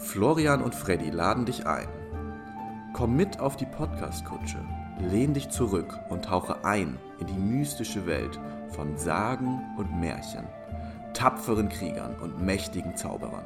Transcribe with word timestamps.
Florian 0.00 0.62
und 0.62 0.74
Freddy 0.74 1.10
laden 1.10 1.44
dich 1.44 1.66
ein. 1.66 1.86
Komm 2.94 3.16
mit 3.16 3.38
auf 3.38 3.56
die 3.56 3.66
Podcast-Kutsche, 3.66 4.58
lehn 4.98 5.34
dich 5.34 5.50
zurück 5.50 5.96
und 6.08 6.24
tauche 6.24 6.64
ein 6.64 6.98
in 7.20 7.26
die 7.26 7.34
mystische 7.34 8.06
Welt 8.06 8.40
von 8.70 8.96
Sagen 8.96 9.62
und 9.76 10.00
Märchen, 10.00 10.46
tapferen 11.12 11.68
Kriegern 11.68 12.18
und 12.18 12.40
mächtigen 12.40 12.96
Zauberern. 12.96 13.44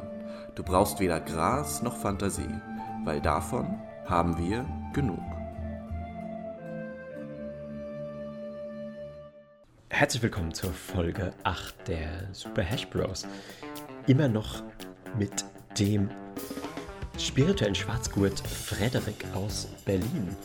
Du 0.54 0.62
brauchst 0.62 1.00
weder 1.00 1.20
Gras 1.20 1.82
noch 1.82 1.96
Fantasie, 1.96 2.60
weil 3.04 3.20
davon 3.20 3.66
haben 4.06 4.38
wir 4.38 4.64
genug. 4.94 5.20
Herzlich 9.90 10.22
willkommen 10.22 10.54
zur 10.54 10.72
Folge 10.72 11.32
8 11.42 11.88
der 11.88 12.32
Super 12.32 12.62
Hash 12.62 12.86
Bros. 12.88 13.26
Immer 14.06 14.28
noch 14.28 14.62
mit 15.18 15.44
dem 15.78 16.10
spirituellen 17.18 17.74
Schwarzgurt 17.74 18.40
Frederik 18.40 19.24
aus 19.34 19.68
Berlin. 19.84 20.36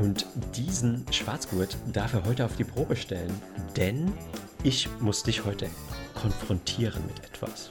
Und 0.00 0.26
diesen 0.56 1.04
Schwarzgurt 1.12 1.76
darf 1.92 2.14
er 2.14 2.24
heute 2.24 2.44
auf 2.44 2.56
die 2.56 2.64
Probe 2.64 2.96
stellen, 2.96 3.32
denn 3.76 4.12
ich 4.62 4.88
muss 5.00 5.22
dich 5.22 5.44
heute 5.44 5.68
konfrontieren 6.14 7.02
mit 7.06 7.24
etwas. 7.24 7.70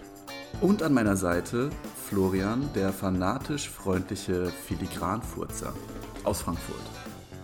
Und 0.61 0.83
an 0.83 0.93
meiner 0.93 1.17
Seite 1.17 1.71
Florian, 2.07 2.69
der 2.75 2.93
fanatisch 2.93 3.67
freundliche 3.69 4.47
Filigranfurzer 4.67 5.73
aus 6.23 6.41
Frankfurt. 6.41 6.77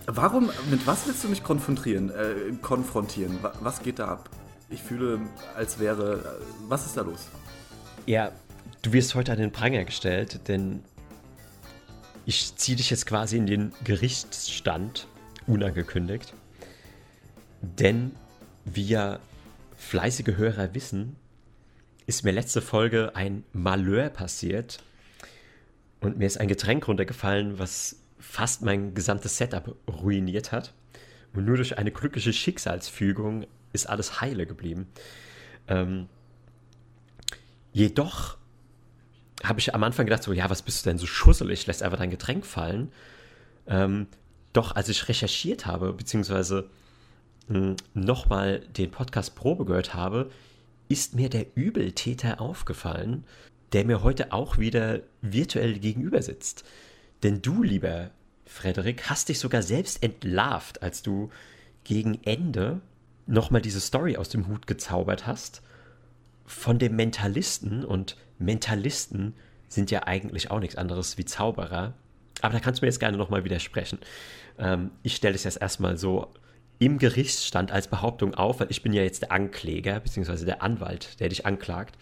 Warum, 0.06 0.50
mit 0.70 0.86
was 0.86 1.06
willst 1.06 1.24
du 1.24 1.28
mich 1.28 1.42
konfrontieren? 1.42 2.10
Äh, 2.10 2.52
konfrontieren? 2.62 3.38
Was 3.60 3.82
geht 3.82 3.98
da 3.98 4.08
ab? 4.08 4.30
Ich 4.68 4.82
fühle, 4.82 5.20
als 5.56 5.78
wäre. 5.78 6.38
Was 6.68 6.86
ist 6.86 6.96
da 6.96 7.02
los? 7.02 7.28
Ja, 8.06 8.30
du 8.82 8.92
wirst 8.92 9.14
heute 9.14 9.32
an 9.32 9.38
den 9.38 9.52
Pranger 9.52 9.84
gestellt, 9.84 10.48
denn 10.48 10.82
ich 12.26 12.54
ziehe 12.56 12.76
dich 12.76 12.90
jetzt 12.90 13.06
quasi 13.06 13.36
in 13.36 13.46
den 13.46 13.72
Gerichtsstand, 13.84 15.06
unangekündigt. 15.46 16.34
Denn 17.62 18.12
wie 18.64 18.86
ja 18.86 19.18
fleißige 19.76 20.36
Hörer 20.36 20.74
wissen, 20.74 21.16
ist 22.06 22.24
mir 22.24 22.32
letzte 22.32 22.60
Folge 22.62 23.12
ein 23.14 23.44
Malheur 23.52 24.10
passiert 24.10 24.82
und 26.00 26.18
mir 26.18 26.26
ist 26.26 26.38
ein 26.38 26.48
Getränk 26.48 26.88
runtergefallen, 26.88 27.58
was 27.58 27.96
fast 28.18 28.62
mein 28.62 28.94
gesamtes 28.94 29.36
Setup 29.36 29.76
ruiniert 29.88 30.52
hat. 30.52 30.72
Und 31.32 31.44
nur 31.44 31.56
durch 31.56 31.78
eine 31.78 31.92
glückliche 31.92 32.32
Schicksalsfügung 32.32 33.46
ist 33.72 33.88
alles 33.88 34.20
heile 34.20 34.46
geblieben. 34.46 34.88
Ähm, 35.68 36.08
jedoch 37.72 38.36
habe 39.42 39.60
ich 39.60 39.74
am 39.74 39.82
Anfang 39.82 40.06
gedacht, 40.06 40.22
so, 40.22 40.32
ja, 40.32 40.50
was 40.50 40.62
bist 40.62 40.84
du 40.84 40.90
denn 40.90 40.98
so 40.98 41.06
schusselig, 41.06 41.66
lässt 41.66 41.82
einfach 41.82 41.98
dein 41.98 42.10
Getränk 42.10 42.44
fallen. 42.44 42.92
Ähm, 43.66 44.06
doch 44.52 44.74
als 44.74 44.88
ich 44.88 45.08
recherchiert 45.08 45.66
habe, 45.66 45.92
beziehungsweise 45.92 46.68
hm, 47.48 47.76
nochmal 47.94 48.60
den 48.76 48.90
Podcast 48.90 49.34
Probe 49.34 49.64
gehört 49.64 49.94
habe, 49.94 50.30
ist 50.88 51.14
mir 51.14 51.28
der 51.28 51.46
Übeltäter 51.54 52.40
aufgefallen, 52.40 53.24
der 53.72 53.84
mir 53.84 54.02
heute 54.02 54.32
auch 54.32 54.58
wieder 54.58 55.00
virtuell 55.22 55.78
gegenüber 55.78 56.20
sitzt. 56.20 56.64
Denn 57.22 57.42
du, 57.42 57.62
lieber 57.62 58.10
Frederik, 58.44 59.08
hast 59.08 59.28
dich 59.28 59.38
sogar 59.38 59.62
selbst 59.62 60.02
entlarvt, 60.02 60.82
als 60.82 61.02
du 61.02 61.30
gegen 61.84 62.20
Ende 62.24 62.80
nochmal 63.26 63.62
diese 63.62 63.80
Story 63.80 64.16
aus 64.16 64.28
dem 64.28 64.48
Hut 64.48 64.66
gezaubert 64.66 65.26
hast 65.26 65.62
von 66.50 66.78
dem 66.78 66.96
Mentalisten 66.96 67.84
und 67.84 68.16
Mentalisten 68.38 69.34
sind 69.68 69.90
ja 69.90 70.06
eigentlich 70.06 70.50
auch 70.50 70.58
nichts 70.58 70.76
anderes 70.76 71.16
wie 71.16 71.24
Zauberer. 71.24 71.94
Aber 72.42 72.54
da 72.54 72.60
kannst 72.60 72.80
du 72.80 72.84
mir 72.84 72.88
jetzt 72.88 72.98
gerne 72.98 73.16
nochmal 73.16 73.44
widersprechen. 73.44 73.98
Ähm, 74.58 74.90
ich 75.02 75.14
stelle 75.14 75.36
es 75.36 75.44
jetzt 75.44 75.60
erstmal 75.60 75.96
so 75.96 76.32
im 76.80 76.98
Gerichtsstand 76.98 77.70
als 77.70 77.88
Behauptung 77.88 78.34
auf, 78.34 78.58
weil 78.58 78.70
ich 78.70 78.82
bin 78.82 78.92
ja 78.92 79.02
jetzt 79.02 79.22
der 79.22 79.32
Ankläger, 79.32 80.00
beziehungsweise 80.00 80.44
der 80.44 80.62
Anwalt, 80.62 81.20
der 81.20 81.28
dich 81.28 81.46
anklagt. 81.46 81.96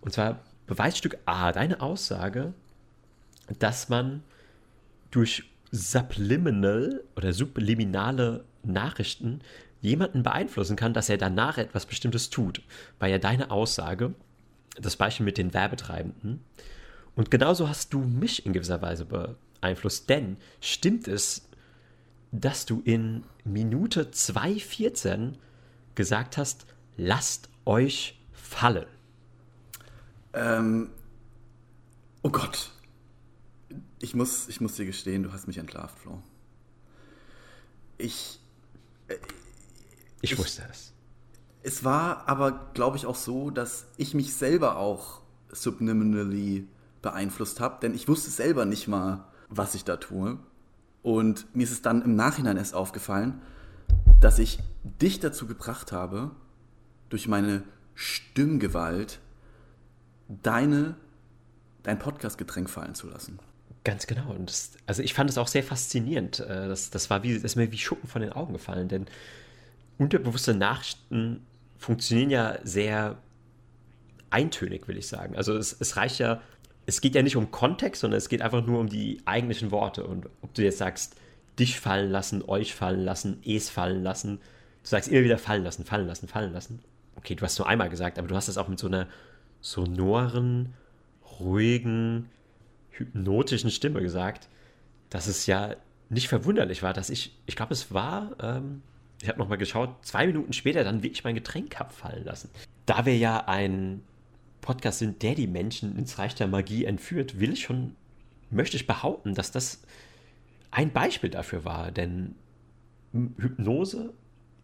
Und 0.00 0.12
zwar 0.12 0.40
Beweisstück 0.66 1.18
A, 1.26 1.52
deine 1.52 1.80
Aussage, 1.80 2.54
dass 3.58 3.88
man 3.88 4.24
durch 5.12 5.44
subliminal 5.70 7.04
oder 7.14 7.32
subliminale 7.32 8.44
Nachrichten 8.64 9.40
jemanden 9.86 10.22
beeinflussen 10.22 10.76
kann, 10.76 10.92
dass 10.92 11.08
er 11.08 11.16
danach 11.16 11.58
etwas 11.58 11.86
Bestimmtes 11.86 12.28
tut. 12.28 12.60
War 12.98 13.08
ja 13.08 13.18
deine 13.18 13.50
Aussage, 13.50 14.14
das 14.76 14.96
Beispiel 14.96 15.24
mit 15.24 15.38
den 15.38 15.54
Werbetreibenden. 15.54 16.44
Und 17.14 17.30
genauso 17.30 17.68
hast 17.68 17.92
du 17.94 18.00
mich 18.00 18.44
in 18.44 18.52
gewisser 18.52 18.82
Weise 18.82 19.06
beeinflusst, 19.06 20.10
denn 20.10 20.36
stimmt 20.60 21.08
es, 21.08 21.48
dass 22.32 22.66
du 22.66 22.82
in 22.84 23.22
Minute 23.44 24.10
2.14 24.10 25.34
gesagt 25.94 26.36
hast, 26.36 26.66
lasst 26.96 27.48
euch 27.64 28.20
fallen? 28.32 28.86
Ähm, 30.34 30.90
oh 32.22 32.30
Gott. 32.30 32.72
Ich 34.00 34.14
muss, 34.14 34.48
ich 34.48 34.60
muss 34.60 34.74
dir 34.74 34.84
gestehen, 34.84 35.22
du 35.22 35.32
hast 35.32 35.46
mich 35.46 35.58
entlarvt, 35.58 35.98
Flo. 35.98 36.22
Ich. 37.96 38.40
Ich, 40.26 40.32
ich 40.32 40.38
wusste 40.38 40.62
es. 40.70 40.92
Es 41.62 41.84
war 41.84 42.28
aber, 42.28 42.70
glaube 42.74 42.96
ich, 42.96 43.06
auch 43.06 43.16
so, 43.16 43.50
dass 43.50 43.86
ich 43.96 44.14
mich 44.14 44.34
selber 44.34 44.76
auch 44.76 45.22
subliminally 45.50 46.68
beeinflusst 47.02 47.60
habe, 47.60 47.78
denn 47.80 47.94
ich 47.94 48.08
wusste 48.08 48.30
selber 48.30 48.64
nicht 48.64 48.88
mal, 48.88 49.24
was 49.48 49.74
ich 49.74 49.84
da 49.84 49.96
tue. 49.96 50.38
Und 51.02 51.54
mir 51.54 51.62
ist 51.62 51.70
es 51.70 51.82
dann 51.82 52.02
im 52.02 52.16
Nachhinein 52.16 52.56
erst 52.56 52.74
aufgefallen, 52.74 53.40
dass 54.20 54.38
ich 54.38 54.58
dich 54.82 55.20
dazu 55.20 55.46
gebracht 55.46 55.92
habe, 55.92 56.32
durch 57.08 57.28
meine 57.28 57.62
Stimmgewalt 57.94 59.20
deine, 60.28 60.96
dein 61.82 61.98
Podcast-Getränk 61.98 62.68
fallen 62.68 62.94
zu 62.94 63.08
lassen. 63.08 63.38
Ganz 63.84 64.08
genau. 64.08 64.30
Und 64.30 64.50
das, 64.50 64.72
also 64.86 65.02
ich 65.02 65.14
fand 65.14 65.30
es 65.30 65.38
auch 65.38 65.46
sehr 65.46 65.62
faszinierend. 65.62 66.40
Äh, 66.40 66.66
das, 66.66 66.90
das 66.90 67.08
war 67.08 67.22
wie, 67.22 67.34
das 67.34 67.44
ist 67.44 67.56
mir 67.56 67.70
wie 67.70 67.78
Schuppen 67.78 68.08
von 68.08 68.20
den 68.20 68.32
Augen 68.32 68.52
gefallen, 68.52 68.88
denn 68.88 69.06
unterbewusste 69.98 70.54
Nachrichten 70.54 71.46
funktionieren 71.78 72.30
ja 72.30 72.58
sehr 72.64 73.18
eintönig, 74.30 74.88
will 74.88 74.98
ich 74.98 75.08
sagen. 75.08 75.36
Also 75.36 75.56
es, 75.56 75.76
es 75.78 75.96
reicht 75.96 76.18
ja, 76.18 76.40
es 76.86 77.00
geht 77.00 77.14
ja 77.14 77.22
nicht 77.22 77.36
um 77.36 77.50
Kontext, 77.50 78.00
sondern 78.00 78.18
es 78.18 78.28
geht 78.28 78.42
einfach 78.42 78.64
nur 78.64 78.80
um 78.80 78.88
die 78.88 79.20
eigentlichen 79.24 79.70
Worte. 79.70 80.04
Und 80.04 80.28
ob 80.42 80.54
du 80.54 80.62
jetzt 80.62 80.78
sagst, 80.78 81.16
dich 81.58 81.80
fallen 81.80 82.10
lassen, 82.10 82.42
euch 82.46 82.74
fallen 82.74 83.04
lassen, 83.04 83.40
es 83.44 83.70
fallen 83.70 84.02
lassen, 84.02 84.38
du 84.82 84.88
sagst 84.88 85.08
immer 85.08 85.24
wieder 85.24 85.38
fallen 85.38 85.64
lassen, 85.64 85.84
fallen 85.84 86.06
lassen, 86.06 86.28
fallen 86.28 86.52
lassen. 86.52 86.80
Okay, 87.16 87.34
du 87.34 87.42
hast 87.42 87.58
nur 87.58 87.68
einmal 87.68 87.88
gesagt, 87.88 88.18
aber 88.18 88.28
du 88.28 88.36
hast 88.36 88.48
das 88.48 88.58
auch 88.58 88.68
mit 88.68 88.78
so 88.78 88.86
einer 88.86 89.08
sonoren, 89.60 90.74
ruhigen, 91.40 92.28
hypnotischen 92.90 93.70
Stimme 93.70 94.00
gesagt, 94.00 94.48
dass 95.10 95.26
es 95.26 95.46
ja 95.46 95.76
nicht 96.08 96.28
verwunderlich 96.28 96.82
war, 96.82 96.92
dass 96.92 97.10
ich, 97.10 97.36
ich 97.46 97.56
glaube, 97.56 97.72
es 97.72 97.92
war 97.92 98.36
ähm, 98.40 98.82
ich 99.22 99.28
habe 99.28 99.38
nochmal 99.38 99.58
geschaut, 99.58 99.90
zwei 100.02 100.26
Minuten 100.26 100.52
später 100.52 100.84
dann 100.84 101.02
wirklich 101.02 101.24
mein 101.24 101.34
Getränk 101.34 101.80
abfallen 101.80 102.24
lassen. 102.24 102.50
Da 102.84 103.06
wir 103.06 103.16
ja 103.16 103.46
ein 103.46 104.02
Podcast 104.60 104.98
sind, 104.98 105.22
der 105.22 105.34
die 105.34 105.46
Menschen 105.46 105.96
ins 105.96 106.18
Reich 106.18 106.34
der 106.34 106.48
Magie 106.48 106.84
entführt, 106.84 107.40
will 107.40 107.52
ich 107.52 107.62
schon, 107.62 107.94
möchte 108.50 108.76
ich 108.76 108.86
behaupten, 108.86 109.34
dass 109.34 109.50
das 109.52 109.82
ein 110.70 110.92
Beispiel 110.92 111.30
dafür 111.30 111.64
war, 111.64 111.90
denn 111.90 112.34
Hypnose 113.12 114.12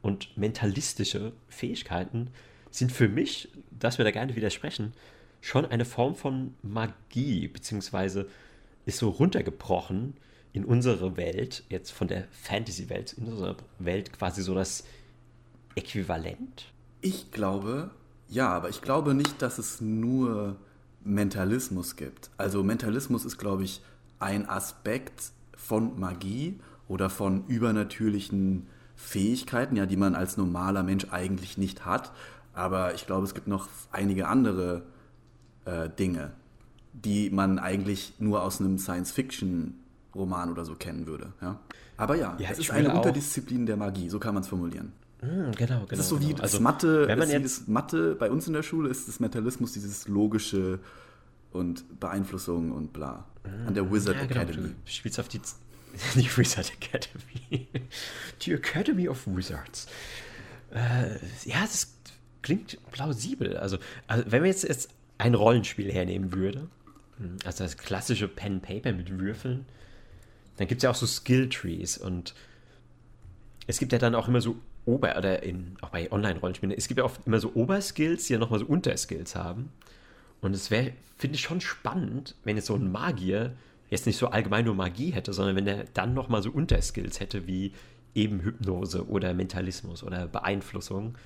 und 0.03 0.37
mentalistische 0.37 1.33
Fähigkeiten 1.49 2.31
sind 2.71 2.93
für 2.93 3.09
mich, 3.09 3.49
dass 3.71 3.99
wir 3.99 4.05
da 4.05 4.11
gerne 4.11 4.37
widersprechen, 4.37 4.93
schon 5.41 5.65
eine 5.67 5.85
Form 5.85 6.15
von 6.15 6.55
Magie, 6.63 7.49
beziehungsweise 7.49 8.29
ist 8.85 8.99
so 8.99 9.09
runtergebrochen 9.09 10.15
in 10.53 10.65
unsere 10.65 11.17
Welt, 11.17 11.65
jetzt 11.69 11.93
von 11.93 12.09
der 12.09 12.25
Fantasy-Welt, 12.31 13.15
in 13.15 13.27
unserer 13.27 13.57
Welt 13.79 14.13
quasi 14.13 14.43
so 14.43 14.55
das 14.55 14.85
Äquivalent? 15.75 16.67
Ich 17.01 17.31
glaube, 17.31 17.91
ja, 18.29 18.49
aber 18.49 18.69
ich 18.69 18.83
glaube 18.83 19.15
nicht, 19.15 19.41
dass 19.43 19.59
es 19.59 19.81
nur 19.81 20.57
Mentalismus 21.05 21.97
gibt. 21.97 22.31
Also 22.37 22.63
Mentalismus 22.63 23.25
ist, 23.25 23.39
glaube 23.39 23.65
ich, 23.65 23.83
ein 24.19 24.49
Aspekt 24.49 25.33
von 25.57 25.99
Magie 25.99 26.61
oder 26.87 27.11
von 27.11 27.47
übernatürlichen 27.47 28.67
Fähigkeiten, 28.95 29.77
ja, 29.77 29.87
die 29.87 29.97
man 29.97 30.15
als 30.15 30.37
normaler 30.37 30.83
Mensch 30.83 31.07
eigentlich 31.11 31.59
nicht 31.59 31.85
hat. 31.85 32.13
Aber 32.53 32.95
ich 32.95 33.07
glaube, 33.07 33.25
es 33.25 33.35
gibt 33.35 33.49
noch 33.49 33.69
einige 33.91 34.29
andere 34.29 34.83
äh, 35.65 35.89
Dinge, 35.89 36.33
die 36.93 37.31
man 37.31 37.59
eigentlich 37.59 38.15
nur 38.19 38.43
aus 38.43 38.61
einem 38.61 38.79
Science-Fiction 38.79 39.75
Roman 40.15 40.51
oder 40.51 40.65
so 40.65 40.75
kennen 40.75 41.07
würde. 41.07 41.33
Ja? 41.41 41.61
Aber 41.97 42.17
ja, 42.17 42.37
ja 42.39 42.51
es 42.51 42.59
ist 42.59 42.71
eine 42.71 42.95
Unterdisziplin 42.95 43.67
der 43.67 43.77
Magie, 43.77 44.09
so 44.09 44.19
kann 44.19 44.35
man 44.35 44.43
es 44.43 44.49
formulieren. 44.49 44.93
Genau, 45.21 45.53
genau. 45.57 45.87
Das 45.89 46.01
ist 46.01 46.09
so 46.09 46.17
genau. 46.17 46.29
wie 46.29 46.33
das 46.35 46.43
also, 46.43 46.61
Mathe, 46.61 47.07
wenn 47.07 47.19
man 47.19 47.31
jetzt 47.31 47.69
Mathe, 47.69 48.17
bei 48.17 48.29
uns 48.29 48.49
in 48.49 48.55
der 48.55 48.65
Schule 48.65 48.91
ist 48.91 49.07
das 49.07 49.21
Mentalismus 49.21 49.73
dieses 49.73 50.09
logische 50.09 50.81
und 51.53 52.01
Beeinflussung 52.01 52.73
und 52.73 52.93
bla. 52.93 53.25
An 53.67 53.75
der 53.75 53.91
Wizard 53.91 54.17
ja, 54.17 54.27
genau, 54.27 54.41
Academy. 54.41 54.69
Du 54.69 54.75
spielst 54.85 55.21
auf 55.21 55.29
die, 55.29 55.41
die 56.17 56.29
Wizard 56.37 56.73
Academy. 56.73 57.69
die 58.43 58.53
Academy 58.53 59.09
of 59.09 59.25
Wizards. 59.27 59.87
Äh, 60.75 61.19
ja, 61.45 61.61
das 61.61 61.95
klingt 62.43 62.79
plausibel. 62.91 63.57
Also, 63.57 63.79
also, 64.09 64.25
wenn 64.27 64.41
man 64.41 64.49
jetzt, 64.49 64.65
jetzt 64.65 64.91
ein 65.19 65.35
Rollenspiel 65.35 65.93
hernehmen 65.93 66.33
würde, 66.33 66.69
hm, 67.19 67.37
also 67.45 67.63
das 67.63 67.77
klassische 67.77 68.27
Pen 68.27 68.61
Paper 68.61 68.93
mit 68.93 69.19
Würfeln, 69.19 69.67
dann 70.63 70.69
gibt 70.69 70.79
es 70.79 70.85
ja 70.85 70.91
auch 70.91 70.95
so 70.95 71.07
Skill 71.07 71.49
Trees 71.49 71.99
und 71.99 72.35
es 73.67 73.81
gibt 73.81 73.93
ja 73.93 73.99
dann 73.99 74.15
auch 74.15 74.29
immer 74.29 74.41
so 74.41 74.55
Ober- 74.85 75.17
oder 75.19 75.43
in, 75.43 75.77
auch 75.81 75.89
bei 75.89 76.11
Online-Rollenspielen, 76.11 76.73
es 76.77 76.87
gibt 76.87 76.99
ja 76.99 77.05
oft 77.05 77.27
immer 77.27 77.41
so 77.41 77.53
Oberskills, 77.55 78.27
die 78.27 78.35
ja 78.35 78.39
nochmal 78.39 78.61
so 78.61 78.67
Unterskills 78.67 79.35
haben. 79.35 79.73
Und 80.41 80.55
es 80.55 80.71
wäre, 80.71 80.93
finde 81.19 81.35
ich, 81.35 81.43
schon 81.43 81.61
spannend, 81.61 82.37
wenn 82.45 82.57
jetzt 82.57 82.67
so 82.67 82.77
ein 82.77 82.93
Magier 82.93 83.57
jetzt 83.91 84.07
nicht 84.07 84.19
so 84.19 84.29
allgemein 84.29 84.65
nur 84.65 84.77
Magie 84.77 85.11
hätte, 85.11 85.33
sondern 85.33 85.57
wenn 85.57 85.67
er 85.67 85.85
dann 85.95 86.15
nochmal 86.15 86.45
so 86.45 86.51
Unterskills 86.51 87.19
hätte, 87.19 87.49
wie 87.49 87.73
eben 88.15 88.41
Hypnose 88.41 89.09
oder 89.09 89.35
Mentalismus 89.35 90.05
oder 90.05 90.29
Beeinflussung. 90.29 91.17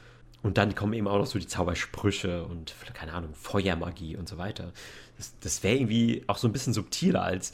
Und 0.42 0.56
dann 0.56 0.74
kommen 0.74 0.94
eben 0.94 1.08
auch 1.08 1.18
noch 1.18 1.26
so 1.26 1.38
die 1.38 1.46
Zaubersprüche 1.46 2.44
und, 2.44 2.74
keine 2.94 3.12
Ahnung, 3.12 3.34
Feuermagie 3.34 4.16
und 4.16 4.30
so 4.30 4.38
weiter. 4.38 4.72
Das, 5.18 5.38
das 5.40 5.62
wäre 5.62 5.76
irgendwie 5.76 6.24
auch 6.26 6.38
so 6.38 6.48
ein 6.48 6.52
bisschen 6.52 6.72
subtiler, 6.72 7.22
als 7.22 7.52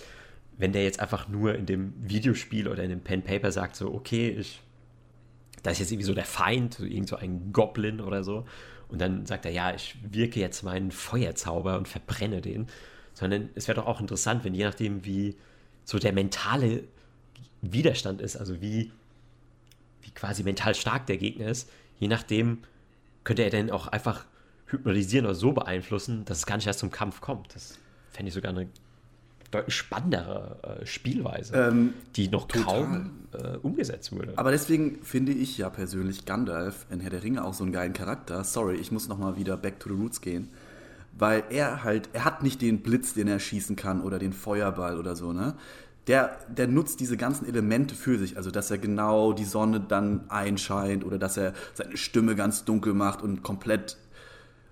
wenn 0.63 0.71
der 0.71 0.85
jetzt 0.85 1.01
einfach 1.01 1.27
nur 1.27 1.57
in 1.57 1.67
dem 1.67 1.93
Videospiel 1.99 2.69
oder 2.69 2.85
in 2.85 2.91
dem 2.91 3.01
Pen 3.01 3.23
Paper 3.23 3.51
sagt, 3.51 3.75
so, 3.75 3.93
okay, 3.93 4.31
ich 4.31 4.63
da 5.65 5.73
ist 5.73 5.81
jetzt 5.81 5.91
irgendwie 5.91 6.07
so 6.07 6.15
der 6.15 6.25
Feind, 6.25 6.75
so 6.75 6.85
irgend 6.85 7.09
so 7.09 7.17
ein 7.17 7.53
Goblin 7.53 8.01
oder 8.01 8.23
so. 8.23 8.47
Und 8.87 9.01
dann 9.01 9.27
sagt 9.27 9.45
er, 9.45 9.51
ja, 9.51 9.75
ich 9.75 9.97
wirke 10.09 10.39
jetzt 10.39 10.63
meinen 10.63 10.93
Feuerzauber 10.93 11.79
und 11.79 11.89
verbrenne 11.89 12.41
den. 12.41 12.69
Sondern 13.13 13.51
es 13.57 13.67
wäre 13.67 13.81
doch 13.81 13.89
auch 13.89 14.01
interessant, 14.01 14.45
wenn 14.45 14.55
je 14.55 14.65
nachdem, 14.65 15.05
wie 15.05 15.35
so 15.85 15.99
der 15.99 16.13
mentale 16.13 16.85
Widerstand 17.61 18.21
ist, 18.21 18.37
also 18.37 18.61
wie, 18.61 18.93
wie 20.03 20.11
quasi 20.13 20.45
mental 20.45 20.77
stark 20.77 21.07
der 21.07 21.17
Gegner 21.17 21.49
ist, 21.49 21.69
je 21.99 22.07
nachdem 22.07 22.59
könnte 23.25 23.43
er 23.43 23.51
dann 23.51 23.71
auch 23.71 23.89
einfach 23.89 24.27
hypnotisieren 24.67 25.27
oder 25.27 25.35
so 25.35 25.51
beeinflussen, 25.51 26.25
dass 26.25 26.39
es 26.39 26.47
gar 26.47 26.57
nicht 26.57 26.69
erst 26.69 26.79
zum 26.79 26.93
Kampf 26.93 27.21
kommt. 27.21 27.53
Das 27.53 27.81
fände 28.13 28.29
ich 28.29 28.35
sogar 28.35 28.51
eine 28.53 28.69
deutlich 29.53 29.77
spannendere 29.77 30.81
äh, 30.81 30.87
Spielweise, 30.87 31.55
ähm, 31.55 31.95
die 32.17 32.29
noch 32.29 32.49
total. 32.49 32.65
kaum 32.65 33.11
äh, 33.33 33.57
umgesetzt 33.59 34.13
wurde. 34.13 34.33
Aber 34.37 34.51
deswegen 34.51 35.03
finde 35.03 35.33
ich 35.33 35.59
ja 35.59 35.71
persönlich 35.71 36.25
Gandalf 36.25 36.87
in 36.91 37.01
Herr 37.01 37.11
der 37.11 37.23
Ringe 37.23 37.45
auch 37.45 37.55
so 37.55 37.63
einen 37.63 37.73
geilen 37.73 37.93
Charakter. 37.93 38.43
Sorry, 38.45 38.77
ich 38.77 38.91
muss 38.91 39.09
nochmal 39.09 39.37
wieder 39.37 39.57
back 39.57 39.79
to 39.79 39.89
the 39.89 39.95
roots 39.95 40.21
gehen. 40.21 40.49
Weil 41.17 41.45
er 41.51 41.85
halt, 41.85 42.09
er 42.15 42.25
hat 42.25 42.43
nicht 42.43 42.63
den 42.63 42.81
Blitz, 42.81 43.13
den 43.13 43.29
er 43.29 43.39
schießen 43.39 43.77
kann 43.77 44.01
oder 44.01 44.19
den 44.19 44.33
Feuerball 44.33 44.99
oder 44.99 45.15
so, 45.15 45.33
ne? 45.33 45.55
Der, 46.09 46.37
der 46.49 46.67
nutzt 46.67 46.99
diese 46.99 47.17
ganzen 47.17 47.47
Elemente 47.47 47.95
für 47.95 48.19
sich, 48.19 48.37
also 48.37 48.51
dass 48.51 48.73
er 48.73 48.79
genau 48.79 49.33
die 49.33 49.45
Sonne 49.45 49.79
dann 49.79 50.29
einscheint 50.31 51.05
oder 51.05 51.17
dass 51.17 51.37
er 51.37 51.53
seine 51.75 51.97
Stimme 51.97 52.35
ganz 52.35 52.65
dunkel 52.65 52.93
macht 52.93 53.23
und 53.23 53.45
komplett 53.45 53.99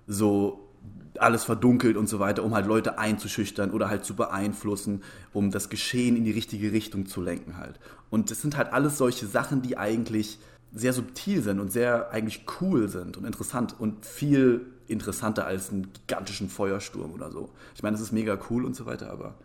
so 0.07 0.70
alles 1.17 1.43
verdunkelt 1.43 1.97
und 1.97 2.07
so 2.07 2.19
weiter, 2.19 2.43
um 2.43 2.53
halt 2.53 2.65
Leute 2.65 2.97
einzuschüchtern 2.97 3.71
oder 3.71 3.89
halt 3.89 4.05
zu 4.05 4.15
beeinflussen, 4.15 5.03
um 5.33 5.51
das 5.51 5.69
Geschehen 5.69 6.15
in 6.15 6.23
die 6.23 6.31
richtige 6.31 6.71
Richtung 6.71 7.05
zu 7.05 7.21
lenken 7.21 7.57
halt. 7.57 7.79
Und 8.09 8.31
das 8.31 8.41
sind 8.41 8.57
halt 8.57 8.73
alles 8.73 8.97
solche 8.97 9.27
Sachen, 9.27 9.61
die 9.61 9.77
eigentlich 9.77 10.39
sehr 10.73 10.93
subtil 10.93 11.41
sind 11.41 11.59
und 11.59 11.71
sehr 11.71 12.11
eigentlich 12.11 12.45
cool 12.61 12.87
sind 12.87 13.17
und 13.17 13.25
interessant 13.25 13.75
und 13.77 14.05
viel 14.05 14.65
interessanter 14.87 15.45
als 15.45 15.69
einen 15.69 15.91
gigantischen 15.93 16.49
Feuersturm 16.49 17.11
oder 17.11 17.31
so. 17.31 17.49
Ich 17.75 17.83
meine, 17.83 17.95
das 17.95 18.01
ist 18.01 18.11
mega 18.11 18.37
cool 18.49 18.65
und 18.65 18.75
so 18.75 18.85
weiter, 18.85 19.11
aber 19.11 19.35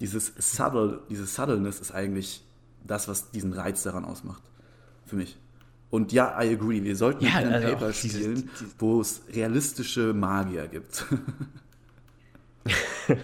dieses 0.00 0.32
Subtle, 0.38 1.00
diese 1.10 1.26
Subtleness 1.26 1.80
ist 1.80 1.92
eigentlich 1.92 2.44
das, 2.86 3.08
was 3.08 3.30
diesen 3.30 3.52
Reiz 3.52 3.82
daran 3.82 4.04
ausmacht. 4.04 4.42
Für 5.06 5.16
mich. 5.16 5.36
Und 5.90 6.12
ja, 6.12 6.38
I 6.42 6.52
agree, 6.52 6.82
wir 6.82 6.96
sollten 6.96 7.24
ja, 7.24 7.38
Pen 7.38 7.52
also 7.52 7.68
Paper 7.68 7.92
spielen, 7.92 8.50
wo 8.78 9.00
es 9.00 9.22
realistische 9.34 10.12
Magier 10.12 10.68
gibt. 10.68 11.06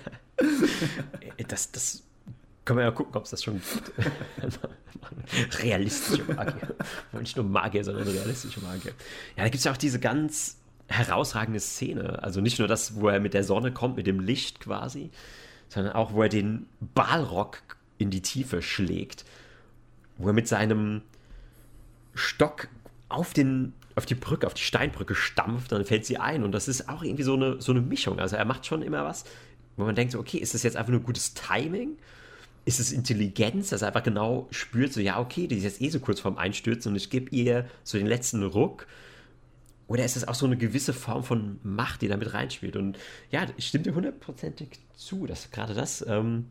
das, 1.48 1.70
das 1.72 2.02
können 2.64 2.78
wir 2.78 2.84
ja 2.84 2.90
gucken, 2.90 3.14
ob 3.16 3.24
es 3.24 3.30
das 3.30 3.42
schon 3.42 3.60
gibt. 3.60 3.92
realistische 5.62 6.24
Magier. 6.24 6.74
Nicht 7.20 7.36
nur 7.36 7.44
Magier, 7.44 7.84
sondern 7.84 8.08
realistische 8.08 8.60
Magier. 8.60 8.92
Ja, 9.36 9.42
da 9.42 9.44
gibt 9.44 9.56
es 9.56 9.64
ja 9.64 9.72
auch 9.72 9.76
diese 9.76 10.00
ganz 10.00 10.56
herausragende 10.88 11.60
Szene. 11.60 12.22
Also 12.22 12.40
nicht 12.40 12.58
nur 12.58 12.68
das, 12.68 12.96
wo 12.96 13.08
er 13.08 13.20
mit 13.20 13.34
der 13.34 13.44
Sonne 13.44 13.72
kommt, 13.72 13.96
mit 13.96 14.06
dem 14.06 14.20
Licht 14.20 14.60
quasi, 14.60 15.10
sondern 15.68 15.92
auch, 15.92 16.14
wo 16.14 16.22
er 16.22 16.28
den 16.30 16.66
Balrog 16.80 17.62
in 17.98 18.10
die 18.10 18.22
Tiefe 18.22 18.62
schlägt. 18.62 19.24
Wo 20.16 20.28
er 20.28 20.32
mit 20.32 20.48
seinem 20.48 21.02
Stock 22.14 22.68
auf, 23.08 23.32
den, 23.32 23.72
auf 23.94 24.06
die 24.06 24.14
Brücke, 24.14 24.46
auf 24.46 24.54
die 24.54 24.62
Steinbrücke 24.62 25.14
stampft, 25.14 25.72
dann 25.72 25.84
fällt 25.84 26.04
sie 26.04 26.18
ein. 26.18 26.42
Und 26.42 26.52
das 26.52 26.68
ist 26.68 26.88
auch 26.88 27.02
irgendwie 27.02 27.22
so 27.22 27.34
eine, 27.34 27.60
so 27.60 27.72
eine 27.72 27.80
Mischung. 27.80 28.18
Also 28.18 28.36
er 28.36 28.44
macht 28.44 28.66
schon 28.66 28.82
immer 28.82 29.04
was, 29.04 29.24
wo 29.76 29.84
man 29.84 29.94
denkt, 29.94 30.12
so, 30.12 30.18
okay, 30.18 30.38
ist 30.38 30.54
das 30.54 30.62
jetzt 30.62 30.76
einfach 30.76 30.92
nur 30.92 31.00
gutes 31.00 31.34
Timing? 31.34 31.96
Ist 32.64 32.80
es 32.80 32.92
Intelligenz, 32.92 33.70
dass 33.70 33.82
er 33.82 33.88
einfach 33.88 34.02
genau 34.02 34.48
spürt, 34.50 34.92
so, 34.92 35.00
ja, 35.00 35.20
okay, 35.20 35.46
die 35.46 35.56
ist 35.56 35.64
jetzt 35.64 35.82
eh 35.82 35.90
so 35.90 36.00
kurz 36.00 36.20
vorm 36.20 36.38
Einstürzen 36.38 36.92
und 36.92 36.96
ich 36.96 37.10
gebe 37.10 37.28
ihr 37.30 37.68
so 37.82 37.98
den 37.98 38.06
letzten 38.06 38.42
Ruck. 38.42 38.86
Oder 39.86 40.04
ist 40.04 40.16
es 40.16 40.26
auch 40.26 40.34
so 40.34 40.46
eine 40.46 40.56
gewisse 40.56 40.94
Form 40.94 41.24
von 41.24 41.58
Macht, 41.62 42.00
die 42.00 42.08
da 42.08 42.16
mit 42.16 42.32
reinspielt? 42.32 42.76
Und 42.76 42.98
ja, 43.30 43.46
ich 43.58 43.66
stimme 43.66 43.84
dir 43.84 43.94
hundertprozentig 43.94 44.78
zu, 44.96 45.26
dass 45.26 45.50
gerade 45.50 45.74
das, 45.74 46.04
ähm, 46.08 46.46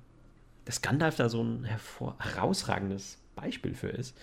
dass 0.65 0.83
Gandalf 0.83 1.15
da 1.15 1.29
so 1.29 1.43
ein 1.43 1.63
hervor 1.63 2.15
herausragendes 2.19 3.17
Beispiel 3.35 3.73
für 3.73 3.89
ist. 3.89 4.15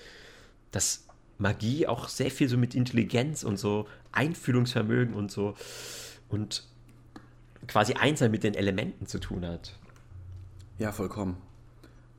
Dass 0.71 1.07
Magie 1.41 1.87
auch 1.87 2.09
sehr 2.09 2.31
viel 2.31 2.49
so 2.49 2.57
mit 2.57 2.75
Intelligenz 2.75 3.43
und 3.43 3.59
so 3.59 3.87
Einfühlungsvermögen 4.13 5.15
und 5.15 5.31
so 5.31 5.55
und 6.29 6.65
quasi 7.67 7.95
einsam 7.95 8.31
mit 8.31 8.45
den 8.45 8.55
Elementen 8.55 9.07
zu 9.07 9.19
tun 9.19 9.47
hat. 9.47 9.77
Ja, 10.79 10.93
vollkommen. 10.93 11.37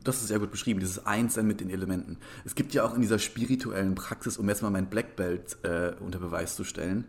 Das 0.03 0.21
ist 0.21 0.29
sehr 0.29 0.39
gut 0.39 0.51
beschrieben, 0.51 0.79
dieses 0.79 1.05
Einssein 1.05 1.45
mit 1.45 1.61
den 1.61 1.69
Elementen. 1.69 2.17
Es 2.43 2.55
gibt 2.55 2.73
ja 2.73 2.83
auch 2.83 2.95
in 2.95 3.01
dieser 3.01 3.19
spirituellen 3.19 3.93
Praxis, 3.93 4.37
um 4.37 4.49
jetzt 4.49 4.63
mal 4.63 4.71
mein 4.71 4.87
Black 4.87 5.15
Belt 5.15 5.57
äh, 5.63 5.93
unter 5.99 6.19
Beweis 6.19 6.55
zu 6.55 6.63
stellen, 6.63 7.05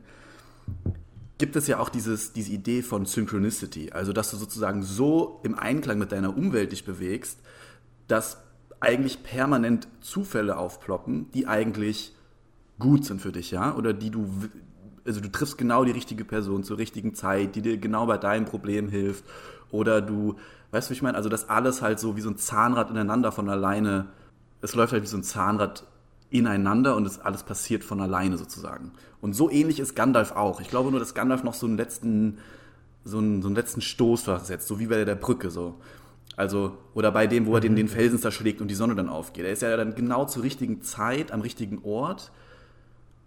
gibt 1.38 1.56
es 1.56 1.66
ja 1.66 1.78
auch 1.78 1.88
dieses, 1.88 2.32
diese 2.32 2.52
Idee 2.52 2.82
von 2.82 3.06
Synchronicity. 3.06 3.92
Also, 3.92 4.12
dass 4.12 4.30
du 4.30 4.36
sozusagen 4.36 4.82
so 4.82 5.40
im 5.42 5.58
Einklang 5.58 5.98
mit 5.98 6.12
deiner 6.12 6.36
Umwelt 6.36 6.72
dich 6.72 6.84
bewegst, 6.84 7.38
dass 8.08 8.36
eigentlich 8.82 9.22
permanent 9.22 9.86
Zufälle 10.00 10.56
aufploppen, 10.56 11.30
die 11.32 11.46
eigentlich 11.46 12.14
gut 12.80 13.04
sind 13.04 13.22
für 13.22 13.30
dich, 13.30 13.52
ja, 13.52 13.76
oder 13.76 13.92
die 13.92 14.10
du, 14.10 14.28
also 15.06 15.20
du 15.20 15.30
triffst 15.30 15.56
genau 15.56 15.84
die 15.84 15.92
richtige 15.92 16.24
Person 16.24 16.64
zur 16.64 16.78
richtigen 16.78 17.14
Zeit, 17.14 17.54
die 17.54 17.62
dir 17.62 17.78
genau 17.78 18.06
bei 18.06 18.18
deinem 18.18 18.44
Problem 18.44 18.88
hilft, 18.88 19.24
oder 19.70 20.02
du, 20.02 20.34
weißt 20.72 20.88
du, 20.88 20.90
wie 20.90 20.96
ich 20.96 21.02
meine, 21.02 21.16
also 21.16 21.28
das 21.28 21.48
alles 21.48 21.80
halt 21.80 22.00
so 22.00 22.16
wie 22.16 22.20
so 22.20 22.30
ein 22.30 22.36
Zahnrad 22.36 22.90
ineinander 22.90 23.30
von 23.30 23.48
alleine, 23.48 24.08
es 24.60 24.74
läuft 24.74 24.92
halt 24.92 25.04
wie 25.04 25.08
so 25.08 25.16
ein 25.16 25.22
Zahnrad 25.22 25.84
ineinander 26.30 26.96
und 26.96 27.06
es 27.06 27.20
alles 27.20 27.44
passiert 27.44 27.84
von 27.84 28.00
alleine 28.00 28.36
sozusagen. 28.36 28.92
Und 29.20 29.34
so 29.34 29.48
ähnlich 29.48 29.78
ist 29.78 29.94
Gandalf 29.94 30.32
auch. 30.32 30.60
Ich 30.60 30.68
glaube 30.68 30.90
nur, 30.90 30.98
dass 30.98 31.14
Gandalf 31.14 31.44
noch 31.44 31.54
so 31.54 31.66
einen 31.66 31.76
letzten, 31.76 32.38
so 33.04 33.18
einen, 33.18 33.42
so 33.42 33.48
einen 33.48 33.54
letzten 33.54 33.80
Stoß 33.80 34.22
versetzt, 34.22 34.66
so 34.66 34.80
wie 34.80 34.88
bei 34.88 35.04
der 35.04 35.14
Brücke 35.14 35.50
so. 35.50 35.76
Also, 36.36 36.78
oder 36.94 37.12
bei 37.12 37.26
dem, 37.26 37.46
wo 37.46 37.54
er 37.54 37.60
den, 37.60 37.76
den 37.76 37.88
Felsen 37.88 38.18
zerschlägt 38.18 38.60
und 38.60 38.68
die 38.68 38.74
Sonne 38.74 38.94
dann 38.94 39.08
aufgeht. 39.08 39.44
Er 39.44 39.52
ist 39.52 39.62
ja 39.62 39.76
dann 39.76 39.94
genau 39.94 40.24
zur 40.24 40.42
richtigen 40.42 40.82
Zeit 40.82 41.30
am 41.30 41.42
richtigen 41.42 41.80
Ort 41.84 42.32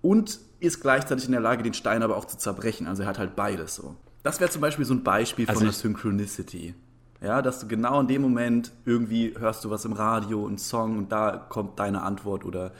und 0.02 0.40
ist 0.60 0.82
gleichzeitig 0.82 1.26
in 1.26 1.32
der 1.32 1.42
Lage, 1.42 1.64
den 1.64 1.74
Stein 1.74 2.04
aber 2.04 2.18
auch 2.18 2.26
zu 2.26 2.38
zerbrechen. 2.38 2.88
Also 2.88 3.04
er 3.04 3.10
hat 3.10 3.20
halt 3.20 3.36
beides 3.36 3.76
so. 3.76 3.96
Das 4.24 4.40
wäre 4.40 4.50
zum 4.50 4.62
Beispiel 4.62 4.86
so 4.86 4.94
ein 4.96 5.04
Beispiel 5.04 5.48
also 5.48 5.60
von 5.60 5.68
der 5.68 5.74
Synchronicity. 5.74 6.74
Ja, 7.22 7.42
dass 7.42 7.60
du 7.60 7.68
genau 7.68 8.02
in 8.02 8.08
dem 8.08 8.22
Moment 8.22 8.72
irgendwie 8.86 9.34
hörst 9.38 9.64
du 9.64 9.70
was 9.70 9.86
im 9.86 9.94
Radio, 9.94 10.48
einen 10.48 10.58
Song 10.58 10.98
und 10.98 11.12
da 11.12 11.46
kommt 11.50 11.80
deine 11.80 12.02
Antwort 12.02 12.44
oder 12.44 12.72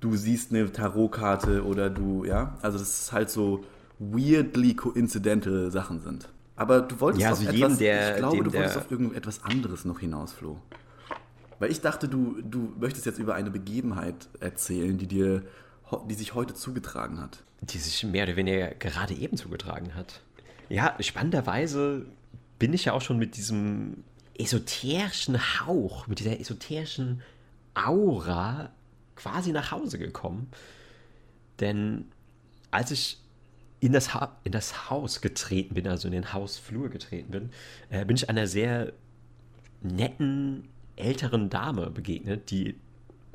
du 0.00 0.16
siehst 0.16 0.52
eine 0.52 0.70
Tarotkarte 0.70 1.64
oder 1.64 1.90
du, 1.90 2.24
ja, 2.24 2.56
also 2.62 2.78
das 2.78 3.02
ist 3.02 3.12
halt 3.12 3.30
so 3.30 3.64
weirdly 3.98 4.74
coincidental 4.74 5.70
Sachen 5.70 6.00
sind. 6.00 6.28
Aber 6.58 6.80
du 6.80 6.98
wolltest 6.98 7.22
ja, 7.22 7.28
also 7.28 7.48
auf 7.48 7.54
etwas, 7.54 7.78
der, 7.78 8.14
ich 8.14 8.16
glaube, 8.18 8.42
du 8.42 8.52
wolltest 8.52 8.76
auf 8.76 8.90
irgendetwas 8.90 9.44
anderes 9.44 9.84
noch 9.84 10.00
hinaus, 10.00 10.32
Flo. 10.32 10.60
Weil 11.60 11.70
ich 11.70 11.80
dachte, 11.80 12.08
du, 12.08 12.42
du 12.42 12.74
möchtest 12.80 13.06
jetzt 13.06 13.20
über 13.20 13.36
eine 13.36 13.50
Begebenheit 13.50 14.28
erzählen, 14.40 14.98
die 14.98 15.06
dir, 15.06 15.44
die 16.08 16.14
sich 16.14 16.34
heute 16.34 16.54
zugetragen 16.54 17.20
hat. 17.20 17.44
Die 17.60 17.78
sich 17.78 18.02
mehr 18.02 18.24
oder 18.24 18.34
weniger 18.34 18.70
gerade 18.70 19.14
eben 19.14 19.36
zugetragen 19.36 19.94
hat. 19.94 20.20
Ja, 20.68 20.96
spannenderweise 20.98 22.06
bin 22.58 22.72
ich 22.72 22.86
ja 22.86 22.92
auch 22.92 23.02
schon 23.02 23.18
mit 23.18 23.36
diesem 23.36 24.02
esoterischen 24.36 25.38
Hauch, 25.38 26.08
mit 26.08 26.18
dieser 26.18 26.40
esoterischen 26.40 27.22
Aura 27.74 28.70
quasi 29.14 29.52
nach 29.52 29.70
Hause 29.70 30.00
gekommen. 30.00 30.50
Denn 31.60 32.06
als 32.72 32.90
ich 32.90 33.20
in 33.80 33.92
das, 33.92 34.14
ha 34.14 34.36
in 34.44 34.52
das 34.52 34.90
Haus 34.90 35.20
getreten 35.20 35.74
bin, 35.74 35.86
also 35.86 36.08
in 36.08 36.12
den 36.12 36.32
Hausflur 36.32 36.88
getreten 36.88 37.30
bin, 37.30 37.50
äh, 37.90 38.04
bin 38.04 38.16
ich 38.16 38.28
einer 38.28 38.46
sehr 38.46 38.92
netten 39.80 40.68
älteren 40.96 41.48
Dame 41.50 41.90
begegnet, 41.90 42.50
die 42.50 42.76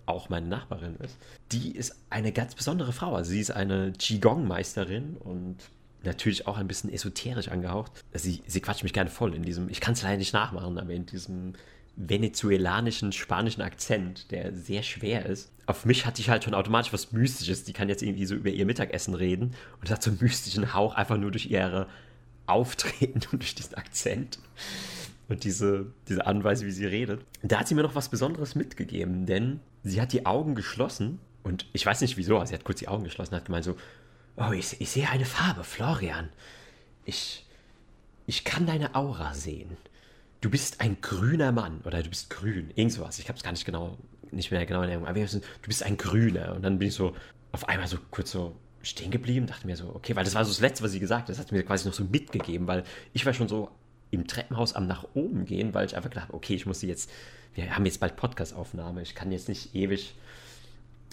auch 0.05 0.29
meine 0.29 0.47
Nachbarin 0.47 0.95
ist. 0.97 1.17
Die 1.51 1.71
ist 1.71 1.95
eine 2.09 2.33
ganz 2.33 2.55
besondere 2.55 2.91
Frau. 2.91 3.15
Also 3.15 3.31
sie 3.31 3.39
ist 3.39 3.51
eine 3.51 3.93
Qigong-Meisterin 3.93 5.15
und 5.15 5.57
natürlich 6.03 6.45
auch 6.45 6.57
ein 6.57 6.67
bisschen 6.67 6.91
esoterisch 6.91 7.47
angehaucht. 7.47 8.03
Sie, 8.13 8.41
sie 8.45 8.59
quatscht 8.59 8.83
mich 8.83 8.91
gerne 8.91 9.09
voll 9.09 9.33
in 9.33 9.43
diesem, 9.43 9.69
ich 9.69 9.79
kann 9.79 9.93
es 9.93 10.01
leider 10.01 10.17
nicht 10.17 10.33
nachmachen, 10.33 10.77
aber 10.77 10.91
in 10.91 11.05
diesem 11.05 11.53
venezuelanischen, 11.95 13.11
spanischen 13.11 13.61
Akzent, 13.61 14.31
der 14.31 14.53
sehr 14.53 14.83
schwer 14.83 15.25
ist. 15.25 15.51
Auf 15.65 15.85
mich 15.85 16.05
hatte 16.05 16.21
ich 16.21 16.29
halt 16.29 16.43
schon 16.43 16.53
automatisch 16.53 16.91
was 16.91 17.11
Mystisches. 17.11 17.63
Die 17.63 17.73
kann 17.73 17.89
jetzt 17.89 18.01
irgendwie 18.01 18.25
so 18.25 18.35
über 18.35 18.49
ihr 18.49 18.65
Mittagessen 18.65 19.13
reden 19.13 19.53
und 19.79 19.89
hat 19.89 20.01
so 20.01 20.09
einen 20.09 20.19
mystischen 20.21 20.73
Hauch 20.73 20.95
einfach 20.95 21.17
nur 21.17 21.31
durch 21.31 21.45
ihre 21.45 21.87
Auftreten 22.47 23.21
und 23.31 23.41
durch 23.41 23.55
diesen 23.55 23.75
Akzent 23.75 24.39
und 25.29 25.43
diese, 25.43 25.87
diese 26.07 26.25
Anweise, 26.25 26.65
wie 26.65 26.71
sie 26.71 26.85
redet. 26.85 27.21
Da 27.43 27.59
hat 27.59 27.67
sie 27.67 27.75
mir 27.75 27.83
noch 27.83 27.95
was 27.95 28.09
Besonderes 28.09 28.55
mitgegeben, 28.55 29.25
denn 29.25 29.59
sie 29.83 30.01
hat 30.01 30.13
die 30.13 30.25
Augen 30.25 30.55
geschlossen 30.55 31.19
und 31.43 31.67
ich 31.73 31.85
weiß 31.85 32.01
nicht 32.01 32.17
wieso, 32.17 32.37
aber 32.37 32.47
sie 32.47 32.53
hat 32.53 32.63
kurz 32.63 32.79
die 32.79 32.87
Augen 32.87 33.03
geschlossen 33.03 33.33
und 33.33 33.39
hat 33.39 33.45
gemeint 33.45 33.65
so, 33.65 33.77
oh, 34.35 34.51
ich, 34.51 34.81
ich 34.81 34.89
sehe 34.89 35.09
eine 35.09 35.25
Farbe, 35.25 35.63
Florian. 35.63 36.29
Ich, 37.05 37.45
ich 38.25 38.43
kann 38.43 38.65
deine 38.65 38.95
Aura 38.95 39.33
sehen 39.33 39.77
du 40.43 40.49
bist 40.49 40.81
ein 40.81 40.97
grüner 40.99 41.53
Mann 41.53 41.79
oder 41.85 42.03
du 42.03 42.09
bist 42.09 42.29
grün, 42.29 42.71
irgend 42.75 42.91
sowas. 42.91 43.17
Ich 43.17 43.29
habe 43.29 43.37
es 43.37 43.43
gar 43.43 43.51
nicht 43.51 43.65
genau, 43.65 43.97
nicht 44.31 44.51
mehr 44.51 44.65
genau 44.65 44.81
in 44.81 44.89
Erinnerung. 44.89 45.07
Aber 45.07 45.19
du 45.19 45.67
bist 45.67 45.83
ein 45.83 45.95
Grüner. 45.95 46.53
Und 46.53 46.63
dann 46.63 46.79
bin 46.79 46.89
ich 46.89 46.93
so 46.93 47.15
auf 47.53 47.69
einmal 47.69 47.87
so 47.87 47.97
kurz 48.11 48.31
so 48.31 48.53
stehen 48.81 49.09
geblieben, 49.09 49.47
dachte 49.47 49.65
mir 49.65 49.77
so, 49.77 49.95
okay, 49.95 50.15
weil 50.17 50.25
das 50.25 50.35
war 50.35 50.43
so 50.43 50.51
das 50.51 50.59
Letzte, 50.59 50.83
was 50.83 50.91
sie 50.91 50.99
gesagt 50.99 51.23
hat. 51.23 51.29
Das 51.29 51.39
hat 51.39 51.53
mir 51.53 51.63
quasi 51.63 51.87
noch 51.87 51.95
so 51.95 52.03
mitgegeben, 52.03 52.67
weil 52.67 52.83
ich 53.13 53.25
war 53.25 53.33
schon 53.33 53.47
so 53.47 53.69
im 54.11 54.27
Treppenhaus 54.27 54.73
am 54.73 54.85
nach 54.85 55.05
oben 55.13 55.45
gehen, 55.45 55.73
weil 55.73 55.85
ich 55.85 55.95
einfach 55.95 56.09
gedacht 56.09 56.29
okay, 56.33 56.55
ich 56.55 56.65
muss 56.65 56.81
sie 56.81 56.87
jetzt, 56.87 57.09
wir 57.55 57.73
haben 57.73 57.85
jetzt 57.85 58.01
bald 58.01 58.17
Podcast-Aufnahme, 58.17 59.01
ich 59.01 59.15
kann 59.15 59.31
jetzt 59.31 59.47
nicht 59.47 59.73
ewig 59.73 60.13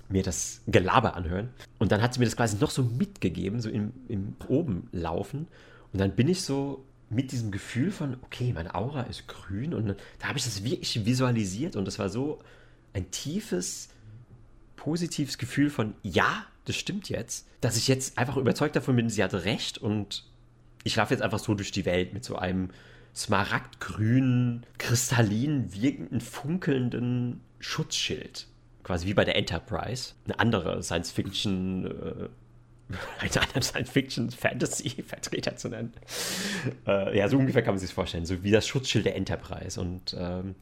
mir 0.08 0.24
das 0.24 0.60
Gelaber 0.66 1.14
anhören. 1.14 1.50
Und 1.78 1.92
dann 1.92 2.02
hat 2.02 2.14
sie 2.14 2.18
mir 2.18 2.26
das 2.26 2.36
quasi 2.36 2.56
noch 2.56 2.70
so 2.70 2.82
mitgegeben, 2.82 3.60
so 3.60 3.70
im, 3.70 3.92
im 4.08 4.34
oben 4.48 4.88
laufen. 4.90 5.46
Und 5.92 6.00
dann 6.00 6.16
bin 6.16 6.26
ich 6.26 6.42
so 6.42 6.84
mit 7.10 7.32
diesem 7.32 7.50
Gefühl 7.50 7.90
von, 7.90 8.16
okay, 8.22 8.52
meine 8.52 8.74
Aura 8.74 9.02
ist 9.02 9.26
grün 9.26 9.74
und 9.74 9.96
da 10.20 10.28
habe 10.28 10.38
ich 10.38 10.44
das 10.44 10.62
wirklich 10.64 11.04
visualisiert 11.04 11.76
und 11.76 11.84
das 11.84 11.98
war 11.98 12.08
so 12.08 12.38
ein 12.92 13.10
tiefes, 13.10 13.88
positives 14.76 15.36
Gefühl 15.36 15.70
von, 15.70 15.94
ja, 16.02 16.46
das 16.64 16.76
stimmt 16.76 17.08
jetzt, 17.08 17.48
dass 17.60 17.76
ich 17.76 17.88
jetzt 17.88 18.16
einfach 18.16 18.36
überzeugt 18.36 18.76
davon 18.76 18.96
bin, 18.96 19.10
sie 19.10 19.24
hatte 19.24 19.44
recht 19.44 19.76
und 19.76 20.24
ich 20.84 20.96
laufe 20.96 21.12
jetzt 21.12 21.22
einfach 21.22 21.40
so 21.40 21.54
durch 21.54 21.72
die 21.72 21.84
Welt 21.84 22.14
mit 22.14 22.24
so 22.24 22.36
einem 22.36 22.70
smaragdgrünen, 23.14 24.64
kristallin 24.78 25.74
wirkenden, 25.74 26.20
funkelnden 26.20 27.40
Schutzschild. 27.58 28.46
Quasi 28.84 29.06
wie 29.06 29.14
bei 29.14 29.24
der 29.24 29.36
Enterprise. 29.36 30.14
Eine 30.24 30.38
andere 30.38 30.82
Science-Fiction- 30.82 31.86
äh, 31.86 32.28
einen 33.20 33.36
anderen 33.36 33.62
Science-Fiction-Fantasy-Vertreter 33.62 35.56
zu 35.56 35.68
nennen. 35.68 35.92
Äh, 36.86 37.18
ja, 37.18 37.28
so 37.28 37.38
ungefähr 37.38 37.62
kann 37.62 37.74
man 37.74 37.78
sich 37.78 37.90
das 37.90 37.94
vorstellen. 37.94 38.26
So 38.26 38.42
wie 38.42 38.50
das 38.50 38.66
Schutzschild 38.66 39.06
der 39.06 39.16
Enterprise. 39.16 39.80
Und 39.80 40.16
ähm, 40.18 40.54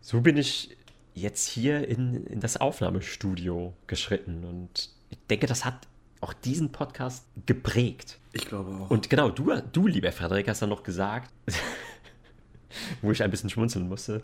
so 0.00 0.20
bin 0.20 0.36
ich 0.36 0.76
jetzt 1.14 1.48
hier 1.48 1.86
in, 1.88 2.26
in 2.26 2.40
das 2.40 2.58
Aufnahmestudio 2.58 3.74
geschritten. 3.86 4.44
Und 4.44 4.90
ich 5.10 5.18
denke, 5.28 5.46
das 5.46 5.64
hat 5.64 5.86
auch 6.20 6.32
diesen 6.32 6.72
Podcast 6.72 7.24
geprägt. 7.46 8.18
Ich 8.32 8.46
glaube 8.46 8.70
auch. 8.70 8.90
Und 8.90 9.10
genau, 9.10 9.30
du, 9.30 9.52
du 9.72 9.86
lieber 9.86 10.12
Frederik, 10.12 10.48
hast 10.48 10.62
dann 10.62 10.70
noch 10.70 10.82
gesagt, 10.82 11.30
wo 13.02 13.12
ich 13.12 13.22
ein 13.22 13.30
bisschen 13.30 13.50
schmunzeln 13.50 13.88
musste, 13.88 14.22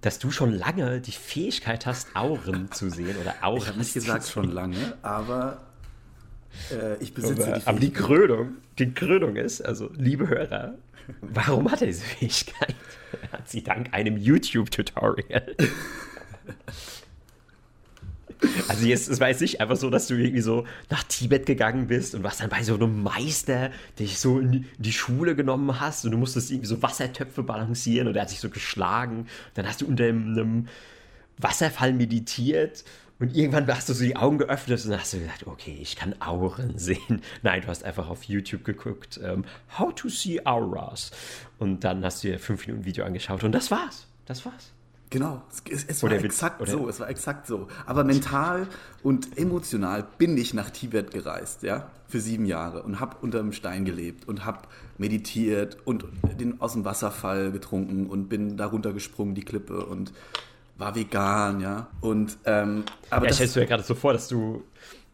dass 0.00 0.18
du 0.18 0.30
schon 0.30 0.52
lange 0.52 1.00
die 1.00 1.12
Fähigkeit 1.12 1.86
hast, 1.86 2.14
Auren 2.16 2.70
zu 2.72 2.90
sehen 2.90 3.16
oder 3.20 3.34
Auren. 3.42 3.58
Ich 3.58 3.68
habe 3.68 3.78
nicht 3.78 3.94
gesagt 3.94 4.26
schon 4.26 4.50
lange, 4.50 4.98
aber 5.02 5.60
äh, 6.70 7.02
ich 7.02 7.14
besitze 7.14 7.46
aber, 7.46 7.58
die 7.58 7.66
Aber 7.66 7.80
die 7.80 7.92
Krönung, 7.92 8.48
die 8.78 8.92
Krönung 8.92 9.36
ist, 9.36 9.60
also 9.60 9.90
liebe 9.96 10.28
Hörer, 10.28 10.74
warum 11.20 11.70
hat 11.70 11.80
er 11.80 11.88
diese 11.88 12.04
Fähigkeit? 12.04 12.74
Er 13.22 13.38
hat 13.38 13.48
sie 13.48 13.62
dank 13.62 13.92
einem 13.92 14.16
YouTube-Tutorial. 14.16 15.54
Also 18.68 18.86
jetzt, 18.86 19.08
es 19.08 19.20
war 19.20 19.28
jetzt 19.28 19.40
nicht 19.40 19.60
einfach 19.60 19.76
so, 19.76 19.88
dass 19.88 20.08
du 20.08 20.14
irgendwie 20.14 20.40
so 20.40 20.66
nach 20.90 21.04
Tibet 21.04 21.46
gegangen 21.46 21.86
bist 21.86 22.14
und 22.14 22.22
warst 22.22 22.40
dann 22.40 22.50
bei 22.50 22.62
so 22.62 22.74
einem 22.74 23.02
Meister, 23.02 23.70
der 23.98 24.06
dich 24.06 24.18
so 24.18 24.40
in 24.40 24.66
die 24.78 24.92
Schule 24.92 25.36
genommen 25.36 25.80
hast 25.80 26.04
und 26.04 26.10
du 26.10 26.18
musstest 26.18 26.50
irgendwie 26.50 26.66
so 26.66 26.82
Wassertöpfe 26.82 27.42
balancieren 27.42 28.08
und 28.08 28.16
er 28.16 28.22
hat 28.22 28.30
sich 28.30 28.40
so 28.40 28.50
geschlagen. 28.50 29.26
Dann 29.54 29.66
hast 29.66 29.82
du 29.82 29.86
unter 29.86 30.04
einem 30.04 30.66
Wasserfall 31.38 31.92
meditiert 31.92 32.84
und 33.22 33.36
irgendwann 33.36 33.68
hast 33.68 33.88
du 33.88 33.92
so 33.92 34.02
die 34.02 34.16
Augen 34.16 34.38
geöffnet 34.38 34.84
und 34.84 34.98
hast 34.98 35.12
du 35.12 35.20
gesagt, 35.20 35.46
okay, 35.46 35.78
ich 35.80 35.94
kann 35.94 36.20
Auren 36.20 36.76
sehen. 36.76 37.22
Nein, 37.42 37.62
du 37.62 37.68
hast 37.68 37.84
einfach 37.84 38.08
auf 38.08 38.24
YouTube 38.24 38.64
geguckt, 38.64 39.20
ähm, 39.22 39.44
How 39.78 39.94
to 39.94 40.08
see 40.08 40.44
Auras. 40.44 41.12
Und 41.60 41.84
dann 41.84 42.04
hast 42.04 42.24
du 42.24 42.28
dir 42.28 42.40
fünf 42.40 42.66
Minuten 42.66 42.84
Video 42.84 43.04
angeschaut 43.04 43.44
und 43.44 43.52
das 43.52 43.70
war's. 43.70 44.08
Das 44.26 44.44
war's. 44.44 44.72
Genau, 45.10 45.40
es, 45.70 45.84
es 45.84 46.02
war 46.02 46.10
exakt 46.10 46.60
Witz, 46.60 46.70
so, 46.72 46.88
es 46.88 46.98
war 46.98 47.08
exakt 47.08 47.46
so. 47.46 47.68
Aber 47.86 48.02
mental 48.02 48.66
und 49.04 49.38
emotional 49.38 50.04
bin 50.18 50.36
ich 50.36 50.52
nach 50.52 50.70
Tibet 50.70 51.12
gereist, 51.12 51.62
ja, 51.62 51.90
für 52.08 52.18
sieben 52.18 52.44
Jahre 52.44 52.82
und 52.82 52.98
habe 52.98 53.18
unter 53.20 53.38
einem 53.38 53.52
Stein 53.52 53.84
gelebt 53.84 54.26
und 54.26 54.44
habe 54.44 54.62
meditiert 54.98 55.76
und 55.84 56.06
den 56.40 56.60
aus 56.60 56.72
dem 56.72 56.84
Wasserfall 56.84 57.52
getrunken 57.52 58.08
und 58.08 58.28
bin 58.28 58.56
darunter 58.56 58.92
gesprungen, 58.92 59.36
die 59.36 59.44
Klippe 59.44 59.86
und 59.86 60.12
war 60.82 60.94
vegan, 60.94 61.60
ja. 61.60 61.86
Und, 62.00 62.38
ähm, 62.44 62.84
aber 63.08 63.26
ja, 63.26 63.32
stellst 63.32 63.54
du 63.56 63.60
ja 63.60 63.66
gerade 63.66 63.84
so 63.84 63.94
vor, 63.94 64.12
dass 64.12 64.28
du 64.28 64.64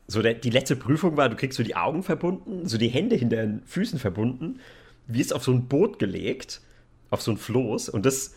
so 0.07 0.23
der, 0.23 0.35
die 0.35 0.51
letzte 0.51 0.77
Prüfung 0.77 1.17
war, 1.19 1.29
du 1.29 1.37
kriegst 1.37 1.59
so 1.59 1.63
die 1.63 1.77
Augen 1.77 2.03
verbunden, 2.03 2.67
so 2.67 2.79
die 2.79 2.89
Hände 2.89 3.17
hinter 3.17 3.37
den 3.37 3.63
Füßen 3.67 3.99
verbunden, 3.99 4.61
wirst 5.07 5.35
auf 5.35 5.45
so 5.45 5.53
ein 5.53 5.69
Boot 5.69 5.99
gelegt, 5.99 6.63
auf 7.11 7.21
so 7.21 7.31
ein 7.31 7.37
Floß 7.37 7.91
und 7.91 8.07
das 8.07 8.35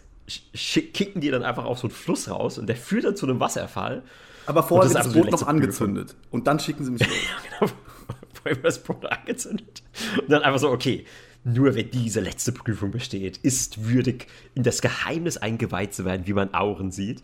kicken 0.53 1.21
die 1.21 1.31
dann 1.31 1.43
einfach 1.43 1.65
auf 1.65 1.79
so 1.79 1.87
einen 1.87 1.95
Fluss 1.95 2.29
raus 2.29 2.57
und 2.57 2.67
der 2.67 2.75
führt 2.75 3.05
dann 3.05 3.15
zu 3.15 3.25
einem 3.25 3.39
Wasserfall. 3.39 4.03
Aber 4.45 4.63
vorher 4.63 4.89
wird 4.89 5.05
das 5.05 5.13
Boot 5.13 5.31
noch 5.31 5.47
angezündet 5.47 6.07
Prüfung. 6.07 6.27
und 6.31 6.47
dann 6.47 6.59
schicken 6.59 6.83
sie 6.83 6.91
mich 6.91 7.01
los. 7.07 7.09
ja, 7.09 7.59
genau. 7.59 7.71
Vorher 8.33 8.55
wird 8.57 8.65
das 8.65 8.83
Boot 8.83 9.05
angezündet 9.05 9.83
und 10.19 10.29
dann 10.31 10.41
einfach 10.41 10.59
so, 10.59 10.69
okay, 10.71 11.05
nur 11.43 11.75
wer 11.75 11.83
diese 11.83 12.19
letzte 12.19 12.51
Prüfung 12.51 12.91
besteht, 12.91 13.37
ist 13.37 13.87
würdig, 13.89 14.27
in 14.53 14.63
das 14.63 14.81
Geheimnis 14.81 15.37
eingeweiht 15.37 15.93
zu 15.93 16.05
werden, 16.05 16.27
wie 16.27 16.33
man 16.33 16.53
Auren 16.53 16.91
sieht. 16.91 17.23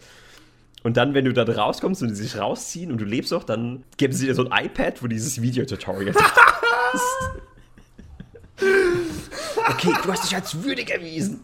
Und 0.83 0.97
dann, 0.97 1.13
wenn 1.13 1.25
du 1.25 1.33
da 1.33 1.43
rauskommst 1.43 2.01
und 2.01 2.09
die 2.09 2.15
sich 2.15 2.37
rausziehen 2.37 2.91
und 2.91 2.99
du 2.99 3.05
lebst 3.05 3.31
noch, 3.31 3.43
dann 3.43 3.83
geben 3.97 4.13
sie 4.13 4.25
dir 4.25 4.35
so 4.35 4.47
ein 4.47 4.65
iPad, 4.65 5.03
wo 5.03 5.07
dieses 5.07 5.41
Videotutorial 5.41 6.15
ist. 6.15 6.21
okay, 9.67 9.93
du 10.03 10.11
hast 10.11 10.23
dich 10.23 10.35
als 10.35 10.63
würdig 10.63 10.89
erwiesen. 10.89 11.41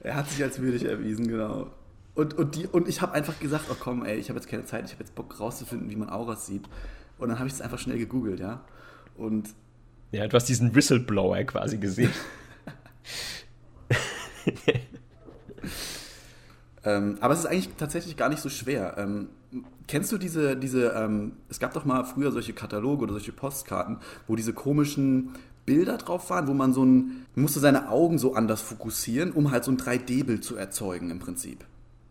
Er 0.00 0.16
hat 0.16 0.30
sich 0.30 0.42
als 0.42 0.60
würdig 0.60 0.84
erwiesen, 0.84 1.28
genau. 1.28 1.70
Und, 2.14 2.34
und, 2.34 2.54
die, 2.56 2.66
und 2.66 2.88
ich 2.88 3.02
habe 3.02 3.12
einfach 3.12 3.38
gesagt, 3.38 3.66
oh 3.70 3.76
komm, 3.78 4.04
ey, 4.04 4.16
ich 4.16 4.30
habe 4.30 4.38
jetzt 4.38 4.48
keine 4.48 4.64
Zeit, 4.64 4.86
ich 4.86 4.92
habe 4.92 5.02
jetzt 5.02 5.14
Bock 5.14 5.38
rauszufinden, 5.38 5.90
wie 5.90 5.96
man 5.96 6.08
Auras 6.08 6.46
sieht. 6.46 6.64
Und 7.18 7.28
dann 7.28 7.38
habe 7.38 7.48
ich 7.48 7.54
es 7.54 7.60
einfach 7.60 7.78
schnell 7.78 7.98
gegoogelt, 7.98 8.40
ja. 8.40 8.64
Und 9.16 9.50
ja, 10.16 10.26
du 10.26 10.34
hast 10.34 10.46
diesen 10.46 10.74
Whistleblower 10.74 11.44
quasi 11.44 11.76
gesehen. 11.78 12.12
ähm, 16.84 17.18
aber 17.20 17.34
es 17.34 17.40
ist 17.40 17.46
eigentlich 17.46 17.68
tatsächlich 17.76 18.16
gar 18.16 18.28
nicht 18.28 18.40
so 18.40 18.48
schwer. 18.48 18.94
Ähm, 18.98 19.28
kennst 19.86 20.10
du 20.12 20.18
diese, 20.18 20.56
diese 20.56 20.88
ähm, 20.92 21.32
es 21.48 21.58
gab 21.60 21.74
doch 21.74 21.84
mal 21.84 22.04
früher 22.04 22.32
solche 22.32 22.52
Kataloge 22.52 23.02
oder 23.04 23.12
solche 23.12 23.32
Postkarten, 23.32 23.98
wo 24.26 24.36
diese 24.36 24.52
komischen 24.52 25.34
Bilder 25.66 25.98
drauf 25.98 26.30
waren, 26.30 26.46
wo 26.46 26.54
man 26.54 26.72
so 26.72 26.84
ein, 26.84 27.26
man 27.34 27.42
musste 27.42 27.60
seine 27.60 27.90
Augen 27.90 28.18
so 28.18 28.34
anders 28.34 28.62
fokussieren, 28.62 29.32
um 29.32 29.50
halt 29.50 29.64
so 29.64 29.72
ein 29.72 29.76
3D-Bild 29.76 30.44
zu 30.44 30.56
erzeugen 30.56 31.10
im 31.10 31.18
Prinzip. 31.18 31.64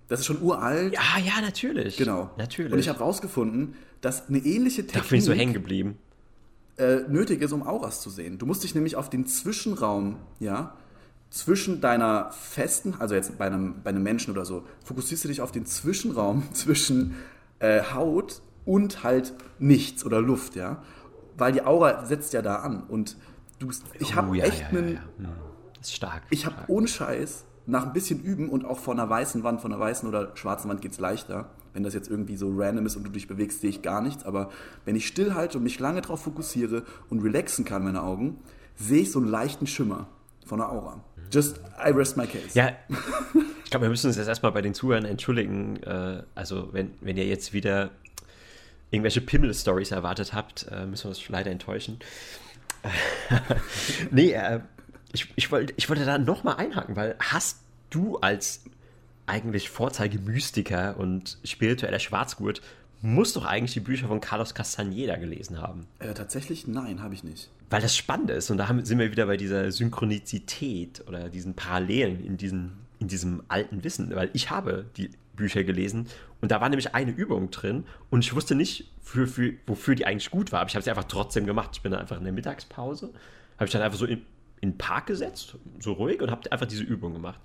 Das 0.08 0.20
ist 0.20 0.28
schon 0.28 0.42
uralt. 0.42 0.94
Ja, 0.94 1.18
ja, 1.24 1.42
natürlich. 1.42 1.98
Genau. 1.98 2.30
Natürlich. 2.38 2.72
Und 2.72 2.78
ich 2.78 2.90
habe 2.90 3.00
rausgefunden, 3.00 3.74
dass 4.02 4.30
eine 4.30 4.38
ähnliche 4.38 4.86
Technik. 4.86 5.04
Da 5.04 5.10
bin 5.10 5.18
ich 5.18 5.26
so 5.26 5.34
hängen 5.34 5.54
geblieben 5.54 5.98
äh, 6.78 7.02
nötig 7.08 7.42
ist, 7.42 7.52
um 7.52 7.66
Auras 7.66 8.02
zu 8.02 8.10
sehen. 8.10 8.38
Du 8.38 8.46
musst 8.46 8.64
dich 8.64 8.76
nämlich 8.76 8.96
auf 8.96 9.10
den 9.10 9.26
Zwischenraum, 9.28 10.18
ja, 10.40 10.76
zwischen 11.30 11.82
deiner 11.82 12.32
festen, 12.32 12.96
also 13.00 13.16
jetzt 13.16 13.38
bei 13.38 13.46
einem, 13.46 13.82
bei 13.84 13.90
einem 13.90 14.04
Menschen 14.04 14.32
oder 14.32 14.46
so, 14.46 14.64
fokussierst 14.84 15.26
du 15.26 15.28
dich 15.28 15.42
auf 15.42 15.52
den 15.52 15.66
Zwischenraum 15.66 16.44
zwischen 16.54 17.16
äh, 17.60 17.82
Haut 17.94 18.42
und 18.66 19.04
halt 19.04 19.34
nichts 19.60 20.06
oder 20.06 20.22
Luft, 20.22 20.56
ja. 20.56 20.82
Weil 21.38 21.52
die 21.52 21.62
Aura 21.62 22.06
setzt 22.06 22.34
ja 22.34 22.42
da 22.42 22.58
an. 22.58 22.84
Und 22.84 23.18
du, 23.60 23.70
ich 24.00 24.16
habe 24.16 24.32
oh, 24.32 24.34
ja, 24.34 24.46
echt 24.46 24.62
ja, 24.62 24.68
einen. 24.70 24.94
Ja, 24.94 25.02
Das 25.78 25.88
ist 25.88 25.96
stark. 25.96 26.24
Ich 26.30 26.46
habe 26.46 26.56
ohne 26.68 26.88
Scheiß 26.88 27.46
nach 27.66 27.86
ein 27.86 27.94
bisschen 27.94 28.22
Üben 28.22 28.50
und 28.50 28.66
auch 28.66 28.80
von 28.80 29.00
einer 29.00 29.10
weißen 29.10 29.44
Wand, 29.44 29.62
von 29.62 29.74
einer 29.74 29.82
weißen 29.82 30.08
oder 30.08 30.36
schwarzen 30.36 30.70
Wand 30.70 30.82
geht 30.82 30.94
es 30.94 31.00
leichter. 31.00 31.50
Wenn 31.76 31.84
das 31.84 31.94
jetzt 31.94 32.10
irgendwie 32.10 32.38
so 32.38 32.52
random 32.56 32.86
ist 32.86 32.96
und 32.96 33.04
du 33.04 33.12
dich 33.12 33.28
bewegst, 33.28 33.62
sehe 33.62 33.70
ich 33.70 33.82
gar 33.82 34.02
nichts. 34.02 34.24
Aber 34.24 34.50
wenn 34.86 34.96
ich 34.96 35.06
stillhalte 35.06 35.58
und 35.58 35.64
mich 35.64 35.80
lange 35.80 36.02
darauf 36.02 36.24
fokussiere 36.24 36.84
und 37.10 37.20
relaxen 37.20 37.66
kann, 37.66 37.84
meine 37.84 38.02
Augen, 38.02 38.40
sehe 38.76 39.02
ich 39.02 39.12
so 39.12 39.20
einen 39.20 39.28
leichten 39.28 39.68
Schimmer 39.68 40.08
von 40.46 40.60
der 40.60 40.72
Aura. 40.72 41.04
Just, 41.32 41.60
I 41.86 41.90
rest 41.90 42.18
my 42.18 42.26
case. 42.26 42.50
Ja, 42.54 42.72
ich 43.64 43.70
glaube, 43.70 43.86
wir 43.86 43.90
müssen 43.90 44.08
uns 44.08 44.16
jetzt 44.16 44.28
erstmal 44.28 44.52
bei 44.52 44.62
den 44.62 44.74
Zuhörern 44.74 45.06
entschuldigen. 45.06 45.78
Äh, 45.84 46.24
also, 46.34 46.70
wenn, 46.72 46.92
wenn 47.02 47.18
ihr 47.18 47.26
jetzt 47.26 47.52
wieder 47.52 47.92
irgendwelche 48.92 49.22
Pimmel-Stories 49.22 49.92
erwartet 49.92 50.34
habt, 50.34 50.68
äh, 50.72 50.86
müssen 50.86 51.06
wir 51.06 51.10
uns 51.10 51.28
leider 51.30 51.52
enttäuschen. 51.52 52.00
nee, 54.12 54.32
äh, 54.32 54.62
ich, 55.12 55.34
ich, 55.36 55.52
wollt, 55.52 55.74
ich 55.76 55.90
wollte 55.90 56.06
da 56.06 56.18
nochmal 56.18 56.58
einhaken, 56.58 56.96
weil 56.96 57.16
hast 57.20 57.60
du 57.90 58.18
als 58.18 58.64
eigentlich 59.28 59.70
Vorzeigemystiker 59.70 60.98
und 60.98 61.38
spiritueller 61.44 62.00
Schwarzgurt 62.00 62.62
musst 63.02 63.36
doch 63.36 63.46
eigentlich 63.46 63.74
die 63.74 63.80
Bücher 63.80 64.08
von 64.08 64.20
Carlos 64.20 64.54
Castaneda 64.54 65.16
gelesen 65.16 65.62
haben. 65.62 65.88
Äh, 66.00 66.14
tatsächlich 66.14 66.68
nein, 66.68 67.02
habe 67.02 67.14
ich 67.14 67.24
nicht. 67.24 67.50
Weil 67.70 67.82
das 67.82 67.96
spannend 67.96 68.30
ist 68.32 68.50
und 68.50 68.58
da 68.58 68.68
haben, 68.68 68.84
sind 68.86 69.00
wir 69.00 69.12
wieder 69.12 69.26
bei 69.26 69.38
dieser 69.38 69.72
Synchronizität 69.72 71.04
oder 71.08 71.30
diesen 71.30 71.56
Parallelen 71.56 72.24
in, 72.24 72.38
diesen, 72.38 72.74
in 73.00 73.08
diesem 73.08 73.44
alten 73.48 73.84
Wissen, 73.84 74.16
weil 74.16 74.30
ich 74.34 74.50
habe 74.50 74.86
die 74.98 75.12
Bücher 75.36 75.64
gelesen 75.64 76.08
und 76.42 76.52
da 76.52 76.62
war 76.62 76.70
nämlich 76.70 76.96
eine 76.96 77.12
Übung 77.12 77.52
drin 77.52 77.84
und 78.10 78.24
ich 78.24 78.34
wusste 78.34 78.56
nicht, 78.56 78.92
für, 79.02 79.28
für, 79.28 79.54
wofür 79.68 79.96
die 79.96 80.06
eigentlich 80.06 80.32
gut 80.32 80.52
war, 80.52 80.62
aber 80.62 80.70
ich 80.70 80.76
habe 80.76 80.84
sie 80.84 80.90
einfach 80.90 81.04
trotzdem 81.04 81.46
gemacht. 81.46 81.72
Ich 81.74 81.82
bin 81.82 81.92
dann 81.92 82.02
einfach 82.02 82.18
in 82.18 82.24
der 82.24 82.34
Mittagspause, 82.34 83.12
habe 83.58 83.66
ich 83.66 83.72
dann 83.72 83.82
einfach 83.82 84.00
so 84.00 84.06
in, 84.06 84.22
in 84.62 84.72
den 84.72 84.78
Park 84.78 85.08
gesetzt, 85.08 85.56
so 85.80 85.94
ruhig 85.94 86.22
und 86.22 86.32
habe 86.32 86.52
einfach 86.52 86.66
diese 86.66 86.84
Übung 86.84 87.14
gemacht 87.14 87.40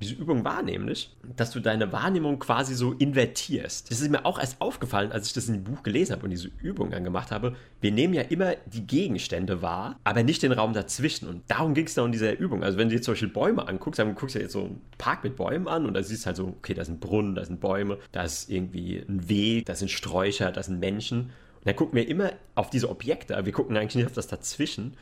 diese 0.00 0.14
Übung 0.14 0.44
war 0.44 0.62
nämlich, 0.62 1.14
dass 1.36 1.50
du 1.50 1.60
deine 1.60 1.92
Wahrnehmung 1.92 2.38
quasi 2.38 2.74
so 2.74 2.92
invertierst. 2.92 3.90
Das 3.90 4.00
ist 4.00 4.10
mir 4.10 4.24
auch 4.24 4.38
erst 4.38 4.60
aufgefallen, 4.60 5.12
als 5.12 5.26
ich 5.26 5.34
das 5.34 5.48
in 5.48 5.54
dem 5.54 5.64
Buch 5.64 5.82
gelesen 5.82 6.12
habe 6.12 6.24
und 6.24 6.30
diese 6.30 6.50
Übung 6.62 6.90
dann 6.90 7.04
gemacht 7.04 7.30
habe. 7.30 7.54
Wir 7.82 7.92
nehmen 7.92 8.14
ja 8.14 8.22
immer 8.22 8.54
die 8.64 8.86
Gegenstände 8.86 9.60
wahr, 9.60 9.98
aber 10.02 10.22
nicht 10.22 10.42
den 10.42 10.52
Raum 10.52 10.72
dazwischen. 10.72 11.28
Und 11.28 11.42
darum 11.48 11.74
ging 11.74 11.86
es 11.86 11.94
da 11.94 12.04
in 12.04 12.12
dieser 12.12 12.38
Übung. 12.38 12.64
Also 12.64 12.78
wenn 12.78 12.88
du 12.88 12.94
jetzt 12.94 13.04
zum 13.04 13.12
Beispiel 13.12 13.28
Bäume 13.28 13.68
anguckst, 13.68 13.98
dann 13.98 14.14
guckst 14.14 14.34
du 14.34 14.38
ja 14.38 14.44
jetzt 14.44 14.52
so 14.52 14.64
einen 14.64 14.80
Park 14.96 15.22
mit 15.22 15.36
Bäumen 15.36 15.68
an 15.68 15.84
und 15.84 15.92
da 15.92 16.02
siehst 16.02 16.22
du 16.22 16.26
halt 16.28 16.36
so, 16.36 16.46
okay, 16.46 16.72
da 16.72 16.84
sind 16.84 17.00
Brunnen, 17.00 17.34
da 17.34 17.44
sind 17.44 17.60
Bäume, 17.60 17.98
da 18.12 18.22
ist 18.22 18.48
irgendwie 18.48 19.04
ein 19.06 19.28
Weg, 19.28 19.66
da 19.66 19.74
sind 19.74 19.90
Sträucher, 19.90 20.50
da 20.50 20.62
sind 20.62 20.80
Menschen. 20.80 21.24
Und 21.24 21.66
dann 21.66 21.76
gucken 21.76 21.96
wir 21.96 22.08
immer 22.08 22.32
auf 22.54 22.70
diese 22.70 22.88
Objekte, 22.88 23.36
aber 23.36 23.44
wir 23.44 23.52
gucken 23.52 23.76
eigentlich 23.76 23.96
nicht 23.96 24.06
auf 24.06 24.12
das 24.12 24.28
dazwischen. 24.28 24.96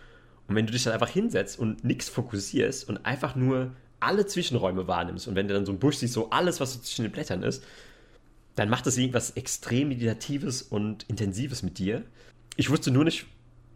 Und 0.48 0.56
wenn 0.56 0.66
du 0.66 0.72
dich 0.72 0.82
dann 0.82 0.92
einfach 0.92 1.10
hinsetzt 1.10 1.58
und 1.58 1.84
nichts 1.84 2.08
fokussierst 2.08 2.88
und 2.88 3.04
einfach 3.06 3.36
nur 3.36 3.70
alle 4.00 4.26
Zwischenräume 4.26 4.86
wahrnimmst 4.86 5.28
und 5.28 5.34
wenn 5.34 5.48
du 5.48 5.54
dann 5.54 5.66
so 5.66 5.72
ein 5.72 5.78
Busch 5.78 5.96
siehst, 5.96 6.14
so 6.14 6.30
alles, 6.30 6.60
was 6.60 6.74
so 6.74 6.80
zwischen 6.80 7.02
den 7.02 7.12
Blättern 7.12 7.42
ist, 7.42 7.62
dann 8.54 8.68
macht 8.68 8.86
das 8.86 8.96
irgendwas 8.96 9.30
extrem 9.32 9.88
Meditatives 9.88 10.62
und 10.62 11.04
Intensives 11.04 11.62
mit 11.62 11.78
dir. 11.78 12.02
Ich 12.56 12.70
wusste 12.70 12.90
nur 12.90 13.04
nicht, 13.04 13.26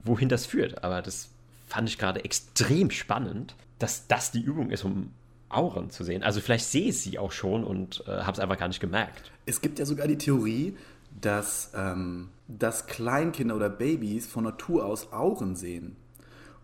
wohin 0.05 0.29
das 0.29 0.47
führt, 0.47 0.83
aber 0.83 1.03
das 1.03 1.29
fand 1.69 1.89
ich 1.89 1.99
gerade 1.99 2.25
extrem 2.25 2.91
spannend, 2.91 3.55
dass 3.79 4.07
das 4.09 4.33
die 4.33 4.41
Übung 4.41 4.71
ist, 4.71 4.85
um 4.85 5.13
Auren 5.49 5.91
zu 5.91 6.03
sehen. 6.05 6.23
Also 6.23 6.41
vielleicht 6.41 6.67
sehe 6.67 6.89
ich 6.89 6.99
sie 6.99 7.19
auch 7.19 7.33
schon 7.33 7.63
und 7.65 8.03
äh, 8.07 8.11
habe 8.11 8.33
es 8.33 8.41
einfach 8.41 8.59
gar 8.59 8.69
nicht 8.69 8.81
gemerkt. 8.81 9.31
Es 9.47 9.61
gibt 9.61 9.79
ja 9.79 9.87
sogar 9.87 10.09
die 10.09 10.19
Theorie, 10.19 10.77
dass, 11.21 11.73
ähm, 11.75 12.31
dass 12.49 12.87
Kleinkinder 12.87 13.55
oder 13.55 13.69
Babys 13.69 14.27
von 14.27 14.45
Natur 14.45 14.87
aus 14.87 15.13
Auren 15.13 15.57
sehen. 15.57 15.97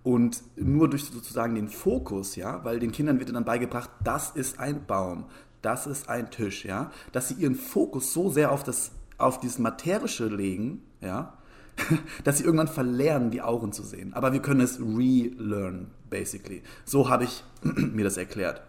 Und 0.09 0.43
nur 0.57 0.89
durch 0.89 1.05
sozusagen 1.05 1.55
den 1.55 1.69
Fokus, 1.69 2.35
ja, 2.35 2.65
weil 2.65 2.79
den 2.79 2.93
Kindern 2.93 3.19
wird 3.19 3.29
dann 3.29 3.45
beigebracht, 3.45 3.91
das 4.03 4.31
ist 4.31 4.59
ein 4.59 4.87
Baum, 4.87 5.27
das 5.61 5.87
ist 5.87 6.09
ein 6.09 6.31
Tisch, 6.31 6.65
ja, 6.65 6.91
dass 7.13 7.29
sie 7.29 7.35
ihren 7.35 7.55
Fokus 7.55 8.15
so 8.15 8.31
sehr 8.31 8.51
auf 8.51 8.65
das, 8.65 8.93
auf 9.19 9.39
dieses 9.39 9.59
Materische 9.59 10.25
legen, 10.25 10.81
ja, 11.03 11.35
dass 12.25 12.39
sie 12.39 12.45
irgendwann 12.45 12.69
verlernen, 12.69 13.31
die 13.31 13.43
Augen 13.43 13.71
zu 13.75 13.83
sehen. 13.83 14.15
Aber 14.15 14.33
wir 14.33 14.41
können 14.41 14.63
es 14.63 14.81
relearn, 14.81 15.91
basically. 16.09 16.63
So 16.87 17.11
habe 17.11 17.25
ich 17.25 17.45
mir 17.63 18.05
das 18.05 18.17
erklärt. 18.17 18.63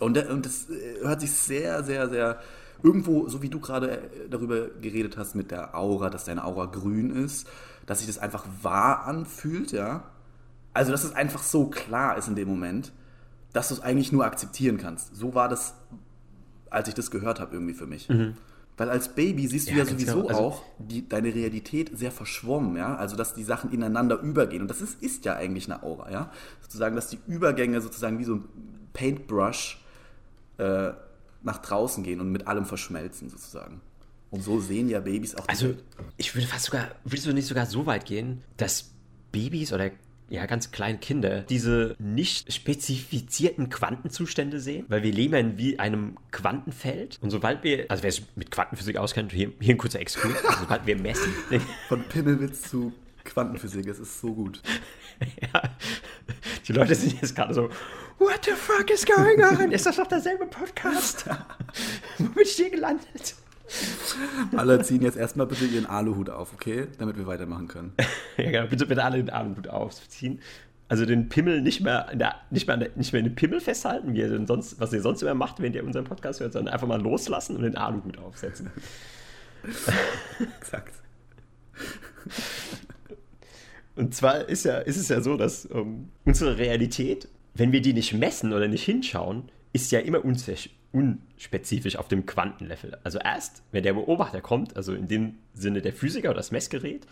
Und, 0.00 0.18
und 0.18 0.46
das 0.46 0.68
äh, 0.68 1.04
hört 1.04 1.20
sich 1.20 1.30
sehr, 1.30 1.84
sehr, 1.84 2.08
sehr 2.08 2.40
irgendwo, 2.82 3.28
so 3.28 3.40
wie 3.40 3.50
du 3.50 3.60
gerade 3.60 3.98
äh, 3.98 4.28
darüber 4.28 4.66
geredet 4.66 5.16
hast 5.16 5.36
mit 5.36 5.52
der 5.52 5.76
Aura, 5.76 6.10
dass 6.10 6.24
deine 6.24 6.44
Aura 6.44 6.66
grün 6.66 7.14
ist, 7.14 7.46
dass 7.86 7.98
sich 7.98 8.08
das 8.08 8.18
einfach 8.18 8.44
wahr 8.62 9.04
anfühlt, 9.06 9.70
ja. 9.70 10.10
Also, 10.72 10.92
dass 10.92 11.04
es 11.04 11.12
einfach 11.12 11.42
so 11.42 11.66
klar 11.66 12.16
ist 12.16 12.28
in 12.28 12.36
dem 12.36 12.48
Moment, 12.48 12.92
dass 13.52 13.68
du 13.68 13.74
es 13.74 13.80
eigentlich 13.80 14.12
nur 14.12 14.24
akzeptieren 14.24 14.78
kannst. 14.78 15.16
So 15.16 15.34
war 15.34 15.48
das, 15.48 15.74
als 16.70 16.88
ich 16.88 16.94
das 16.94 17.10
gehört 17.10 17.40
habe, 17.40 17.54
irgendwie 17.54 17.74
für 17.74 17.86
mich. 17.86 18.08
Mhm. 18.08 18.36
Weil 18.76 18.88
als 18.88 19.14
Baby 19.14 19.46
siehst 19.46 19.68
du 19.68 19.72
ja, 19.72 19.78
ja 19.78 19.84
sowieso 19.84 20.22
genau. 20.22 20.28
also, 20.28 20.40
auch 20.40 20.62
die, 20.78 21.06
deine 21.06 21.34
Realität 21.34 21.90
sehr 21.98 22.10
verschwommen, 22.10 22.76
ja. 22.76 22.96
Also, 22.96 23.16
dass 23.16 23.34
die 23.34 23.44
Sachen 23.44 23.72
ineinander 23.72 24.18
übergehen. 24.20 24.62
Und 24.62 24.68
das 24.68 24.80
ist, 24.80 25.02
ist 25.02 25.24
ja 25.24 25.36
eigentlich 25.36 25.70
eine 25.70 25.82
Aura, 25.82 26.10
ja. 26.10 26.32
Sozusagen, 26.62 26.96
dass 26.96 27.08
die 27.08 27.18
Übergänge 27.26 27.80
sozusagen 27.80 28.18
wie 28.18 28.24
so 28.24 28.36
ein 28.36 28.44
Paintbrush 28.92 29.84
äh, 30.58 30.92
nach 31.42 31.58
draußen 31.58 32.04
gehen 32.04 32.20
und 32.20 32.32
mit 32.32 32.46
allem 32.46 32.64
verschmelzen, 32.64 33.28
sozusagen. 33.28 33.80
Und 34.30 34.42
so 34.42 34.60
sehen 34.60 34.88
ja 34.88 35.00
Babys 35.00 35.34
auch. 35.34 35.46
Also, 35.48 35.74
ich 36.16 36.34
würde 36.34 36.46
fast 36.46 36.66
sogar, 36.66 36.88
würdest 37.04 37.26
du 37.26 37.32
nicht 37.32 37.48
sogar 37.48 37.66
so 37.66 37.84
weit 37.84 38.06
gehen, 38.06 38.42
dass 38.56 38.92
Babys 39.32 39.72
oder 39.72 39.90
ja, 40.30 40.46
ganz 40.46 40.70
kleine 40.70 40.98
Kinder 40.98 41.42
diese 41.42 41.96
nicht 41.98 42.52
spezifizierten 42.52 43.68
Quantenzustände 43.68 44.60
sehen, 44.60 44.86
weil 44.88 45.02
wir 45.02 45.12
leben 45.12 45.34
in 45.34 45.58
wie 45.58 45.78
einem 45.78 46.16
Quantenfeld 46.30 47.18
und 47.20 47.30
sobald 47.30 47.64
wir, 47.64 47.86
also 47.88 48.04
wer 48.04 48.12
sich 48.12 48.24
mit 48.36 48.50
Quantenphysik 48.52 48.96
auskennt, 48.96 49.32
hier, 49.32 49.52
hier 49.60 49.74
ein 49.74 49.78
kurzer 49.78 49.98
Exkurs, 49.98 50.32
also 50.44 50.60
sobald 50.60 50.86
wir 50.86 50.96
messen. 50.96 51.34
Von 51.88 52.04
Pimmelwitz 52.04 52.62
zu 52.62 52.92
Quantenphysik, 53.24 53.88
es 53.88 53.98
ist 53.98 54.20
so 54.20 54.32
gut. 54.32 54.62
ja, 55.42 55.62
die 56.66 56.72
Leute 56.72 56.94
sind 56.94 57.20
jetzt 57.20 57.34
gerade 57.34 57.52
so, 57.52 57.68
what 58.18 58.44
the 58.44 58.52
fuck 58.52 58.88
is 58.88 59.04
going 59.04 59.42
on? 59.42 59.72
Ist 59.72 59.86
das 59.86 59.96
doch 59.96 60.06
derselbe 60.06 60.46
Podcast? 60.46 61.26
Wo 62.18 62.24
bin 62.28 62.44
ich 62.44 62.52
hier 62.52 62.70
gelandet? 62.70 63.34
Alle 64.56 64.82
ziehen 64.82 65.02
jetzt 65.02 65.16
erstmal 65.16 65.46
bitte 65.46 65.64
ihren 65.64 65.86
Aluhut 65.86 66.30
auf, 66.30 66.52
okay? 66.52 66.88
Damit 66.98 67.16
wir 67.16 67.26
weitermachen 67.26 67.68
können. 67.68 67.92
ja, 68.36 68.50
genau, 68.50 68.66
bitte, 68.66 68.86
bitte 68.86 69.04
alle 69.04 69.18
den 69.18 69.30
Aluhut 69.30 69.68
aufziehen. 69.68 70.40
Also 70.88 71.06
den 71.06 71.28
Pimmel 71.28 71.62
nicht 71.62 71.80
mehr, 71.82 72.08
in 72.12 72.18
der, 72.18 72.34
nicht 72.50 72.66
mehr, 72.66 72.76
nicht 72.96 73.12
mehr 73.12 73.20
in 73.20 73.26
den 73.26 73.34
Pimmel 73.36 73.60
festhalten, 73.60 74.12
wie 74.12 74.18
ihr 74.18 74.46
sonst, 74.46 74.80
was 74.80 74.92
ihr 74.92 75.02
sonst 75.02 75.22
immer 75.22 75.34
macht, 75.34 75.62
wenn 75.62 75.72
ihr 75.72 75.84
unseren 75.84 76.04
Podcast 76.04 76.40
hört, 76.40 76.52
sondern 76.52 76.74
einfach 76.74 76.88
mal 76.88 77.00
loslassen 77.00 77.54
und 77.56 77.62
den 77.62 77.76
Aluhut 77.76 78.18
aufsetzen. 78.18 78.70
Exakt. 80.58 80.94
Und 83.94 84.14
zwar 84.14 84.48
ist, 84.48 84.64
ja, 84.64 84.78
ist 84.78 84.96
es 84.96 85.08
ja 85.08 85.20
so, 85.20 85.36
dass 85.36 85.68
ähm, 85.70 86.08
unsere 86.24 86.58
Realität, 86.58 87.28
wenn 87.54 87.70
wir 87.70 87.82
die 87.82 87.92
nicht 87.92 88.14
messen 88.14 88.52
oder 88.52 88.66
nicht 88.66 88.84
hinschauen, 88.84 89.44
ist 89.72 89.92
ja 89.92 90.00
immer 90.00 90.24
unspezifisch 90.92 91.96
auf 91.96 92.08
dem 92.08 92.26
Quantenlevel. 92.26 92.98
Also 93.04 93.18
erst, 93.18 93.62
wenn 93.72 93.82
der 93.82 93.92
Beobachter 93.92 94.40
kommt, 94.40 94.76
also 94.76 94.94
in 94.94 95.08
dem 95.08 95.36
Sinne 95.54 95.82
der 95.82 95.92
Physiker 95.92 96.30
oder 96.30 96.38
das 96.38 96.50
Messgerät, 96.50 97.06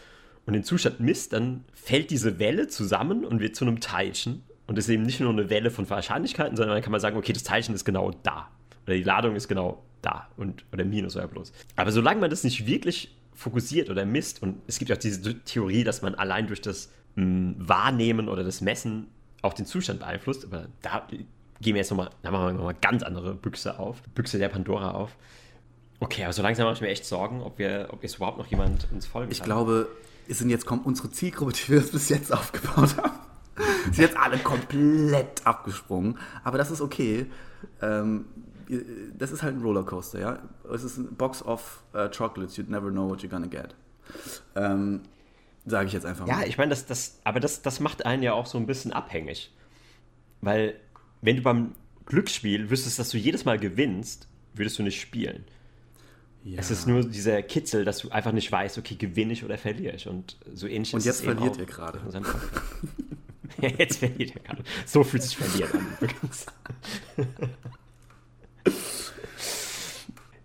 und 0.48 0.54
den 0.54 0.64
Zustand 0.64 0.98
misst, 0.98 1.34
dann 1.34 1.64
fällt 1.74 2.10
diese 2.10 2.38
Welle 2.38 2.68
zusammen 2.68 3.26
und 3.26 3.40
wird 3.40 3.54
zu 3.54 3.66
einem 3.66 3.80
Teilchen. 3.80 4.42
Und 4.66 4.78
es 4.78 4.86
ist 4.86 4.94
eben 4.94 5.02
nicht 5.02 5.20
nur 5.20 5.28
eine 5.28 5.50
Welle 5.50 5.70
von 5.70 5.88
Wahrscheinlichkeiten, 5.90 6.56
sondern 6.56 6.76
dann 6.76 6.82
kann 6.82 6.90
man 6.90 7.02
sagen, 7.02 7.18
okay, 7.18 7.34
das 7.34 7.42
Teilchen 7.42 7.74
ist 7.74 7.84
genau 7.84 8.12
da. 8.22 8.48
Oder 8.86 8.94
die 8.94 9.02
Ladung 9.02 9.36
ist 9.36 9.48
genau 9.48 9.82
da. 10.00 10.30
Und, 10.38 10.64
oder 10.72 10.86
Minus 10.86 11.16
oder 11.16 11.28
Plus. 11.28 11.52
Aber 11.76 11.92
solange 11.92 12.20
man 12.20 12.30
das 12.30 12.44
nicht 12.44 12.66
wirklich 12.66 13.14
fokussiert 13.34 13.90
oder 13.90 14.06
misst, 14.06 14.42
und 14.42 14.62
es 14.66 14.78
gibt 14.78 14.88
ja 14.88 14.96
auch 14.96 15.00
diese 15.00 15.38
Theorie, 15.44 15.84
dass 15.84 16.00
man 16.00 16.14
allein 16.14 16.46
durch 16.46 16.62
das 16.62 16.90
mh, 17.16 17.24
hm, 17.24 17.54
Wahrnehmen 17.58 18.28
oder 18.30 18.42
das 18.42 18.62
Messen 18.62 19.08
auch 19.42 19.52
den 19.52 19.66
Zustand 19.66 20.00
beeinflusst, 20.00 20.46
aber 20.46 20.68
da 20.80 21.06
gehen 21.60 21.74
wir 21.74 21.80
jetzt 21.80 21.90
nochmal, 21.90 22.10
da 22.22 22.30
machen 22.30 22.46
wir 22.46 22.52
nochmal 22.54 22.76
ganz 22.80 23.02
andere 23.02 23.34
Büchse 23.34 23.78
auf, 23.78 24.02
Büchse 24.14 24.38
der 24.38 24.48
Pandora 24.48 24.92
auf. 24.92 25.16
Okay, 26.00 26.24
aber 26.24 26.32
so 26.32 26.42
langsam 26.42 26.64
mache 26.66 26.74
ich 26.76 26.80
mir 26.80 26.88
echt 26.88 27.04
Sorgen, 27.04 27.42
ob 27.42 27.58
wir, 27.58 27.88
ob 27.90 28.02
jetzt 28.02 28.16
überhaupt 28.16 28.38
noch 28.38 28.46
jemand 28.46 28.86
uns 28.92 29.06
folgen 29.06 29.32
Ich 29.32 29.38
kann. 29.38 29.46
glaube, 29.46 29.88
es 30.28 30.38
sind 30.38 30.50
jetzt 30.50 30.66
kommt 30.66 30.86
unsere 30.86 31.10
Zielgruppe, 31.10 31.52
die 31.52 31.72
wir 31.72 31.80
bis 31.92 32.08
jetzt 32.08 32.32
aufgebaut 32.32 32.96
haben. 32.96 33.18
sind 33.86 33.98
jetzt 33.98 34.16
alle 34.16 34.38
komplett 34.38 35.44
abgesprungen. 35.44 36.18
Aber 36.44 36.58
das 36.58 36.70
ist 36.70 36.80
okay. 36.80 37.26
Ähm, 37.82 38.26
das 39.16 39.32
ist 39.32 39.42
halt 39.42 39.56
ein 39.56 39.62
Rollercoaster, 39.62 40.20
ja. 40.20 40.38
Es 40.72 40.84
ist 40.84 40.98
ein 40.98 41.16
Box 41.16 41.42
of 41.42 41.82
uh, 41.94 42.08
Chocolates, 42.08 42.56
you'd 42.58 42.68
never 42.68 42.90
know 42.90 43.08
what 43.08 43.20
you're 43.20 43.28
gonna 43.28 43.46
get. 43.46 43.74
Ähm, 44.54 45.00
Sage 45.66 45.88
ich 45.88 45.92
jetzt 45.92 46.06
einfach 46.06 46.26
mal. 46.26 46.40
Ja, 46.40 46.46
ich 46.46 46.58
meine, 46.58 46.70
das, 46.70 46.86
das, 46.86 47.18
aber 47.24 47.40
das, 47.40 47.62
das 47.62 47.80
macht 47.80 48.06
einen 48.06 48.22
ja 48.22 48.32
auch 48.34 48.46
so 48.46 48.58
ein 48.58 48.66
bisschen 48.66 48.92
abhängig. 48.92 49.52
Weil 50.40 50.76
wenn 51.20 51.36
du 51.36 51.42
beim 51.42 51.74
Glücksspiel 52.06 52.70
wüsstest, 52.70 52.98
dass 52.98 53.10
du 53.10 53.18
jedes 53.18 53.44
Mal 53.44 53.58
gewinnst, 53.58 54.28
würdest 54.54 54.78
du 54.78 54.82
nicht 54.82 55.00
spielen. 55.00 55.44
Ja. 56.44 56.58
Es 56.58 56.70
ist 56.70 56.86
nur 56.86 57.04
dieser 57.04 57.42
Kitzel, 57.42 57.84
dass 57.84 57.98
du 57.98 58.10
einfach 58.10 58.32
nicht 58.32 58.50
weißt, 58.50 58.78
okay, 58.78 58.94
gewinne 58.94 59.32
ich 59.32 59.44
oder 59.44 59.58
verliere 59.58 59.96
ich. 59.96 60.06
Und 60.06 60.38
so 60.54 60.66
ähnlich 60.66 60.94
Und 60.94 61.04
jetzt 61.04 61.22
verliert 61.22 61.56
ihr 61.58 61.66
gerade. 61.66 62.00
Jetzt 63.60 63.98
verliert 63.98 64.36
er 64.36 64.42
gerade. 64.42 64.62
So 64.86 65.02
fühlt 65.02 65.22
sich 65.22 65.36
verlieren 65.36 65.72
an 65.72 65.86
übrigens. 66.00 66.46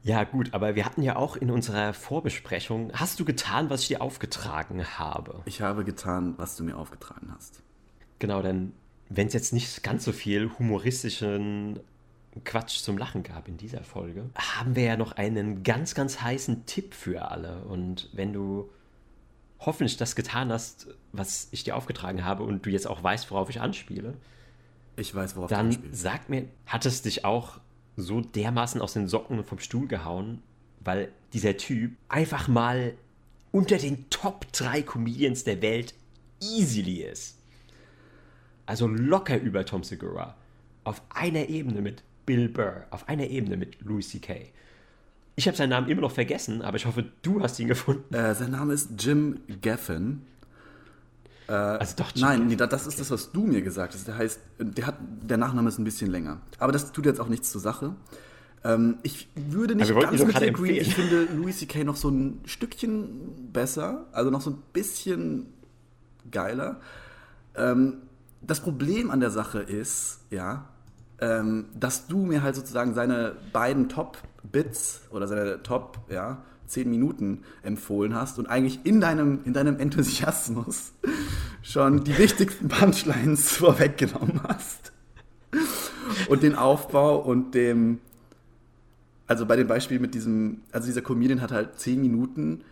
Ja, 0.03 0.25
gut, 0.25 0.53
aber 0.53 0.75
wir 0.75 0.83
hatten 0.83 1.01
ja 1.01 1.15
auch 1.15 1.37
in 1.37 1.49
unserer 1.49 1.93
Vorbesprechung, 1.93 2.91
hast 2.93 3.19
du 3.21 3.25
getan, 3.25 3.69
was 3.69 3.83
ich 3.83 3.87
dir 3.87 4.01
aufgetragen 4.01 4.83
habe? 4.99 5.41
Ich 5.45 5.61
habe 5.61 5.85
getan, 5.85 6.33
was 6.37 6.57
du 6.57 6.65
mir 6.65 6.75
aufgetragen 6.75 7.31
hast. 7.33 7.63
Genau, 8.19 8.41
denn 8.41 8.73
wenn 9.15 9.27
es 9.27 9.33
jetzt 9.33 9.53
nicht 9.53 9.83
ganz 9.83 10.03
so 10.03 10.11
viel 10.11 10.51
humoristischen 10.57 11.79
Quatsch 12.45 12.79
zum 12.79 12.97
Lachen 12.97 13.23
gab 13.23 13.47
in 13.47 13.57
dieser 13.57 13.83
Folge, 13.83 14.29
haben 14.35 14.75
wir 14.75 14.83
ja 14.83 14.97
noch 14.97 15.13
einen 15.13 15.63
ganz, 15.63 15.93
ganz 15.93 16.21
heißen 16.21 16.65
Tipp 16.65 16.93
für 16.93 17.29
alle. 17.29 17.63
Und 17.65 18.09
wenn 18.13 18.33
du 18.33 18.69
hoffentlich 19.59 19.97
das 19.97 20.15
getan 20.15 20.51
hast, 20.51 20.87
was 21.11 21.47
ich 21.51 21.63
dir 21.63 21.75
aufgetragen 21.75 22.25
habe 22.25 22.43
und 22.43 22.65
du 22.65 22.69
jetzt 22.69 22.87
auch 22.87 23.03
weißt, 23.03 23.29
worauf 23.31 23.49
ich 23.49 23.61
anspiele, 23.61 24.15
ich 24.95 25.13
weiß, 25.13 25.35
worauf 25.35 25.49
dann 25.49 25.77
sag 25.91 26.29
mir, 26.29 26.47
hat 26.65 26.85
es 26.85 27.01
dich 27.01 27.23
auch 27.25 27.59
so 27.95 28.21
dermaßen 28.21 28.81
aus 28.81 28.93
den 28.93 29.07
Socken 29.07 29.43
vom 29.43 29.59
Stuhl 29.59 29.87
gehauen, 29.87 30.41
weil 30.79 31.11
dieser 31.33 31.57
Typ 31.57 31.95
einfach 32.09 32.47
mal 32.47 32.93
unter 33.51 33.77
den 33.77 34.09
Top 34.09 34.51
3 34.51 34.81
Comedians 34.81 35.43
der 35.43 35.61
Welt 35.61 35.93
easily 36.41 37.03
ist. 37.03 37.37
Also 38.65 38.87
locker 38.87 39.39
über 39.39 39.65
Tom 39.65 39.83
Segura. 39.83 40.35
Auf 40.83 41.01
einer 41.09 41.49
Ebene 41.49 41.81
mit 41.81 42.03
Bill 42.25 42.49
Burr, 42.49 42.85
auf 42.89 43.07
einer 43.09 43.27
Ebene 43.27 43.57
mit 43.57 43.81
Louis 43.81 44.09
C.K. 44.09 44.51
Ich 45.35 45.47
habe 45.47 45.57
seinen 45.57 45.69
Namen 45.69 45.89
immer 45.89 46.01
noch 46.01 46.11
vergessen, 46.11 46.61
aber 46.61 46.77
ich 46.77 46.85
hoffe, 46.85 47.05
du 47.21 47.41
hast 47.41 47.59
ihn 47.59 47.67
gefunden. 47.67 48.13
Äh, 48.13 48.35
sein 48.35 48.51
Name 48.51 48.73
ist 48.73 48.91
Jim 48.99 49.39
Gaffin. 49.61 50.21
Äh, 51.47 51.53
also 51.53 51.95
doch, 51.97 52.11
Jim 52.13 52.21
nein, 52.21 52.47
nee, 52.47 52.55
das 52.55 52.87
ist 52.87 52.99
das, 52.99 53.09
was 53.11 53.31
du 53.31 53.43
mir 53.43 53.61
gesagt 53.61 53.93
hast. 53.93 54.07
Der 54.07 54.17
heißt, 54.17 54.39
der 54.59 54.87
hat, 54.87 54.95
der 54.99 55.37
Nachname 55.37 55.69
ist 55.69 55.79
ein 55.79 55.83
bisschen 55.83 56.11
länger. 56.11 56.41
Aber 56.59 56.71
das 56.71 56.91
tut 56.91 57.05
jetzt 57.05 57.19
auch 57.19 57.29
nichts 57.29 57.51
zur 57.51 57.61
Sache. 57.61 57.95
Ähm, 58.63 58.97
ich 59.03 59.27
würde 59.35 59.75
nicht 59.75 59.93
ganz 59.93 60.23
mit 60.23 60.39
dir 60.39 60.47
agree. 60.47 60.79
Ich 60.79 60.95
finde 60.95 61.27
Louis 61.33 61.57
C.K. 61.59 61.83
noch 61.83 61.97
so 61.97 62.09
ein 62.09 62.41
Stückchen 62.45 63.51
besser, 63.51 64.05
also 64.11 64.29
noch 64.29 64.41
so 64.41 64.51
ein 64.51 64.57
bisschen 64.71 65.47
geiler. 66.31 66.79
Ähm, 67.55 67.97
das 68.45 68.59
Problem 68.59 69.09
an 69.11 69.19
der 69.19 69.31
Sache 69.31 69.59
ist, 69.59 70.19
ja, 70.29 70.69
ähm, 71.19 71.65
dass 71.79 72.07
du 72.07 72.25
mir 72.25 72.43
halt 72.43 72.55
sozusagen 72.55 72.93
seine 72.93 73.35
beiden 73.51 73.89
Top-Bits 73.89 75.03
oder 75.11 75.27
seine 75.27 75.63
Top, 75.63 75.99
ja, 76.09 76.43
10 76.67 76.89
Minuten 76.89 77.43
empfohlen 77.61 78.15
hast 78.15 78.39
und 78.39 78.47
eigentlich 78.47 78.79
in 78.83 78.99
deinem, 78.99 79.39
in 79.45 79.53
deinem 79.53 79.79
Enthusiasmus 79.79 80.93
schon 81.61 82.03
die 82.03 82.17
wichtigsten 82.17 82.67
Punchlines 82.67 83.51
vorweggenommen 83.57 84.41
hast. 84.47 84.91
Und 86.27 86.43
den 86.43 86.55
Aufbau 86.55 87.19
und 87.19 87.53
dem, 87.53 87.99
also 89.27 89.45
bei 89.45 89.55
dem 89.55 89.67
Beispiel 89.67 89.99
mit 89.99 90.15
diesem, 90.15 90.61
also 90.71 90.87
dieser 90.87 91.01
Comedian 91.01 91.41
hat 91.41 91.51
halt 91.51 91.79
10 91.79 92.01
Minuten 92.01 92.63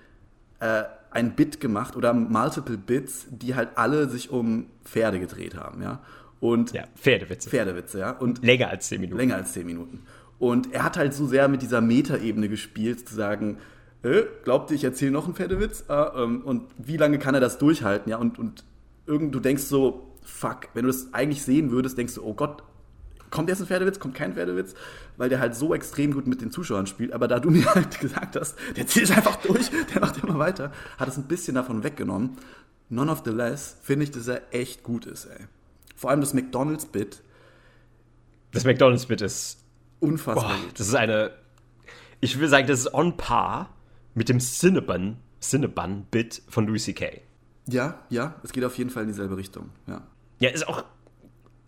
äh, 0.60 0.84
ein 1.12 1.36
Bit 1.36 1.60
gemacht 1.60 1.96
oder 1.96 2.14
multiple 2.14 2.78
Bits, 2.78 3.28
die 3.30 3.56
halt 3.56 3.70
alle 3.76 4.10
sich 4.10 4.32
um 4.32 4.68
Pferde 4.84 5.20
gedreht 5.20 5.56
haben, 5.56 5.82
ja. 5.82 6.02
Und 6.40 6.72
ja, 6.74 6.86
Pferdewitze. 6.96 7.50
Pferdewitze, 7.50 8.00
ja. 8.00 8.12
Und 8.12 8.44
länger 8.44 8.70
als 8.70 8.88
zehn 8.88 9.02
Minuten. 9.02 9.18
Länger 9.18 9.36
als 9.36 9.54
zehn 9.54 9.66
Minuten. 9.66 10.04
Und 10.40 10.74
er 10.74 10.84
hat 10.84 10.98
halt 10.98 11.14
so 11.14 11.28
sehr 11.28 11.48
mit 11.48 11.62
dieser 11.62 11.82
Metaebene 11.82 12.50
gespielt, 12.50 13.08
zu 13.08 13.14
sagen, 13.14 13.58
äh, 14.02 14.24
glaubt 14.44 14.72
ihr, 14.72 14.76
ich 14.76 14.84
erzähle 14.84 15.12
noch 15.12 15.26
einen 15.26 15.36
Pferdewitz? 15.36 15.86
Ah, 15.88 16.14
ähm, 16.16 16.42
und 16.42 16.64
wie 16.80 16.98
lange 16.98 17.20
kann 17.20 17.36
er 17.36 17.42
das 17.42 17.60
durchhalten? 17.60 18.10
Ja, 18.10 18.18
und, 18.18 18.40
und 18.40 18.64
irgend, 19.06 19.36
du 19.36 19.40
denkst 19.40 19.64
so, 19.64 20.18
fuck, 20.24 20.70
wenn 20.74 20.84
du 20.84 20.88
das 20.88 21.14
eigentlich 21.14 21.44
sehen 21.44 21.70
würdest, 21.70 21.98
denkst 21.98 22.16
du, 22.16 22.24
oh 22.24 22.34
Gott, 22.34 22.64
kommt 23.32 23.50
jetzt 23.50 23.62
ein 23.62 23.68
Pferdewitz, 23.68 24.00
kommt 24.00 24.14
kein 24.14 24.34
Pferdewitz, 24.34 24.76
weil 25.18 25.30
der 25.30 25.40
halt 25.40 25.56
so 25.56 25.74
extrem 25.74 26.14
gut 26.14 26.28
mit 26.28 26.42
den 26.42 26.52
Zuschauern 26.52 26.86
spielt. 26.86 27.14
Aber 27.14 27.28
da 27.28 27.40
du 27.40 27.50
mir 27.52 27.66
halt 27.74 28.00
gesagt 28.00 28.36
hast, 28.36 28.58
der 28.76 28.86
zieht 28.86 29.10
einfach 29.12 29.38
durch, 29.38 29.72
der 29.94 30.02
macht 30.02 30.22
immer 30.24 30.38
weiter, 30.38 30.72
hat 30.98 31.08
es 31.08 31.18
ein 31.18 31.24
bisschen 31.24 31.56
davon 31.56 31.84
weggenommen. 31.84 32.38
None 32.90 33.10
of 33.10 33.24
the 33.26 33.32
less 33.32 33.78
finde 33.82 34.04
ich, 34.04 34.12
dass 34.12 34.28
er 34.28 34.54
echt 34.54 34.84
gut 34.84 35.06
ist, 35.06 35.26
ey. 35.26 35.48
Vor 35.96 36.10
allem 36.10 36.20
das 36.20 36.34
McDonalds-Bit. 36.34 37.24
Das 38.52 38.66
McDonalds-Bit 38.66 39.22
ist 39.22 39.64
unfassbar. 40.00 40.50
Boah, 40.50 40.58
das 40.76 40.88
ist 40.88 40.96
eine. 40.96 41.32
Ich 42.20 42.38
will 42.40 42.50
sagen, 42.50 42.68
das 42.68 42.82
ist 42.82 42.94
on 42.94 43.16
par 43.18 43.70
mit 44.14 44.28
dem 44.28 44.40
Cinnabon, 44.40 45.18
Cinnabon-Bit 45.42 46.44
von 46.50 46.68
Louis 46.68 46.84
C.K. 46.84 47.22
Ja, 47.68 48.00
ja, 48.10 48.36
es 48.44 48.52
geht 48.52 48.66
auf 48.66 48.78
jeden 48.78 48.90
Fall 48.90 49.04
in 49.04 49.10
dieselbe 49.10 49.38
Richtung, 49.38 49.70
ja. 49.88 50.02
Ja, 50.40 50.50
ist 50.50 50.68
auch. 50.68 50.84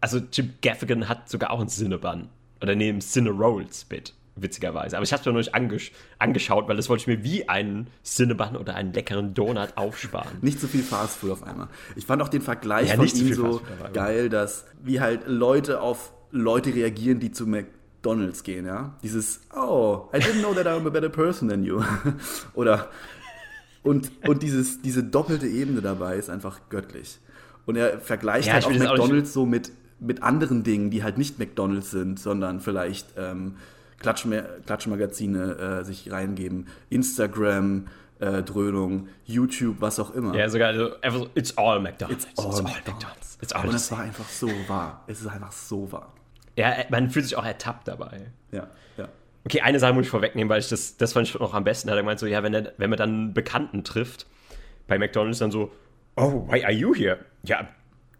Also, 0.04 0.20
Jim 0.34 0.56
Gaffigan 0.62 1.08
hat 1.08 1.30
sogar 1.30 1.52
auch 1.52 1.62
ein 1.62 1.70
Cinnabon. 1.70 2.28
Oder 2.62 2.76
neben 2.76 3.00
Cinna-Rolls-Bit 3.00 4.14
witzigerweise. 4.36 4.98
Aber 4.98 5.06
ich 5.06 5.14
habe 5.14 5.22
es 5.22 5.26
mir 5.26 5.32
noch 5.32 5.40
nicht 5.40 5.56
angesch 5.56 5.94
angeschaut, 6.20 6.68
weil 6.68 6.76
das 6.76 6.90
wollte 6.90 7.04
ich 7.04 7.08
mir 7.08 7.24
wie 7.24 7.48
einen 7.48 7.88
Cinnabon 8.04 8.58
oder 8.58 8.76
einen 8.76 8.92
leckeren 8.92 9.34
Donut 9.34 9.78
aufsparen. 9.78 10.40
Nicht 10.42 10.60
so 10.60 10.68
viel 10.68 10.84
Fastfood 10.84 11.32
auf 11.32 11.44
einmal. 11.44 11.70
Ich 11.96 12.06
fand 12.06 12.22
auch 12.22 12.28
den 12.28 12.42
Vergleich 12.42 12.90
ja, 12.90 12.96
von 12.96 13.08
ihm 13.08 13.34
so 13.34 13.62
geil, 13.94 14.28
dass 14.28 14.66
wie 14.84 15.00
halt 15.00 15.22
Leute 15.26 15.80
auf 15.80 16.12
Leute 16.32 16.76
reagieren, 16.76 17.22
die 17.22 17.32
zu 17.32 17.48
McDonalds 17.48 18.44
gehen, 18.44 18.66
ja. 18.66 18.98
Dieses, 19.04 19.40
oh, 19.56 20.10
I 20.14 20.18
didn't 20.18 20.40
know 20.40 20.54
that 20.54 20.68
I'm 20.68 20.86
a 20.86 20.90
better 20.90 21.10
person 21.10 21.48
than 21.48 21.64
you. 21.64 21.82
oder 22.56 22.90
und, 23.84 24.12
und 24.28 24.44
dieses, 24.44 24.82
diese 24.82 25.02
doppelte 25.02 25.48
Ebene 25.48 25.82
dabei 25.82 26.18
ist 26.18 26.30
einfach 26.30 26.60
göttlich. 26.70 27.20
Und 27.66 27.78
er 27.78 28.00
vergleicht 28.00 28.48
ja, 28.48 28.56
halt 28.56 28.66
auch 28.66 28.72
McDonalds 28.72 29.30
auch 29.30 29.34
so 29.34 29.46
mit, 29.46 29.72
mit 30.04 30.22
anderen 30.22 30.64
Dingen, 30.64 30.90
die 30.90 31.04
halt 31.04 31.18
nicht 31.18 31.40
McDonalds 31.40 31.92
sind, 31.92 32.20
sondern 32.20 32.60
vielleicht 32.60 33.14
ähm, 33.18 33.56
Klatschmagazine 34.00 35.80
äh, 35.82 35.84
sich 35.84 36.12
reingeben, 36.12 36.68
Instagram, 36.90 37.88
äh, 38.20 38.44
Dröhnung, 38.44 39.08
YouTube, 39.26 39.78
was 39.80 40.00
auch 40.00 40.14
immer. 40.14 40.36
Ja, 40.36 40.50
sogar 40.50 40.70
also, 41.02 41.30
it's 41.36 41.58
all 41.58 41.80
McDonald's. 41.80 42.26
It's 42.26 42.40
all, 42.40 42.50
it's 42.50 42.60
all 42.60 42.64
McDonald's. 42.64 43.38
It's 43.42 43.54
all 43.54 43.68
Und 43.68 43.76
es 43.76 43.92
war 43.92 44.00
einfach 44.00 44.28
so 44.28 44.50
wahr. 44.68 45.04
Es 45.08 45.22
ist 45.22 45.28
einfach 45.28 45.52
so 45.52 45.92
wahr. 45.92 46.14
Ja, 46.56 46.74
man 46.90 47.10
fühlt 47.10 47.26
sich 47.26 47.36
auch 47.36 47.46
ertappt 47.46 47.88
dabei. 47.88 48.32
Ja, 48.52 48.68
ja. 48.98 49.10
Okay, 49.46 49.62
eine 49.62 49.80
Sache 49.80 49.94
muss 49.94 50.06
ich 50.06 50.12
vorwegnehmen, 50.12 50.50
weil 50.50 50.60
ich 50.60 50.70
das, 50.70 50.98
das 50.98 51.14
fand 51.14 51.28
ich 51.28 51.38
noch 51.40 51.54
am 51.54 51.64
besten. 51.64 51.90
Er 51.90 51.96
hat 51.96 52.02
gemeint 52.02 52.20
so, 52.20 52.28
ja, 52.28 52.44
wenn, 52.44 52.54
er, 52.54 52.74
wenn 52.78 52.90
man 52.90 52.98
dann 52.98 53.10
einen 53.10 53.34
Bekannten 53.34 53.84
trifft 53.84 54.28
bei 54.88 54.98
McDonald's, 55.00 55.40
dann 55.40 55.52
so, 55.52 55.72
oh, 56.16 56.48
why 56.48 56.64
are 56.64 56.72
you 56.72 56.94
here? 56.94 57.20
Ja, 57.44 57.68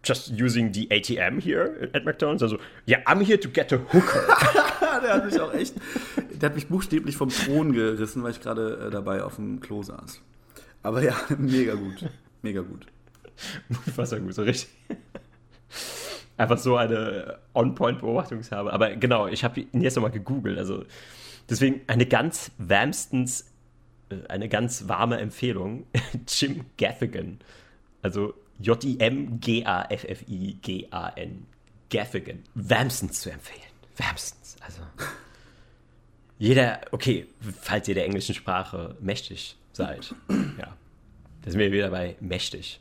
just 0.04 0.30
using 0.30 0.72
the 0.72 0.86
ATM 0.90 1.40
here 1.40 1.90
at 1.94 2.04
McDonald's. 2.04 2.42
Also, 2.42 2.58
yeah, 2.86 3.02
I'm 3.06 3.20
here 3.20 3.38
to 3.38 3.48
get 3.48 3.72
a 3.72 3.78
hooker. 3.78 4.24
der 5.04 5.14
hat 5.14 5.24
mich 5.26 5.40
auch 5.40 5.52
echt, 5.54 5.74
der 6.40 6.48
hat 6.48 6.54
mich 6.54 6.68
buchstäblich 6.68 7.16
vom 7.16 7.28
Thron 7.28 7.72
gerissen, 7.72 8.22
weil 8.22 8.32
ich 8.32 8.40
gerade 8.40 8.86
äh, 8.86 8.90
dabei 8.90 9.22
auf 9.22 9.36
dem 9.36 9.60
Klo 9.60 9.82
saß. 9.82 10.20
Aber 10.82 11.02
ja, 11.02 11.14
mega 11.38 11.74
gut. 11.74 12.08
Mega 12.42 12.62
gut. 12.62 12.86
Unfassbar 13.68 14.20
gut, 14.20 14.34
so 14.34 14.42
richtig. 14.42 14.68
Einfach 16.36 16.58
so 16.58 16.76
eine 16.76 17.38
On-Point-Beobachtung 17.54 18.42
habe. 18.50 18.72
Aber 18.72 18.96
genau, 18.96 19.28
ich 19.28 19.44
habe 19.44 19.60
ihn 19.60 19.80
jetzt 19.80 19.94
nochmal 19.94 20.10
gegoogelt. 20.10 20.58
Also 20.58 20.84
deswegen 21.48 21.82
eine 21.86 22.06
ganz 22.06 22.50
wärmstens, 22.58 23.52
äh, 24.10 24.16
eine 24.28 24.48
ganz 24.48 24.88
warme 24.88 25.18
Empfehlung. 25.18 25.86
Jim 26.28 26.64
Gaffigan. 26.76 27.38
Also 28.02 28.34
J-I-M-G-A-F-F-I-G-A-N. 28.60 31.46
Gaffigan. 31.90 32.42
Wärmstens 32.54 33.20
zu 33.20 33.30
empfehlen. 33.30 33.60
Wärmstens. 33.96 34.56
Also. 34.60 34.80
Jeder, 36.38 36.80
okay, 36.90 37.26
falls 37.60 37.86
ihr 37.88 37.94
der 37.94 38.06
englischen 38.06 38.34
Sprache 38.34 38.96
mächtig 39.00 39.56
seid. 39.72 40.14
Ja. 40.58 40.76
Da 41.42 41.50
sind 41.50 41.60
wir 41.60 41.72
wieder 41.72 41.90
bei 41.90 42.16
mächtig. 42.20 42.80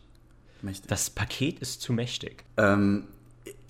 mächtig. 0.62 0.88
Das 0.88 1.10
Paket 1.10 1.60
ist 1.60 1.82
zu 1.82 1.92
mächtig. 1.94 2.46
Ähm, 2.58 3.08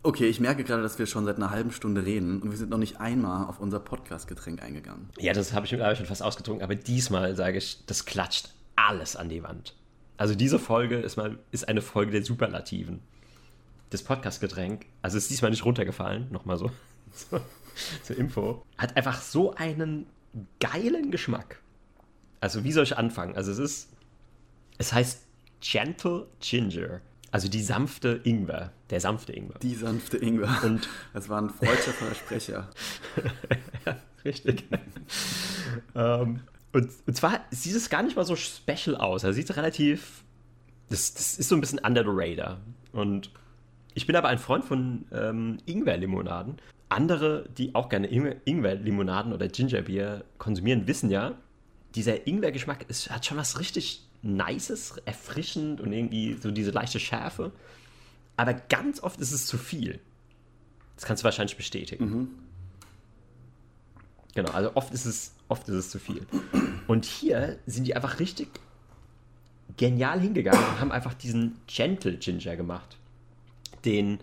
okay, 0.04 0.28
ich 0.28 0.40
merke 0.40 0.64
gerade, 0.64 0.84
dass 0.84 1.00
wir 1.00 1.08
schon 1.08 1.26
seit 1.26 1.38
einer 1.38 1.50
halben 1.50 1.72
Stunde 1.72 2.06
reden 2.06 2.42
und 2.42 2.52
wir 2.52 2.58
sind 2.58 2.70
noch 2.70 2.78
nicht 2.78 3.00
einmal 3.00 3.48
auf 3.48 3.60
unser 3.60 3.80
Podcast-Getränk 3.80 4.62
eingegangen. 4.62 5.10
Ja, 5.20 5.34
das 5.34 5.54
habe 5.54 5.66
ich 5.66 5.72
mir 5.72 5.96
schon 5.96 6.06
fast 6.06 6.22
ausgetrunken, 6.22 6.64
aber 6.64 6.76
diesmal 6.76 7.36
sage 7.36 7.58
ich, 7.58 7.86
das 7.86 8.06
klatscht 8.06 8.50
alles 8.76 9.16
an 9.16 9.30
die 9.30 9.44
Wand. 9.44 9.76
Also 10.18 10.36
diese 10.36 10.60
Folge 10.60 10.98
ist, 10.98 11.18
mal, 11.18 11.40
ist 11.52 11.68
eine 11.68 11.82
Folge 11.82 12.12
der 12.12 12.24
Superlativen. 12.24 13.02
Das 13.90 14.04
Podcast-Getränk, 14.04 14.86
also 15.02 15.18
ist 15.18 15.30
diesmal 15.30 15.52
nicht 15.52 15.66
runtergefallen, 15.66 16.32
nochmal 16.32 16.58
so. 16.58 16.72
so 17.12 17.40
zur 18.04 18.18
Info, 18.18 18.64
hat 18.78 18.96
einfach 18.98 19.22
so 19.22 19.54
einen 19.56 20.08
geilen 20.60 21.12
Geschmack. 21.12 21.62
Also, 22.40 22.64
wie 22.64 22.72
soll 22.72 22.84
ich 22.84 22.98
anfangen? 22.98 23.36
Also, 23.36 23.52
es 23.52 23.60
ist, 23.60 23.90
es 24.78 24.92
heißt 24.94 25.26
Gentle 25.62 26.28
Ginger. 26.42 27.02
Also 27.34 27.48
die 27.48 27.64
sanfte 27.64 28.22
Ingwer. 28.26 28.72
Der 28.92 29.00
sanfte 29.00 29.34
Ingwer. 29.34 29.58
Die 29.58 29.74
sanfte 29.74 30.18
Ingwer. 30.18 30.56
Und 30.64 30.88
das 31.14 31.30
war 31.30 31.42
ein 31.42 31.50
freudscher 31.50 31.92
Versprecher. 31.92 32.70
ja, 33.88 33.98
richtig. 34.24 34.66
ähm, 35.96 36.42
und, 36.74 36.90
und 37.06 37.16
zwar 37.16 37.42
sieht 37.52 37.76
es 37.76 37.90
gar 37.90 38.04
nicht 38.04 38.16
mal 38.16 38.26
so 38.26 38.36
special 38.36 38.96
aus. 38.98 39.24
Er 39.24 39.34
sieht 39.34 39.56
relativ. 39.56 40.24
Das, 40.90 41.14
das 41.14 41.38
ist 41.38 41.48
so 41.48 41.56
ein 41.56 41.62
bisschen 41.62 41.80
under 41.80 42.04
the 42.04 42.10
radar. 42.12 42.60
Und 42.92 43.32
Ich 43.94 44.08
bin 44.08 44.16
aber 44.16 44.28
ein 44.28 44.40
Freund 44.40 44.66
von 44.66 45.06
ähm, 45.12 45.60
Ingwer-Limonaden. 45.66 46.58
Andere, 46.90 47.48
die 47.58 47.74
auch 47.74 47.90
gerne 47.90 48.08
Ingwer-Limonaden 48.08 49.34
oder 49.34 49.48
Gingerbier 49.48 50.26
konsumieren, 50.38 50.88
wissen 50.88 51.10
ja, 51.10 51.36
dieser 51.96 52.28
Ingwer-Geschmack 52.28 52.86
hat 53.10 53.26
schon 53.26 53.38
was 53.38 53.60
richtig 53.60 54.04
Nices, 54.22 54.96
erfrischend 55.06 55.82
und 55.82 55.92
irgendwie 55.92 56.38
so 56.42 56.52
diese 56.52 56.72
leichte 56.72 57.00
Schärfe. 57.00 57.52
Aber 58.38 58.54
ganz 58.54 59.02
oft 59.04 59.20
ist 59.20 59.32
es 59.32 59.46
zu 59.46 59.58
viel. 59.58 60.00
Das 60.96 61.06
kannst 61.06 61.24
du 61.24 61.26
wahrscheinlich 61.26 61.58
bestätigen. 61.58 62.06
Mhm. 62.06 62.28
Genau, 64.36 64.52
also 64.52 64.72
oft 64.76 64.94
ist 64.94 65.06
es, 65.06 65.34
oft 65.54 65.70
ist 65.70 65.76
es 65.76 65.90
zu 65.92 66.00
viel. 66.00 66.26
Und 66.88 67.06
hier 67.06 67.60
sind 67.68 67.86
die 67.86 67.96
einfach 67.96 68.20
richtig 68.20 68.50
genial 69.78 70.20
hingegangen 70.20 70.64
und 70.64 70.80
haben 70.80 70.92
einfach 70.92 71.14
diesen 71.14 71.60
Gentle 71.68 72.18
Ginger 72.18 72.56
gemacht. 72.56 72.98
Den, 73.86 74.20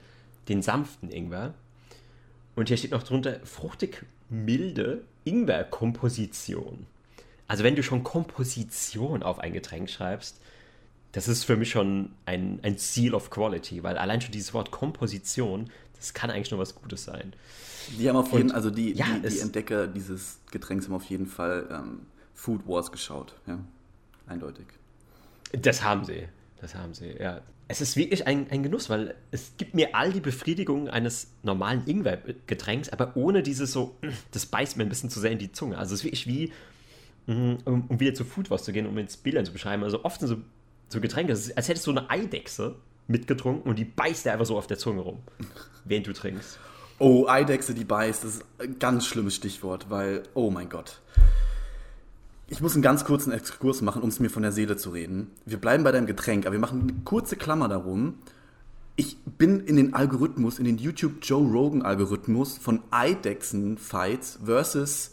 den 0.49 0.61
sanften 0.61 1.09
Ingwer. 1.09 1.55
Und 2.57 2.67
hier 2.67 2.77
steht 2.77 2.91
noch 2.91 3.05
drunter 3.05 3.39
fruchtig 3.45 4.05
milde 4.29 5.05
Ingwer-Komposition. 5.25 6.87
Also 7.47 7.63
wenn 7.63 7.77
du 7.77 7.85
schon 7.85 8.03
Komposition 8.03 9.23
auf 9.23 9.39
ein 9.39 9.53
Getränk 9.53 9.89
schreibst, 9.89 10.41
das 11.13 11.29
ist 11.29 11.45
für 11.45 11.57
mich 11.57 11.71
schon 11.71 12.11
ein, 12.27 12.59
ein 12.63 12.77
Seal 12.77 13.15
of 13.15 13.31
Quality, 13.31 13.85
weil 13.85 13.99
allein 13.99 14.21
schon 14.21 14.33
dieses 14.33 14.53
Wort 14.53 14.73
Komposition, 14.73 15.71
das 15.97 16.13
kann 16.13 16.31
eigentlich 16.31 16.51
nur 16.51 16.61
was 16.61 16.75
Gutes 16.75 17.05
sein. 17.05 17.35
Die 17.99 18.09
haben 18.09 18.17
auf 18.17 18.33
jeden 18.33 18.53
also 18.53 18.71
die, 18.71 18.93
ja, 18.93 19.07
die, 19.23 19.29
die 19.29 19.39
Entdecker 19.41 19.87
dieses 19.87 20.39
Getränks 20.51 20.87
haben 20.87 20.95
auf 20.95 21.05
jeden 21.05 21.27
Fall 21.27 21.69
ähm, 21.71 22.01
Food 22.35 22.67
Wars 22.67 22.93
geschaut, 22.93 23.35
ja. 23.47 23.59
Eindeutig. 24.27 24.67
Das 25.53 25.83
haben 25.83 26.05
sie. 26.05 26.29
Das 26.61 26.75
haben 26.75 26.95
sie, 26.95 27.11
ja. 27.19 27.41
Es 27.69 27.81
ist 27.81 27.97
wirklich 27.97 28.27
ein, 28.27 28.51
ein 28.51 28.63
Genuss, 28.63 28.91
weil 28.91 29.15
es 29.31 29.53
gibt 29.57 29.75
mir 29.75 29.95
all 29.95 30.13
die 30.13 30.21
Befriedigung 30.21 30.89
eines 30.89 31.29
normalen 31.43 31.87
Ingwer-Getränks, 31.87 32.89
aber 32.89 33.17
ohne 33.17 33.43
dieses 33.43 33.73
so, 33.73 33.97
das 34.33 34.47
beißt 34.47 34.77
mir 34.77 34.85
ein 34.85 34.89
bisschen 34.89 35.11
zu 35.11 35.21
sehr 35.21 35.31
in 35.31 35.39
die 35.39 35.53
Zunge. 35.53 35.79
Also 35.79 35.95
es 35.95 36.01
ist 36.01 36.05
wirklich 36.05 36.27
wie, 36.27 36.53
Mhm, 37.31 37.59
um, 37.65 37.85
um 37.89 38.01
wieder 38.01 38.15
zu 38.15 38.25
Food 38.25 38.51
Wars 38.51 38.65
zu 38.65 38.73
gehen, 38.73 38.87
um 38.87 38.99
ins 38.99 39.17
Bildern 39.17 39.45
zu 39.45 39.53
beschreiben. 39.53 39.85
Also 39.85 40.05
oft 40.05 40.21
sind 40.21 40.29
so, 40.29 40.37
so 40.89 41.01
Getränke, 41.01 41.33
als 41.33 41.69
hättest 41.69 41.87
du 41.87 41.93
eine 41.93 42.11
Eidechse 42.11 42.77
mitgetrunken 43.07 43.71
und 43.71 43.79
die 43.79 43.85
beißt 43.85 44.27
dir 44.27 44.33
einfach 44.33 44.47
so 44.47 44.59
auf 44.59 44.67
der 44.67 44.79
Zunge 44.79 45.03
rum, 45.03 45.19
während 45.85 46.07
du 46.07 46.13
trinkst. 46.13 46.59
Oh, 47.03 47.27
Eidechse, 47.27 47.73
die 47.73 47.87
beißt, 47.87 48.25
das 48.25 48.35
ist 48.35 48.45
ein 48.59 48.79
ganz 48.79 49.07
schlimmes 49.07 49.35
Stichwort, 49.35 49.89
weil, 49.89 50.23
oh 50.35 50.51
mein 50.51 50.69
Gott. 50.69 51.01
Ich 52.47 52.61
muss 52.61 52.75
einen 52.75 52.83
ganz 52.83 53.07
kurzen 53.07 53.33
Exkurs 53.33 53.81
machen, 53.81 54.03
um 54.03 54.11
es 54.11 54.21
mir 54.21 54.29
von 54.29 54.43
der 54.43 54.53
Seele 54.53 54.77
zu 54.77 54.91
reden. 54.91 55.31
Wir 55.47 55.57
bleiben 55.57 55.83
bei 55.83 55.93
deinem 55.93 56.07
Getränk, 56.07 56.45
aber 56.45 56.53
wir 56.53 56.61
machen 56.61 56.83
eine 56.83 56.93
kurze 57.07 57.37
Klammer 57.37 57.69
darum. 57.69 58.19
Ich 58.97 59.17
bin 59.25 59.61
in 59.61 59.77
den 59.77 59.95
Algorithmus, 59.95 60.59
in 60.59 60.67
den 60.67 60.77
YouTube 60.77 61.21
Joe 61.23 61.51
Rogan 61.51 61.81
Algorithmus 61.81 62.59
von 62.59 62.83
Eidechsen-Fights 62.91 64.41
versus 64.45 65.13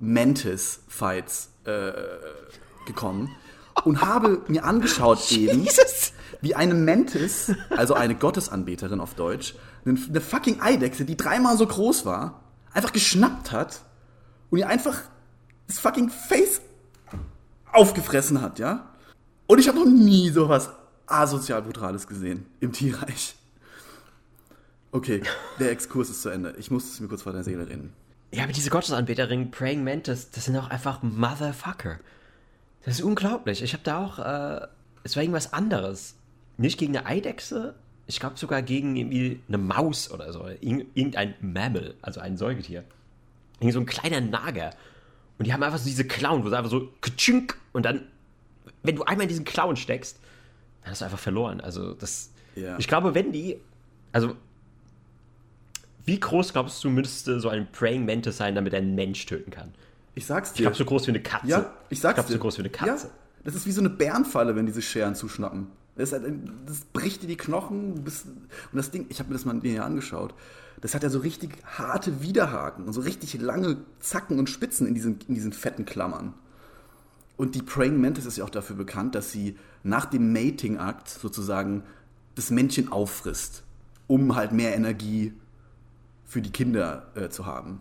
Mantis-Fights 0.00 1.50
äh, 1.64 1.92
gekommen 2.86 3.30
und 3.84 4.02
habe 4.02 4.42
mir 4.48 4.64
angeschaut 4.64 5.30
eben, 5.32 5.66
wie 6.40 6.54
eine 6.54 6.74
Mantis, 6.74 7.52
also 7.70 7.94
eine 7.94 8.14
Gottesanbeterin 8.14 9.00
auf 9.00 9.14
Deutsch, 9.14 9.54
eine 9.84 10.20
fucking 10.20 10.60
Eidechse, 10.60 11.04
die 11.04 11.16
dreimal 11.16 11.56
so 11.56 11.66
groß 11.66 12.06
war, 12.06 12.40
einfach 12.72 12.92
geschnappt 12.92 13.52
hat 13.52 13.82
und 14.50 14.58
ihr 14.58 14.68
einfach 14.68 14.98
das 15.66 15.78
fucking 15.78 16.10
Face 16.10 16.60
aufgefressen 17.72 18.40
hat, 18.40 18.58
ja? 18.58 18.88
Und 19.46 19.58
ich 19.58 19.68
habe 19.68 19.78
noch 19.78 19.86
nie 19.86 20.30
sowas 20.30 20.70
asozial 21.06 21.62
Brutales 21.62 22.06
gesehen 22.06 22.46
im 22.60 22.72
Tierreich. 22.72 23.36
Okay, 24.92 25.22
der 25.58 25.70
Exkurs 25.70 26.10
ist 26.10 26.22
zu 26.22 26.30
Ende. 26.30 26.54
Ich 26.58 26.70
muss 26.70 26.84
es 26.84 27.00
mir 27.00 27.08
kurz 27.08 27.22
vor 27.22 27.32
der 27.32 27.44
Seele 27.44 27.68
reden. 27.68 27.92
Ja, 28.32 28.44
aber 28.44 28.52
diese 28.52 28.70
Gottesanbeterin 28.70 29.50
Praying 29.50 29.84
Mantis, 29.84 30.30
das 30.30 30.44
sind 30.44 30.56
auch 30.56 30.70
einfach 30.70 31.02
Motherfucker. 31.02 31.98
Das 32.84 32.94
ist 32.94 33.02
unglaublich. 33.02 33.62
Ich 33.62 33.72
habe 33.72 33.82
da 33.84 34.04
auch, 34.04 34.18
äh, 34.18 34.66
es 35.04 35.16
war 35.16 35.22
irgendwas 35.22 35.52
anderes. 35.52 36.16
Nicht 36.56 36.78
gegen 36.78 36.96
eine 36.96 37.06
Eidechse, 37.06 37.74
ich 38.10 38.18
glaube 38.18 38.36
sogar 38.36 38.60
gegen 38.62 38.96
irgendwie 38.96 39.40
eine 39.48 39.58
Maus 39.58 40.10
oder 40.10 40.32
so. 40.32 40.46
Irgendein 40.60 41.34
Mammal, 41.40 41.94
also 42.02 42.20
ein 42.20 42.36
Säugetier. 42.36 42.84
Irgend 43.60 43.74
so 43.74 43.80
ein 43.80 43.86
kleiner 43.86 44.20
Nager. 44.20 44.70
Und 45.38 45.46
die 45.46 45.52
haben 45.52 45.62
einfach 45.62 45.78
so 45.78 45.88
diese 45.88 46.06
Klauen, 46.06 46.44
wo 46.44 46.48
sie 46.48 46.56
einfach 46.56 46.70
so 46.70 46.88
kitschink 47.00 47.56
und 47.72 47.84
dann, 47.84 48.02
wenn 48.82 48.96
du 48.96 49.04
einmal 49.04 49.22
in 49.22 49.28
diesen 49.28 49.44
Klauen 49.44 49.76
steckst, 49.76 50.18
dann 50.82 50.90
hast 50.90 51.00
du 51.00 51.04
einfach 51.04 51.18
verloren. 51.18 51.60
Also 51.60 51.94
das, 51.94 52.30
ja. 52.56 52.76
ich 52.78 52.88
glaube, 52.88 53.14
wenn 53.14 53.32
die, 53.32 53.58
also 54.12 54.34
wie 56.04 56.18
groß 56.18 56.52
glaubst 56.52 56.82
du, 56.82 56.90
müsste 56.90 57.38
so 57.38 57.48
ein 57.48 57.70
Praying 57.70 58.04
Mantis 58.06 58.36
sein, 58.36 58.54
damit 58.54 58.72
er 58.72 58.80
einen 58.80 58.96
Mensch 58.96 59.24
töten 59.26 59.50
kann? 59.50 59.72
Ich 60.20 60.26
sag's 60.26 60.52
dir. 60.52 60.56
Ich 60.56 60.62
glaube, 60.64 60.76
so 60.76 60.84
groß 60.84 61.06
wie 61.06 61.12
eine 61.12 61.22
Katze. 61.22 61.46
Ja, 61.46 61.72
ich 61.88 61.98
sag's 61.98 62.18
ich 62.18 62.26
glaub, 62.26 62.26
dir. 62.26 62.32
so 62.34 62.38
groß 62.40 62.58
wie 62.58 62.60
eine 62.60 62.68
Katze. 62.68 63.06
Ja, 63.06 63.12
das 63.42 63.54
ist 63.54 63.64
wie 63.64 63.72
so 63.72 63.80
eine 63.80 63.88
Bärenfalle, 63.88 64.54
wenn 64.54 64.66
diese 64.66 64.82
Scheren 64.82 65.14
zuschnappen. 65.14 65.68
Das, 65.96 66.12
halt, 66.12 66.24
das 66.66 66.80
bricht 66.92 67.22
dir 67.22 67.26
die 67.26 67.38
Knochen. 67.38 67.94
und 67.94 68.06
das 68.74 68.90
Ding, 68.90 69.06
ich 69.08 69.18
habe 69.18 69.30
mir 69.30 69.36
das 69.36 69.46
mal 69.46 69.54
näher 69.54 69.82
angeschaut. 69.82 70.34
Das 70.82 70.94
hat 70.94 71.02
ja 71.04 71.08
so 71.08 71.20
richtig 71.20 71.56
harte 71.64 72.20
Widerhaken 72.20 72.84
und 72.84 72.92
so 72.92 73.00
richtig 73.00 73.40
lange 73.40 73.78
Zacken 73.98 74.38
und 74.38 74.50
Spitzen 74.50 74.86
in 74.86 74.92
diesen, 74.92 75.18
in 75.26 75.34
diesen 75.34 75.54
fetten 75.54 75.86
Klammern. 75.86 76.34
Und 77.38 77.54
die 77.54 77.62
Praying 77.62 77.98
Mantis 77.98 78.26
ist 78.26 78.36
ja 78.36 78.44
auch 78.44 78.50
dafür 78.50 78.76
bekannt, 78.76 79.14
dass 79.14 79.32
sie 79.32 79.56
nach 79.84 80.04
dem 80.04 80.34
Mating-Akt 80.34 81.08
sozusagen 81.08 81.82
das 82.34 82.50
Männchen 82.50 82.92
auffrisst, 82.92 83.62
um 84.06 84.36
halt 84.36 84.52
mehr 84.52 84.74
Energie 84.74 85.32
für 86.26 86.42
die 86.42 86.52
Kinder 86.52 87.06
äh, 87.14 87.30
zu 87.30 87.46
haben. 87.46 87.80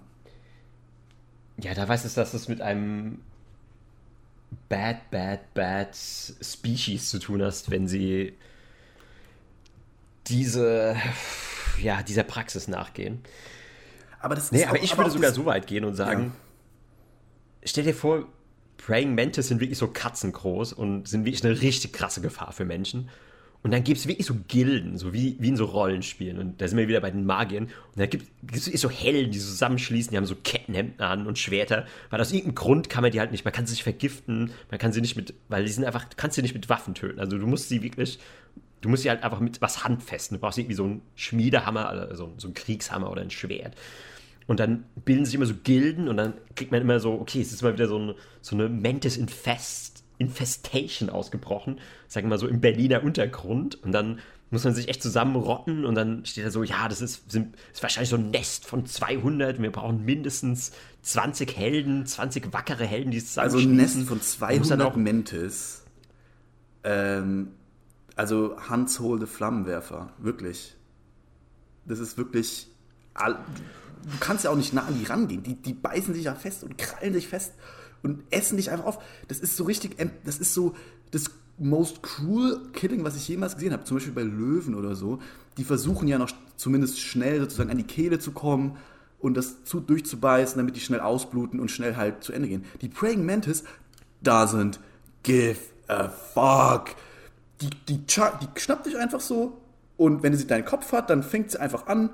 Ja, 1.61 1.73
da 1.73 1.87
weißt 1.87 2.05
du, 2.05 2.09
dass 2.09 2.31
das 2.31 2.47
mit 2.47 2.61
einem 2.61 3.19
bad, 4.69 5.09
bad, 5.11 5.53
bad 5.53 5.95
Species 5.95 7.09
zu 7.09 7.19
tun 7.19 7.41
hast, 7.41 7.69
wenn 7.69 7.87
sie 7.87 8.33
diese, 10.27 10.95
ja, 11.81 12.03
dieser 12.03 12.23
Praxis 12.23 12.67
nachgehen. 12.67 13.21
Aber 14.19 14.35
das 14.35 14.51
nee, 14.51 14.65
aber 14.65 14.77
auch, 14.77 14.83
ich 14.83 14.97
würde 14.97 15.11
sogar 15.11 15.31
so 15.31 15.45
weit 15.45 15.67
gehen 15.67 15.85
und 15.85 15.95
sagen, 15.95 16.33
ja. 17.61 17.67
stell 17.67 17.85
dir 17.85 17.93
vor, 17.93 18.27
Praying 18.77 19.15
Mantis 19.15 19.47
sind 19.47 19.59
wirklich 19.59 19.77
so 19.77 19.87
katzengroß 19.87 20.73
und 20.73 21.07
sind 21.07 21.25
wirklich 21.25 21.43
eine 21.43 21.61
richtig 21.61 21.93
krasse 21.93 22.21
Gefahr 22.21 22.51
für 22.51 22.65
Menschen. 22.65 23.09
Und 23.61 23.71
dann 23.71 23.83
gibt 23.83 23.97
es 23.99 24.07
wirklich 24.07 24.25
so 24.25 24.35
Gilden, 24.47 24.97
so 24.97 25.11
wie, 25.11 25.35
wie 25.39 25.49
in 25.49 25.57
so 25.57 25.65
Rollenspielen. 25.65 26.39
Und 26.39 26.61
da 26.61 26.67
sind 26.67 26.77
wir 26.77 26.87
wieder 26.87 27.01
bei 27.01 27.11
den 27.11 27.25
Magiern. 27.25 27.65
Und 27.65 27.97
da 27.97 28.05
gibt 28.05 28.25
es 28.53 28.65
so 28.65 28.89
Helden, 28.89 29.31
die 29.31 29.39
zusammenschließen, 29.39 30.11
die 30.11 30.17
haben 30.17 30.25
so 30.25 30.35
Kettenhemden 30.35 31.01
an 31.01 31.27
und 31.27 31.37
Schwerter. 31.37 31.85
Weil 32.09 32.21
aus 32.21 32.31
irgendeinem 32.31 32.55
Grund 32.55 32.89
kann 32.89 33.01
man 33.01 33.11
die 33.11 33.19
halt 33.19 33.31
nicht, 33.31 33.43
man 33.43 33.53
kann 33.53 33.65
sie 33.65 33.73
nicht 33.73 33.83
vergiften, 33.83 34.51
man 34.71 34.79
kann 34.79 34.93
sie 34.93 35.01
nicht 35.01 35.17
mit, 35.17 35.33
weil 35.49 35.65
die 35.65 35.71
sind 35.71 35.83
einfach, 35.83 36.05
du 36.05 36.15
kannst 36.15 36.35
sie 36.35 36.41
nicht 36.41 36.53
mit 36.53 36.69
Waffen 36.69 36.93
töten. 36.93 37.19
Also 37.19 37.37
du 37.37 37.47
musst 37.47 37.67
sie 37.67 37.83
wirklich, 37.83 38.19
du 38.79 38.87
musst 38.87 39.03
sie 39.03 39.09
halt 39.09 39.23
einfach 39.23 39.41
mit 39.41 39.61
was 39.61 39.83
handfesten. 39.83 40.37
Du 40.37 40.41
brauchst 40.41 40.57
irgendwie 40.57 40.75
so 40.75 40.85
einen 40.85 41.01
Schmiedehammer, 41.15 41.89
also 41.89 42.33
so 42.37 42.47
einen 42.47 42.53
Kriegshammer 42.53 43.11
oder 43.11 43.21
ein 43.21 43.31
Schwert. 43.31 43.75
Und 44.47 44.61
dann 44.61 44.85
bilden 45.03 45.25
sich 45.25 45.35
immer 45.35 45.45
so 45.45 45.53
Gilden 45.63 46.07
und 46.07 46.15
dann 46.15 46.33
kriegt 46.55 46.71
man 46.71 46.81
immer 46.81 47.01
so, 47.01 47.11
okay, 47.11 47.41
es 47.41 47.51
ist 47.51 47.61
mal 47.61 47.73
wieder 47.73 47.87
so 47.87 47.97
eine, 47.97 48.15
so 48.41 48.55
eine 48.55 48.69
Mantis 48.69 49.17
Infest 49.17 49.98
Infestation 50.19 51.09
ausgebrochen, 51.09 51.79
sagen 52.07 52.27
wir 52.27 52.31
mal 52.31 52.39
so 52.39 52.47
im 52.47 52.61
Berliner 52.61 53.03
Untergrund. 53.03 53.81
Und 53.83 53.91
dann 53.91 54.19
muss 54.51 54.63
man 54.63 54.73
sich 54.73 54.89
echt 54.89 55.01
zusammenrotten 55.01 55.85
und 55.85 55.95
dann 55.95 56.25
steht 56.25 56.45
da 56.45 56.51
so, 56.51 56.63
ja, 56.63 56.87
das 56.87 57.01
ist, 57.01 57.31
sind, 57.31 57.55
ist 57.71 57.81
wahrscheinlich 57.81 58.09
so 58.09 58.17
ein 58.17 58.31
Nest 58.31 58.65
von 58.65 58.85
200 58.85 59.57
und 59.57 59.63
wir 59.63 59.71
brauchen 59.71 60.05
mindestens 60.05 60.71
20 61.03 61.55
Helden, 61.55 62.05
20 62.05 62.51
wackere 62.51 62.85
Helden, 62.85 63.11
die 63.11 63.17
es 63.17 63.37
Also 63.37 63.59
ein 63.59 63.75
Nest 63.75 64.01
von 64.03 64.21
200 64.21 64.81
auch 64.81 64.95
Mentes. 64.95 65.83
Ähm, 66.83 67.51
also 68.15 68.55
Hans 68.69 68.99
holde 68.99 69.27
Flammenwerfer, 69.27 70.11
wirklich. 70.17 70.75
Das 71.85 71.99
ist 71.99 72.17
wirklich... 72.17 72.67
Du 73.15 74.17
kannst 74.19 74.45
ja 74.45 74.49
auch 74.49 74.55
nicht 74.55 74.73
nah 74.73 74.85
an 74.85 74.97
die 74.97 75.05
rangehen. 75.05 75.43
Die, 75.43 75.55
die 75.55 75.73
beißen 75.73 76.13
sich 76.13 76.23
ja 76.23 76.33
fest 76.33 76.63
und 76.63 76.77
krallen 76.77 77.13
sich 77.13 77.27
fest 77.27 77.53
und 78.03 78.23
essen 78.31 78.57
dich 78.57 78.71
einfach 78.71 78.85
auf. 78.85 79.03
Das 79.27 79.39
ist 79.39 79.55
so 79.55 79.63
richtig, 79.63 79.97
das 80.25 80.37
ist 80.37 80.53
so 80.53 80.75
das 81.11 81.31
most 81.57 82.01
cruel 82.01 82.61
Killing, 82.73 83.03
was 83.03 83.15
ich 83.15 83.27
jemals 83.27 83.55
gesehen 83.55 83.73
habe. 83.73 83.83
Zum 83.83 83.97
Beispiel 83.97 84.13
bei 84.13 84.23
Löwen 84.23 84.75
oder 84.75 84.95
so. 84.95 85.19
Die 85.57 85.63
versuchen 85.63 86.07
ja 86.07 86.17
noch 86.17 86.31
zumindest 86.55 86.99
schnell 86.99 87.39
sozusagen 87.39 87.69
an 87.69 87.77
die 87.77 87.83
Kehle 87.83 88.19
zu 88.19 88.31
kommen 88.31 88.77
und 89.19 89.35
das 89.35 89.65
zu, 89.65 89.79
durchzubeißen, 89.81 90.57
damit 90.57 90.75
die 90.75 90.79
schnell 90.79 91.01
ausbluten 91.01 91.59
und 91.59 91.69
schnell 91.69 91.97
halt 91.97 92.23
zu 92.23 92.31
Ende 92.31 92.47
gehen. 92.47 92.65
Die 92.81 92.87
Praying 92.87 93.25
Mantis 93.25 93.63
doesn't 94.23 94.79
give 95.23 95.59
a 95.87 96.09
fuck. 96.09 96.95
Die, 97.61 97.69
die, 97.89 97.97
die 97.97 98.59
schnappt 98.59 98.85
dich 98.85 98.97
einfach 98.97 99.19
so 99.19 99.57
und 99.97 100.23
wenn 100.23 100.35
sie 100.35 100.47
deinen 100.47 100.63
Kopf 100.63 100.93
hat, 100.93 101.09
dann 101.09 101.23
fängt 101.23 101.51
sie 101.51 101.59
einfach 101.59 101.87
an 101.87 102.09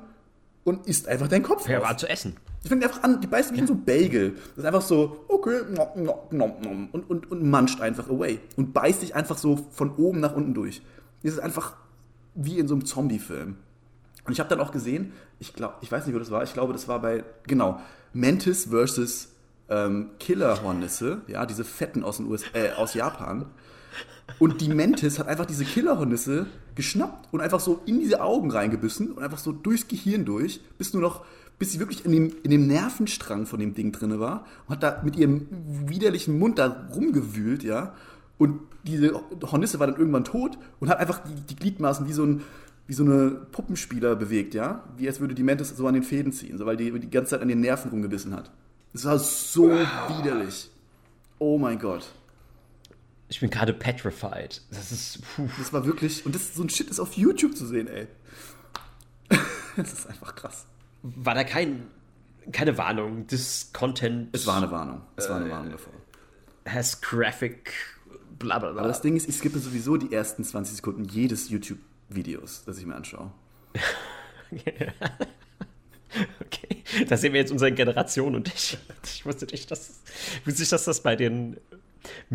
und 0.63 0.87
isst 0.87 1.07
einfach 1.07 1.27
deinen 1.27 1.43
Kopf. 1.43 1.69
Ja, 1.69 1.81
war 1.83 1.97
zu 1.97 2.07
essen. 2.09 2.35
Die 2.65 2.69
fängt 2.69 2.83
einfach 2.83 3.03
an, 3.03 3.21
die 3.21 3.27
beißt 3.27 3.51
ja. 3.51 3.57
in 3.57 3.67
so 3.67 3.75
Bagel. 3.75 4.31
Das 4.31 4.57
ist 4.57 4.65
einfach 4.65 4.81
so, 4.81 5.23
okay, 5.27 5.61
und, 6.91 7.09
und, 7.09 7.31
und 7.31 7.43
manscht 7.43 7.79
einfach 7.79 8.09
away. 8.09 8.39
Und 8.55 8.73
beißt 8.73 9.03
dich 9.03 9.13
einfach 9.13 9.37
so 9.37 9.67
von 9.71 9.91
oben 9.95 10.19
nach 10.19 10.35
unten 10.35 10.55
durch. 10.55 10.81
Das 11.21 11.33
ist 11.33 11.39
einfach 11.39 11.73
wie 12.33 12.57
in 12.57 12.67
so 12.67 12.73
einem 12.73 12.83
Zombie-Film. 12.83 13.55
Und 14.25 14.33
ich 14.33 14.39
habe 14.39 14.49
dann 14.49 14.59
auch 14.59 14.71
gesehen, 14.71 15.13
ich 15.39 15.53
glaube, 15.53 15.75
ich 15.81 15.91
weiß 15.91 16.07
nicht, 16.07 16.15
wo 16.15 16.19
das 16.19 16.31
war, 16.31 16.41
ich 16.41 16.53
glaube, 16.53 16.73
das 16.73 16.87
war 16.87 16.99
bei, 16.99 17.23
genau, 17.45 17.79
Mantis 18.13 18.65
versus 18.65 19.29
ähm, 19.69 20.09
Killerhornisse, 20.19 21.21
ja, 21.27 21.45
diese 21.45 21.63
fetten 21.63 22.03
aus, 22.03 22.17
den 22.17 22.27
US 22.27 22.43
äh, 22.53 22.71
aus 22.71 22.95
Japan. 22.95 23.45
Und 24.39 24.61
die 24.61 24.69
Mantis 24.69 25.19
hat 25.19 25.27
einfach 25.27 25.45
diese 25.45 25.65
Killerhornisse 25.65 26.47
geschnappt 26.73 27.31
und 27.31 27.41
einfach 27.41 27.59
so 27.59 27.81
in 27.85 27.99
diese 27.99 28.21
Augen 28.21 28.51
reingebissen 28.51 29.11
und 29.11 29.23
einfach 29.23 29.37
so 29.37 29.51
durchs 29.51 29.87
Gehirn 29.87 30.25
durch, 30.25 30.61
bis 30.77 30.93
nur 30.93 31.03
noch, 31.03 31.25
bis 31.57 31.71
sie 31.71 31.79
wirklich 31.79 32.05
in 32.05 32.11
dem, 32.11 32.33
in 32.43 32.51
dem 32.51 32.67
Nervenstrang 32.67 33.45
von 33.45 33.59
dem 33.59 33.73
Ding 33.73 33.91
drin 33.91 34.19
war 34.19 34.45
und 34.67 34.75
hat 34.75 34.83
da 34.83 35.01
mit 35.03 35.15
ihrem 35.15 35.47
widerlichen 35.87 36.37
Mund 36.37 36.59
da 36.59 36.87
rumgewühlt, 36.93 37.63
ja. 37.63 37.93
Und 38.37 38.59
diese 38.83 39.13
Hornisse 39.43 39.79
war 39.79 39.87
dann 39.87 39.97
irgendwann 39.97 40.25
tot 40.25 40.57
und 40.79 40.89
hat 40.89 40.99
einfach 40.99 41.21
die, 41.23 41.41
die 41.41 41.55
Gliedmaßen 41.55 42.07
wie 42.07 42.13
so 42.13 42.25
ein, 42.25 42.41
wie 42.87 42.93
so 42.93 43.03
eine 43.03 43.31
Puppenspieler 43.51 44.15
bewegt, 44.15 44.53
ja? 44.53 44.83
Wie 44.97 45.07
als 45.07 45.19
würde 45.19 45.33
die 45.33 45.43
Mantis 45.43 45.69
so 45.69 45.87
an 45.87 45.93
den 45.93 46.03
Fäden 46.03 46.33
ziehen, 46.33 46.57
so 46.57 46.65
weil 46.65 46.77
die 46.77 46.91
die 46.99 47.09
ganze 47.09 47.31
Zeit 47.31 47.41
an 47.41 47.47
den 47.47 47.61
Nerven 47.61 47.89
rumgebissen 47.89 48.35
hat. 48.35 48.51
Das 48.93 49.05
war 49.05 49.19
so 49.19 49.69
wow. 49.69 50.19
widerlich. 50.19 50.69
Oh 51.39 51.57
mein 51.57 51.79
Gott. 51.79 52.05
Ich 53.27 53.39
bin 53.39 53.49
gerade 53.49 53.73
petrified. 53.73 54.61
Das 54.69 54.91
ist. 54.91 55.21
Puh. 55.35 55.47
Das 55.57 55.73
war 55.73 55.85
wirklich. 55.85 56.25
Und 56.25 56.35
das, 56.35 56.53
so 56.53 56.63
ein 56.63 56.69
Shit 56.69 56.89
ist 56.89 56.99
auf 56.99 57.13
YouTube 57.13 57.57
zu 57.57 57.65
sehen, 57.65 57.87
ey. 57.87 58.07
das 59.75 59.93
ist 59.93 60.07
einfach 60.07 60.35
krass. 60.35 60.67
War 61.07 61.35
da 61.35 61.43
kein, 61.43 61.85
keine 62.51 62.79
Warnung 62.79 63.27
des 63.27 63.69
Content? 63.73 64.29
Es 64.31 64.47
war 64.47 64.57
eine 64.57 64.71
Warnung. 64.71 65.03
Es 65.15 65.29
war 65.29 65.35
eine 65.35 65.45
äh, 65.45 65.51
Warnung 65.51 65.71
davor. 65.71 65.93
Has 66.67 66.99
graphic. 66.99 67.73
Bla 68.39 68.57
bla 68.57 68.71
bla. 68.71 68.79
Aber 68.79 68.87
das 68.87 69.01
Ding 69.01 69.15
ist, 69.15 69.29
ich 69.29 69.35
skippe 69.35 69.59
sowieso 69.59 69.97
die 69.97 70.11
ersten 70.11 70.43
20 70.43 70.77
Sekunden 70.77 71.03
jedes 71.03 71.49
YouTube-Videos, 71.49 72.63
das 72.65 72.79
ich 72.79 72.87
mir 72.87 72.95
anschaue. 72.95 73.31
okay, 76.41 76.83
da 77.07 77.17
sehen 77.17 77.33
wir 77.33 77.39
jetzt 77.39 77.51
unsere 77.51 77.71
Generation 77.71 78.33
und 78.33 78.47
ich, 78.47 78.79
ich 79.03 79.25
wusste 79.27 79.45
nicht, 79.45 79.69
dass, 79.69 80.01
wusste 80.43 80.61
nicht, 80.61 80.71
dass 80.71 80.85
das 80.85 81.03
bei 81.03 81.15
den 81.15 81.57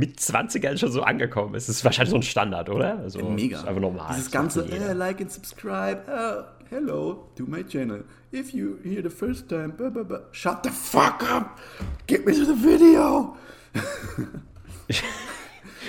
mit 0.01 0.19
20ern 0.19 0.79
schon 0.79 0.91
so 0.91 1.03
angekommen 1.03 1.55
ist. 1.55 1.69
Das 1.69 1.77
ist 1.77 1.85
wahrscheinlich 1.85 2.11
so 2.11 2.17
ein 2.17 2.23
Standard, 2.23 2.71
oder? 2.71 2.99
Also, 2.99 3.23
Mega. 3.23 3.59
Ist 3.59 3.69
einfach 3.69 3.81
normal. 3.81 4.15
Dieses 4.15 4.31
ganze, 4.31 4.65
uh, 4.65 4.93
like 4.95 5.21
and 5.21 5.31
subscribe, 5.31 6.03
uh, 6.09 6.45
hello 6.71 7.29
to 7.37 7.45
my 7.47 7.63
channel. 7.63 8.05
If 8.33 8.53
you 8.55 8.79
hear 8.83 9.03
the 9.03 9.11
first 9.11 9.49
time, 9.49 9.73
blah, 9.77 9.91
blah, 9.91 10.03
blah. 10.03 10.21
shut 10.33 10.63
the 10.65 10.71
fuck 10.71 11.23
up, 11.31 11.59
get 12.07 12.25
me 12.25 12.33
to 12.33 12.47
the 12.47 12.55
video. 12.55 13.37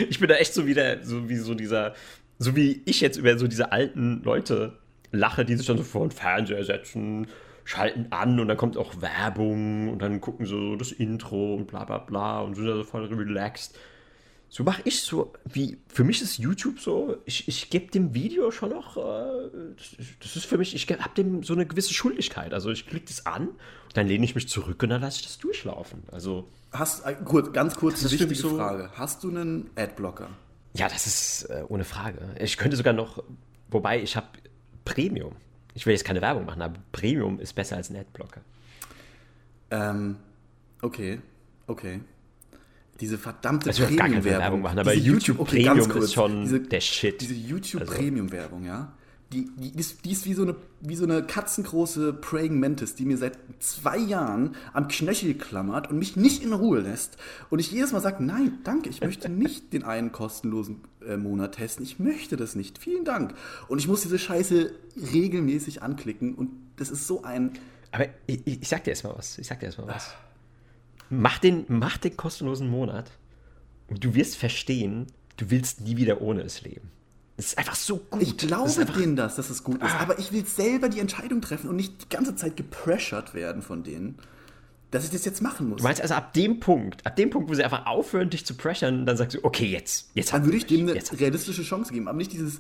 ich, 0.10 0.19
bin 0.19 0.28
da 0.28 0.36
echt 0.36 0.54
so 0.54 0.67
wieder, 0.67 1.04
so 1.04 1.30
wie 1.30 1.38
so 1.38 1.56
dieser, 1.56 1.93
so 2.38 2.56
wie 2.56 2.82
ich 2.86 3.00
jetzt 3.00 3.17
über 3.17 3.38
so 3.38 3.47
diese 3.47 3.71
alten 3.71 4.21
Leute 4.24 4.78
lache, 5.12 5.45
die 5.45 5.56
sich 5.56 5.65
dann 5.65 5.78
so 5.78 5.84
vor 5.84 6.06
den 6.06 6.12
Fernseher 6.12 6.63
setzen 6.65 7.28
schalten 7.63 8.08
an 8.10 8.39
und 8.39 8.47
dann 8.47 8.58
kommt 8.58 8.76
auch 8.76 9.02
Werbung 9.02 9.89
und 9.89 10.02
dann 10.02 10.19
gucken 10.19 10.45
so 10.45 10.76
das 10.76 10.91
Intro 10.91 11.56
und 11.56 11.67
bla 11.67 11.86
bla 11.86 12.00
bla 12.00 12.41
und 12.41 12.56
sind 12.56 12.65
da 12.65 12.76
so 12.76 12.84
voll 12.84 13.06
relaxed. 13.06 13.78
So 14.53 14.63
mache 14.63 14.81
ich 14.83 15.01
so, 15.01 15.33
wie, 15.45 15.77
für 15.87 16.03
mich 16.03 16.21
ist 16.21 16.37
YouTube 16.37 16.79
so, 16.79 17.17
ich, 17.25 17.47
ich 17.47 17.69
gebe 17.69 17.89
dem 17.89 18.13
Video 18.13 18.51
schon 18.51 18.69
noch, 18.71 18.97
äh, 18.97 19.49
das, 20.19 20.35
ist 20.35 20.45
für 20.45 20.57
mich, 20.57 20.75
ich 20.75 20.87
habe 20.89 21.15
dem 21.15 21.41
so 21.41 21.53
eine 21.53 21.65
gewisse 21.65 21.93
Schuldigkeit. 21.93 22.53
Also 22.53 22.69
ich 22.69 22.85
klicke 22.85 23.07
das 23.07 23.25
an, 23.25 23.47
dann 23.93 24.07
lehne 24.07 24.25
ich 24.25 24.35
mich 24.35 24.49
zurück 24.49 24.83
und 24.83 24.89
dann 24.89 25.01
lasse 25.01 25.21
ich 25.21 25.25
das 25.25 25.37
durchlaufen. 25.37 26.03
Also. 26.11 26.47
Hast, 26.73 27.05
äh, 27.05 27.15
kurz, 27.23 27.53
ganz 27.53 27.75
kurz 27.75 28.01
eine 28.01 28.11
wichtige 28.11 28.35
so, 28.35 28.57
Frage. 28.57 28.91
Hast 28.93 29.23
du 29.23 29.29
einen 29.29 29.69
Adblocker? 29.75 30.29
Ja, 30.73 30.89
das 30.89 31.07
ist 31.07 31.43
äh, 31.45 31.63
ohne 31.69 31.85
Frage. 31.85 32.35
Ich 32.37 32.57
könnte 32.57 32.75
sogar 32.75 32.93
noch, 32.93 33.23
wobei 33.69 34.01
ich 34.01 34.15
habe 34.17 34.27
Premium 34.83 35.33
ich 35.73 35.85
will 35.85 35.93
jetzt 35.93 36.03
keine 36.03 36.21
Werbung 36.21 36.45
machen, 36.45 36.61
aber 36.61 36.79
Premium 36.91 37.39
ist 37.39 37.53
besser 37.53 37.77
als 37.77 37.89
ein 37.89 37.97
Adblocker. 37.97 38.41
Ähm, 39.71 40.17
okay, 40.81 41.19
okay. 41.67 42.01
Diese 43.01 43.17
verdammte 43.17 43.69
also 43.69 43.83
Premium-Werbung 43.85 44.61
machen, 44.61 44.79
aber 44.79 44.93
YouTube, 44.93 45.13
YouTube 45.13 45.39
okay, 45.39 45.63
Premium 45.65 45.89
kurz, 45.89 46.05
ist 46.05 46.13
schon 46.13 46.43
diese, 46.43 46.59
der 46.61 46.81
Shit. 46.81 47.19
Diese 47.19 47.33
YouTube 47.33 47.81
also. 47.81 47.93
Premium-Werbung, 47.93 48.63
ja 48.63 48.93
die, 49.33 49.49
die, 49.55 49.71
die, 49.71 50.11
ist 50.11 50.25
wie 50.25 50.33
so, 50.33 50.43
eine, 50.43 50.55
wie 50.81 50.95
so 50.95 51.05
eine 51.05 51.23
katzengroße 51.23 52.13
Praying 52.13 52.59
Mantis, 52.59 52.95
die 52.95 53.05
mir 53.05 53.17
seit 53.17 53.37
zwei 53.59 53.97
Jahren 53.97 54.55
am 54.73 54.87
Knöchel 54.87 55.35
klammert 55.35 55.89
und 55.89 55.97
mich 55.99 56.17
nicht 56.17 56.43
in 56.43 56.51
Ruhe 56.51 56.79
lässt. 56.79 57.17
Und 57.49 57.59
ich 57.59 57.71
jedes 57.71 57.93
Mal 57.93 58.01
sage, 58.01 58.23
nein, 58.23 58.59
danke, 58.63 58.89
ich 58.89 59.01
möchte 59.01 59.29
nicht 59.29 59.71
den 59.71 59.83
einen 59.83 60.11
kostenlosen 60.11 60.81
äh, 61.07 61.15
Monat 61.15 61.55
testen. 61.55 61.85
Ich 61.85 61.99
möchte 61.99 62.35
das 62.35 62.55
nicht. 62.55 62.77
Vielen 62.77 63.05
Dank. 63.05 63.33
Und 63.67 63.79
ich 63.79 63.87
muss 63.87 64.01
diese 64.01 64.19
Scheiße 64.19 64.73
regelmäßig 65.13 65.81
anklicken 65.81 66.35
und 66.35 66.49
das 66.75 66.89
ist 66.89 67.07
so 67.07 67.23
ein... 67.23 67.53
Aber 67.91 68.05
ich, 68.27 68.45
ich 68.45 68.67
sag 68.67 68.83
dir 68.83 68.91
erstmal 68.91 69.17
was. 69.17 69.37
Ich 69.37 69.47
sag 69.47 69.59
dir 69.59 69.67
erstmal 69.67 69.87
was. 69.87 70.13
Mach 71.12 71.39
den, 71.39 71.65
mach 71.67 71.97
den 71.97 72.15
kostenlosen 72.15 72.69
Monat 72.69 73.12
und 73.88 74.04
du 74.04 74.15
wirst 74.15 74.38
verstehen, 74.38 75.08
du 75.36 75.52
willst 75.52 75.82
nie 75.82 75.97
wieder 75.97 76.21
ohne 76.21 76.41
es 76.41 76.62
leben. 76.62 76.89
Es 77.36 77.47
ist 77.47 77.58
einfach 77.58 77.76
so 77.76 77.97
gut. 77.97 78.21
Ich 78.21 78.38
glaube 78.38 78.71
das 78.74 78.93
denen 78.95 79.15
das, 79.17 79.36
dass 79.36 79.50
es 79.50 79.63
gut 79.63 79.84
ist. 79.84 79.91
Ah. 79.91 80.00
Aber 80.00 80.19
ich 80.19 80.32
will 80.32 80.45
selber 80.45 80.88
die 80.88 81.00
Entscheidung 81.00 81.41
treffen 81.41 81.69
und 81.69 81.76
nicht 81.76 82.04
die 82.04 82.10
ganze 82.10 82.36
Zeit 82.36 82.56
gepressured 82.56 83.34
werden 83.34 83.62
von 83.62 83.84
denen, 83.84 84.19
dass 84.91 85.04
ich 85.04 85.10
das 85.10 85.26
jetzt 85.26 85.41
machen 85.41 85.67
muss. 85.67 85.80
Du 85.80 85.84
meinst 85.84 86.02
also 86.02 86.13
ab 86.13 86.34
dem 86.34 86.62
Punkt, 86.62 87.06
ab 87.06 87.17
dem 87.17 87.30
Punkt, 87.30 87.50
wo 87.50 87.54
sie 87.54 87.63
einfach 87.63 87.88
aufhören, 87.88 88.30
dich 88.30 88.45
zu 88.45 88.54
pressern, 88.56 89.06
dann 89.06 89.17
sagst 89.17 89.36
du, 89.36 89.43
okay, 89.43 89.65
jetzt, 89.65 90.12
jetzt 90.13 90.32
Dann 90.32 90.45
würde 90.45 90.58
ich 90.58 90.65
dem 90.65 90.88
eine 90.88 91.02
realistische 91.19 91.63
Chance 91.63 91.91
geben, 91.91 92.08
aber 92.08 92.17
nicht 92.17 92.32
dieses 92.32 92.60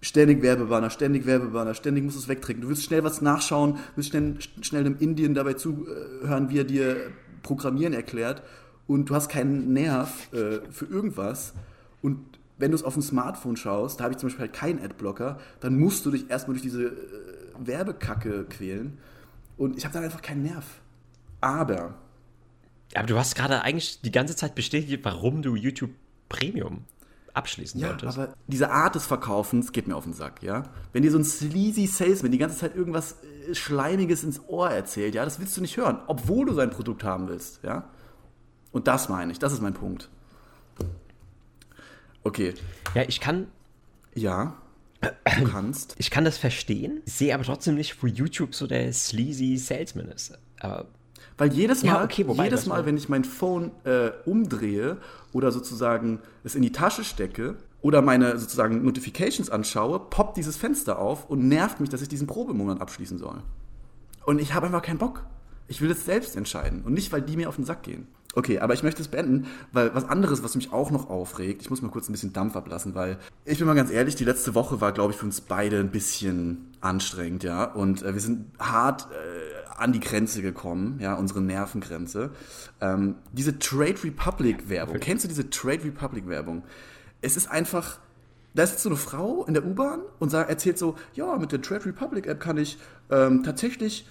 ständig 0.00 0.42
Werbebanner, 0.42 0.90
ständig 0.90 1.26
Werbebanner, 1.26 1.74
ständig 1.74 2.04
musst 2.04 2.16
du 2.16 2.20
es 2.20 2.28
wegtrinken. 2.28 2.62
Du 2.62 2.68
willst 2.68 2.84
schnell 2.84 3.02
was 3.04 3.20
nachschauen, 3.20 3.78
willst 3.96 4.10
schnell, 4.10 4.36
schnell 4.60 4.82
einem 4.82 4.96
Indien 4.98 5.34
dabei 5.34 5.54
zuhören, 5.54 6.50
wie 6.50 6.58
er 6.58 6.64
dir 6.64 7.10
Programmieren 7.44 7.92
erklärt 7.92 8.42
und 8.88 9.08
du 9.08 9.14
hast 9.14 9.28
keinen 9.28 9.72
Nerv 9.72 10.32
äh, 10.32 10.60
für 10.72 10.86
irgendwas 10.86 11.54
und 12.02 12.18
wenn 12.58 12.70
du 12.70 12.76
es 12.76 12.82
auf 12.82 12.94
dem 12.94 13.02
Smartphone 13.02 13.56
schaust, 13.56 13.98
da 13.98 14.04
habe 14.04 14.14
ich 14.14 14.18
zum 14.18 14.28
Beispiel 14.28 14.46
halt 14.46 14.52
keinen 14.52 14.80
Adblocker, 14.80 15.38
dann 15.60 15.78
musst 15.78 16.06
du 16.06 16.10
dich 16.10 16.30
erstmal 16.30 16.54
durch 16.54 16.62
diese 16.62 16.84
äh, 16.86 16.92
Werbekacke 17.58 18.44
quälen. 18.44 18.98
Und 19.56 19.76
ich 19.76 19.84
habe 19.84 19.94
da 19.94 20.00
einfach 20.00 20.22
keinen 20.22 20.42
Nerv. 20.42 20.64
Aber. 21.40 21.94
Aber 22.94 23.06
du 23.06 23.18
hast 23.18 23.34
gerade 23.34 23.62
eigentlich 23.62 24.00
die 24.02 24.12
ganze 24.12 24.36
Zeit 24.36 24.54
bestätigt, 24.54 25.00
warum 25.04 25.42
du 25.42 25.56
YouTube 25.56 25.90
Premium 26.28 26.84
abschließen 27.34 27.80
ja, 27.80 27.88
solltest. 27.88 28.18
aber 28.18 28.34
diese 28.46 28.70
Art 28.70 28.94
des 28.94 29.06
Verkaufens 29.06 29.72
geht 29.72 29.86
mir 29.86 29.96
auf 29.96 30.04
den 30.04 30.14
Sack, 30.14 30.42
ja. 30.42 30.62
Wenn 30.92 31.02
dir 31.02 31.10
so 31.10 31.18
ein 31.18 31.24
sleazy 31.24 31.86
Salesman 31.86 32.32
die 32.32 32.38
ganze 32.38 32.56
Zeit 32.56 32.74
irgendwas 32.74 33.16
äh, 33.48 33.54
Schleimiges 33.54 34.24
ins 34.24 34.40
Ohr 34.48 34.70
erzählt, 34.70 35.14
ja, 35.14 35.24
das 35.24 35.40
willst 35.40 35.56
du 35.56 35.60
nicht 35.60 35.76
hören, 35.76 35.98
obwohl 36.06 36.46
du 36.46 36.54
sein 36.54 36.70
Produkt 36.70 37.04
haben 37.04 37.28
willst, 37.28 37.62
ja. 37.62 37.90
Und 38.72 38.86
das 38.86 39.08
meine 39.08 39.32
ich, 39.32 39.38
das 39.38 39.52
ist 39.52 39.62
mein 39.62 39.74
Punkt. 39.74 40.08
Okay. 42.22 42.54
Ja, 42.94 43.02
ich 43.06 43.20
kann. 43.20 43.48
Ja. 44.14 44.56
Du 45.38 45.44
kannst. 45.50 45.94
Ich 45.98 46.10
kann 46.10 46.24
das 46.24 46.38
verstehen, 46.38 47.02
sehe 47.04 47.34
aber 47.34 47.44
trotzdem 47.44 47.74
nicht, 47.74 48.02
wo 48.02 48.06
YouTube 48.06 48.54
so 48.54 48.66
der 48.66 48.92
sleazy 48.92 49.58
Salesman 49.58 50.08
ist. 50.08 50.38
Aber 50.60 50.86
weil 51.36 51.52
jedes 51.52 51.82
Mal, 51.82 51.94
ja, 51.94 52.04
okay, 52.04 52.24
jedes 52.42 52.66
Mal, 52.66 52.86
wenn 52.86 52.96
ich 52.96 53.08
mein 53.08 53.24
Phone 53.24 53.72
äh, 53.84 54.10
umdrehe 54.24 54.98
oder 55.32 55.50
sozusagen 55.50 56.20
es 56.44 56.54
in 56.54 56.62
die 56.62 56.72
Tasche 56.72 57.04
stecke 57.04 57.56
oder 57.82 58.02
meine 58.02 58.38
sozusagen 58.38 58.84
Notifications 58.84 59.50
anschaue, 59.50 59.98
poppt 59.98 60.36
dieses 60.36 60.56
Fenster 60.56 60.98
auf 60.98 61.28
und 61.28 61.48
nervt 61.48 61.80
mich, 61.80 61.90
dass 61.90 62.02
ich 62.02 62.08
diesen 62.08 62.26
Probemonat 62.26 62.80
abschließen 62.80 63.18
soll. 63.18 63.42
Und 64.24 64.40
ich 64.40 64.54
habe 64.54 64.66
einfach 64.66 64.82
keinen 64.82 64.98
Bock. 64.98 65.26
Ich 65.66 65.80
will 65.80 65.90
es 65.90 66.04
selbst 66.04 66.36
entscheiden 66.36 66.82
und 66.82 66.92
nicht, 66.92 67.12
weil 67.12 67.22
die 67.22 67.36
mir 67.36 67.48
auf 67.48 67.56
den 67.56 67.64
Sack 67.64 67.82
gehen. 67.82 68.06
Okay, 68.36 68.58
aber 68.58 68.74
ich 68.74 68.82
möchte 68.82 69.00
es 69.00 69.08
beenden, 69.08 69.46
weil 69.72 69.94
was 69.94 70.08
anderes, 70.08 70.42
was 70.42 70.56
mich 70.56 70.72
auch 70.72 70.90
noch 70.90 71.08
aufregt, 71.08 71.62
ich 71.62 71.70
muss 71.70 71.82
mal 71.82 71.90
kurz 71.90 72.08
ein 72.08 72.12
bisschen 72.12 72.32
Dampf 72.32 72.56
ablassen, 72.56 72.94
weil 72.94 73.18
ich 73.44 73.58
bin 73.58 73.66
mal 73.66 73.74
ganz 73.74 73.90
ehrlich, 73.90 74.16
die 74.16 74.24
letzte 74.24 74.54
Woche 74.54 74.80
war, 74.80 74.92
glaube 74.92 75.12
ich, 75.12 75.18
für 75.18 75.26
uns 75.26 75.40
beide 75.40 75.78
ein 75.78 75.90
bisschen 75.90 76.72
anstrengend, 76.80 77.44
ja. 77.44 77.64
Und 77.64 78.02
äh, 78.02 78.12
wir 78.14 78.20
sind 78.20 78.46
hart 78.58 79.08
äh, 79.12 79.33
an 79.76 79.92
die 79.92 80.00
Grenze 80.00 80.42
gekommen, 80.42 80.98
ja, 81.00 81.14
unsere 81.14 81.40
Nervengrenze. 81.40 82.30
Ähm, 82.80 83.16
diese 83.32 83.58
Trade 83.58 84.02
Republic 84.04 84.68
Werbung, 84.68 84.98
kennst 85.00 85.24
du 85.24 85.28
diese 85.28 85.50
Trade 85.50 85.84
Republic 85.84 86.28
Werbung? 86.28 86.62
Es 87.20 87.36
ist 87.36 87.50
einfach, 87.50 87.98
da 88.54 88.62
ist 88.62 88.72
jetzt 88.72 88.82
so 88.82 88.88
eine 88.88 88.98
Frau 88.98 89.44
in 89.44 89.54
der 89.54 89.64
U-Bahn 89.64 90.00
und 90.18 90.30
sagt, 90.30 90.50
erzählt 90.50 90.78
so, 90.78 90.96
ja, 91.14 91.36
mit 91.36 91.52
der 91.52 91.60
Trade 91.60 91.86
Republic 91.86 92.26
App 92.26 92.40
kann 92.40 92.56
ich 92.56 92.78
ähm, 93.10 93.42
tatsächlich 93.42 94.08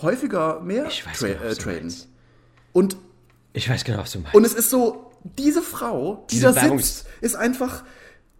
häufiger 0.00 0.60
mehr 0.60 0.88
tra 0.88 1.12
genau, 1.28 1.44
äh, 1.44 1.54
traden. 1.54 1.94
Und 2.72 2.96
ich 3.52 3.68
weiß 3.68 3.84
genau, 3.84 3.98
was 3.98 4.12
du 4.12 4.18
meinst. 4.18 4.34
Und 4.34 4.44
es 4.44 4.54
ist 4.54 4.70
so, 4.70 5.12
diese 5.38 5.62
Frau, 5.62 6.26
die 6.30 6.36
diese 6.36 6.52
da 6.52 6.60
sitzt, 6.60 7.06
ist 7.20 7.36
einfach, 7.36 7.84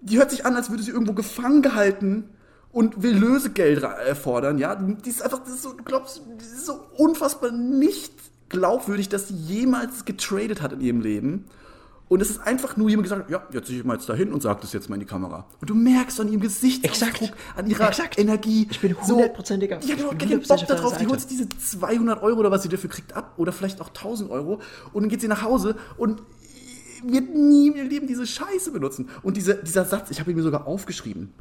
die 0.01 0.19
hört 0.19 0.31
sich 0.31 0.45
an, 0.45 0.57
als 0.57 0.71
würde 0.71 0.83
sie 0.83 0.91
irgendwo 0.91 1.13
gefangen 1.13 1.63
gehalten 1.63 2.31
und 2.75 3.03
will 3.03 3.17
Lösegeld 3.17 3.87
fordern, 4.21 4.59
ja. 4.59 4.75
Die 4.75 5.09
ist 5.09 5.23
einfach, 5.23 5.39
das 5.39 5.55
ist 5.55 5.63
so, 5.63 5.73
du 5.73 5.83
glaubst, 5.85 6.21
das 6.37 6.47
ist 6.49 6.67
so 6.67 6.81
unfassbar 6.99 7.51
nicht 7.53 8.13
glaubwürdig, 8.51 9.09
dass 9.09 9.29
sie 9.29 9.35
jemals 9.35 10.05
getradet 10.05 10.61
hat 10.61 10.73
in 10.75 10.81
ihrem 10.81 11.01
Leben. 11.01 11.45
Und 12.07 12.21
es 12.21 12.29
ist 12.29 12.41
einfach 12.41 12.77
nur 12.77 12.91
jemand 12.91 13.05
gesagt, 13.05 13.31
ja, 13.31 13.43
jetzt 13.51 13.69
sehe 13.69 13.79
ich 13.79 13.85
mal 13.85 13.95
jetzt 13.95 14.09
dahin 14.09 14.31
und 14.33 14.43
sage 14.43 14.59
das 14.61 14.73
jetzt 14.75 14.91
mal 14.91 14.97
in 14.97 15.01
die 15.01 15.07
Kamera. 15.07 15.47
Und 15.61 15.71
du 15.71 15.75
merkst 15.75 16.21
an 16.21 16.29
ihrem 16.31 16.43
Exakt. 16.43 17.33
an 17.57 17.67
ihrer 17.67 17.89
Exakt. 17.89 18.19
Energie. 18.19 18.69
Ich 18.71 18.79
bin 18.81 18.95
so- 19.07 19.17
hundertprozentiger- 19.17 19.81
Ja, 19.87 19.95
ich 19.95 20.03
du 20.03 20.11
hast 20.11 20.19
keinen 20.19 20.41
Bock 20.41 20.47
100% 20.51 20.53
auf 20.63 20.67
darauf. 20.67 20.99
Die 20.99 21.07
holt 21.07 21.31
diese 21.31 21.49
200 21.49 22.23
Euro 22.23 22.41
oder 22.41 22.51
was 22.51 22.63
sie 22.63 22.69
dafür 22.69 22.91
kriegt 22.91 23.15
ab 23.17 23.33
oder 23.39 23.53
vielleicht 23.53 23.81
auch 23.81 23.89
1000 23.89 24.31
Euro 24.31 24.61
und 24.93 25.03
dann 25.03 25.09
geht 25.09 25.23
sie 25.23 25.29
nach 25.29 25.43
Hause 25.43 25.77
und 25.97 26.23
wird 27.07 27.35
nie 27.35 27.69
im 27.69 27.89
Leben 27.89 28.07
diese 28.07 28.27
Scheiße 28.27 28.71
benutzen. 28.71 29.09
Und 29.23 29.37
diese, 29.37 29.55
dieser 29.57 29.85
Satz, 29.87 30.11
ich 30.11 30.21
habe 30.21 30.31
ihn 30.31 30.37
mir 30.37 30.43
sogar 30.43 30.67
aufgeschrieben. 30.67 31.33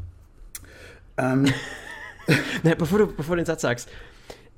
Ähm, 1.18 1.51
Na, 2.64 2.76
bevor, 2.76 2.99
du, 2.99 3.07
bevor 3.07 3.36
du 3.36 3.41
den 3.41 3.45
Satz 3.45 3.61
sagst, 3.61 3.89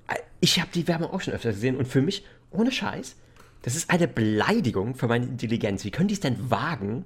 äh, 0.08 0.16
ich 0.40 0.60
habe 0.60 0.70
die 0.74 0.88
Werbung 0.88 1.10
auch 1.12 1.22
schon 1.22 1.34
öfter 1.34 1.52
gesehen 1.52 1.78
und 1.78 1.88
für 1.88 2.02
mich, 2.02 2.26
ohne 2.52 2.72
Scheiß, 2.72 3.16
das 3.64 3.76
ist 3.76 3.90
eine 3.90 4.08
Beleidigung 4.08 4.96
für 4.96 5.08
meine 5.08 5.26
Intelligenz. 5.26 5.84
Wie 5.86 5.92
können 5.92 6.08
die 6.08 6.14
es 6.14 6.20
denn 6.20 6.52
wagen, 6.52 7.06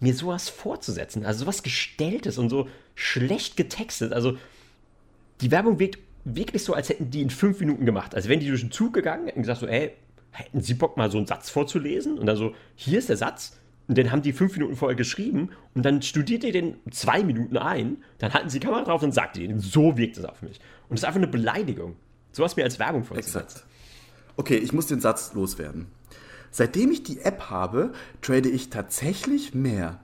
mir 0.00 0.14
sowas 0.14 0.48
vorzusetzen? 0.48 1.24
Also 1.24 1.44
sowas 1.44 1.62
Gestelltes 1.62 2.36
und 2.36 2.48
so 2.48 2.68
schlecht 2.96 3.56
getextet. 3.56 4.12
Also 4.12 4.36
die 5.40 5.50
Werbung 5.52 5.78
wirkt 5.78 6.00
wirklich 6.24 6.64
so, 6.64 6.74
als 6.74 6.88
hätten 6.88 7.10
die 7.10 7.22
in 7.22 7.30
fünf 7.30 7.60
Minuten 7.60 7.86
gemacht. 7.86 8.14
Also 8.14 8.28
wären 8.28 8.40
die 8.40 8.48
durch 8.48 8.60
den 8.60 8.72
Zug 8.72 8.92
gegangen, 8.92 9.26
hätten 9.26 9.42
gesagt 9.42 9.60
so, 9.60 9.66
ey, 9.66 9.92
hätten 10.32 10.60
sie 10.60 10.74
Bock 10.74 10.96
mal 10.96 11.10
so 11.10 11.18
einen 11.18 11.26
Satz 11.26 11.48
vorzulesen? 11.48 12.18
Und 12.18 12.26
dann 12.26 12.36
so, 12.36 12.54
hier 12.74 12.98
ist 12.98 13.08
der 13.08 13.16
Satz. 13.16 13.56
Und 13.88 13.98
den 13.98 14.12
haben 14.12 14.22
die 14.22 14.32
fünf 14.32 14.52
Minuten 14.52 14.76
vorher 14.76 14.96
geschrieben 14.96 15.50
und 15.74 15.84
dann 15.84 16.00
studiert 16.02 16.44
ihr 16.44 16.52
den 16.52 16.76
zwei 16.92 17.24
Minuten 17.24 17.56
ein, 17.56 17.96
dann 18.18 18.32
halten 18.32 18.48
sie 18.48 18.60
die 18.60 18.66
Kamera 18.66 18.84
drauf 18.84 19.02
und 19.02 19.12
sagt 19.12 19.36
ihr, 19.36 19.52
so 19.58 19.96
wirkt 19.96 20.16
es 20.16 20.24
auf 20.24 20.42
mich. 20.42 20.60
Und 20.88 20.92
das 20.92 21.00
ist 21.00 21.04
einfach 21.04 21.18
eine 21.18 21.26
Beleidigung. 21.26 21.96
Sowas 22.32 22.56
mir 22.56 22.64
als 22.64 22.78
Werbung 22.78 23.04
vorzusetzen. 23.04 23.62
Okay, 24.36 24.56
ich 24.56 24.72
muss 24.72 24.86
den 24.86 25.00
Satz 25.00 25.34
loswerden. 25.34 25.88
Seitdem 26.52 26.90
ich 26.90 27.02
die 27.02 27.20
App 27.20 27.50
habe, 27.50 27.92
trade 28.22 28.48
ich 28.48 28.70
tatsächlich 28.70 29.54
mehr. 29.54 30.00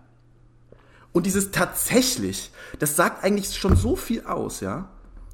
Und 1.12 1.26
dieses 1.26 1.50
tatsächlich, 1.50 2.50
das 2.78 2.96
sagt 2.96 3.24
eigentlich 3.24 3.56
schon 3.56 3.76
so 3.76 3.96
viel 3.96 4.24
aus, 4.24 4.60
ja? 4.60 4.90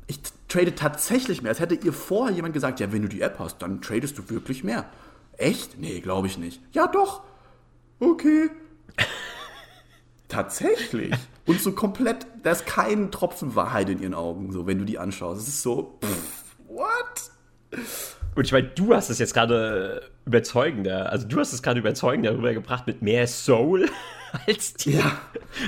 Ich 0.07 0.20
trade 0.49 0.74
tatsächlich 0.74 1.43
mehr. 1.43 1.51
Als 1.51 1.61
hätte 1.61 1.74
ihr 1.74 1.93
vorher 1.93 2.34
jemand 2.34 2.55
gesagt, 2.55 2.80
ja, 2.80 2.93
wenn 2.93 3.03
du 3.03 3.09
die 3.09 3.20
App 3.20 3.38
hast, 3.38 3.59
dann 3.62 3.80
tradest 3.80 4.18
du 4.18 4.28
wirklich 4.30 4.62
mehr. 4.62 4.88
Echt? 5.36 5.78
Nee, 5.78 6.01
glaube 6.01 6.26
ich 6.28 6.38
nicht. 6.38 6.61
Ja, 6.72 6.86
doch. 6.86 7.22
Okay. 8.03 8.51
Tatsächlich. 10.29 11.15
Und 11.47 11.61
so 11.61 11.73
komplett, 11.73 12.27
da 12.43 12.51
ist 12.51 12.67
kein 12.67 13.13
Tropfen 13.13 13.55
Wahrheit 13.55 13.89
in 13.91 14.03
ihren 14.03 14.15
Augen, 14.15 14.51
so, 14.51 14.67
wenn 14.67 14.79
du 14.79 14.85
die 14.85 14.99
anschaust. 14.99 15.43
Es 15.43 15.49
ist 15.49 15.63
so, 15.63 15.99
pff, 16.05 16.57
what? 16.67 17.79
Und 18.35 18.45
ich 18.45 18.51
meine, 18.51 18.69
du 18.69 18.93
hast 18.93 19.09
es 19.09 19.21
jetzt 19.21 19.35
gerade 19.35 20.11
überzeugender, 20.25 21.13
also 21.13 21.29
du 21.29 21.39
hast 21.39 21.53
es 21.53 21.63
gerade 21.63 21.79
überzeugender 21.79 22.37
rübergebracht 22.37 22.89
mit 22.89 23.03
mehr 23.03 23.29
Soul 23.29 23.89
als 24.47 24.75
die. 24.75 24.95
Ja. 24.95 25.21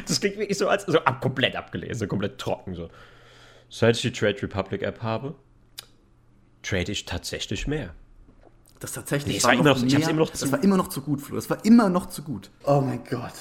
Das 0.09 0.19
klingt 0.19 0.37
wirklich 0.37 0.59
so, 0.59 0.69
als 0.69 0.87
so 0.87 0.99
ab, 1.01 1.21
komplett 1.21 1.55
abgelesen, 1.55 2.01
so 2.01 2.07
komplett 2.09 2.39
trocken. 2.39 2.75
So. 2.75 2.89
Seit 3.69 3.95
ich 3.95 4.03
die 4.03 4.13
Trade 4.13 4.43
Republic 4.43 4.83
App 4.83 5.03
habe, 5.03 5.37
trade 6.63 6.91
ich 6.91 7.05
tatsächlich 7.05 7.69
mehr. 7.69 7.95
Das 8.81 8.93
tatsächlich 8.93 9.37
Nee, 9.39 9.43
war 9.45 9.53
immer 9.55 9.63
noch- 9.65 9.83
ich 9.83 9.95
hab's 9.95 10.09
immer 10.09 10.19
noch 10.21 10.31
das 10.31 10.41
zu- 10.41 10.53
war 10.53 10.63
immer 10.63 10.77
noch 10.77 10.89
zu 10.89 11.01
gut, 11.01 11.21
Flo. 11.21 11.37
Das 11.37 11.49
war 11.49 11.65
immer 11.65 11.89
noch 11.89 12.07
zu 12.07 12.23
gut. 12.23 12.51
Oh 12.65 12.81
mein 12.81 13.03
Gott. 13.09 13.33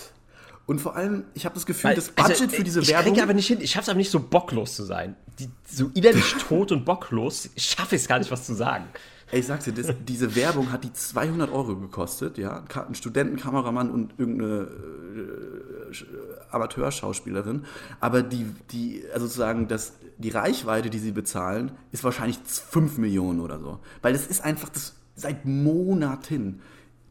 Und 0.65 0.79
vor 0.79 0.95
allem, 0.95 1.25
ich 1.33 1.43
habe 1.45 1.55
das 1.55 1.65
Gefühl, 1.65 1.93
das 1.93 2.09
Budget 2.09 2.31
Also, 2.41 2.47
für 2.47 2.63
diese 2.63 2.79
ich 2.79 2.87
Werbung. 2.89 3.13
krieg 3.13 3.23
aber 3.23 3.33
nicht 3.33 3.47
hin, 3.47 3.59
ich 3.59 3.71
schaff's 3.71 3.89
aber 3.89 3.97
nicht 3.97 4.09
so 4.11 4.19
bocklos 4.21 4.75
zu 4.75 4.83
sein. 4.83 5.15
Die, 5.39 5.49
so 5.69 5.91
innerlich 5.93 6.33
tot 6.47 6.71
und 6.71 6.85
bocklos 6.85 7.49
schaffe 7.57 7.95
ich 7.95 8.03
es 8.03 8.07
gar 8.07 8.19
nicht, 8.19 8.31
was 8.31 8.45
zu 8.45 8.53
sagen. 8.53 8.85
Ey, 9.31 9.39
ich 9.39 9.47
sag's 9.47 9.65
dir, 9.65 9.73
das, 9.73 9.87
diese 10.07 10.35
Werbung 10.35 10.71
hat 10.71 10.83
die 10.83 10.93
200 10.93 11.51
Euro 11.51 11.75
gekostet, 11.75 12.37
ja. 12.37 12.59
Ein 12.59 12.67
Ka- 12.67 12.85
Ein 12.87 12.93
Studentenkameramann 12.95 13.89
und 13.89 14.13
irgendeine 14.17 14.67
äh, 15.89 15.91
Sch- 15.91 16.05
Amateurschauspielerin. 16.51 17.65
Aber 17.99 18.21
die, 18.23 18.45
die, 18.71 19.03
also 19.13 19.25
sozusagen, 19.25 19.67
das, 19.67 19.93
die 20.17 20.29
Reichweite, 20.29 20.89
die 20.89 20.99
sie 20.99 21.11
bezahlen, 21.11 21.71
ist 21.91 22.03
wahrscheinlich 22.03 22.37
5 22.45 22.97
Millionen 22.97 23.39
oder 23.39 23.59
so. 23.59 23.79
Weil 24.01 24.13
das 24.13 24.27
ist 24.27 24.43
einfach, 24.43 24.69
das 24.69 24.93
seit 25.15 25.45
Monaten 25.45 26.61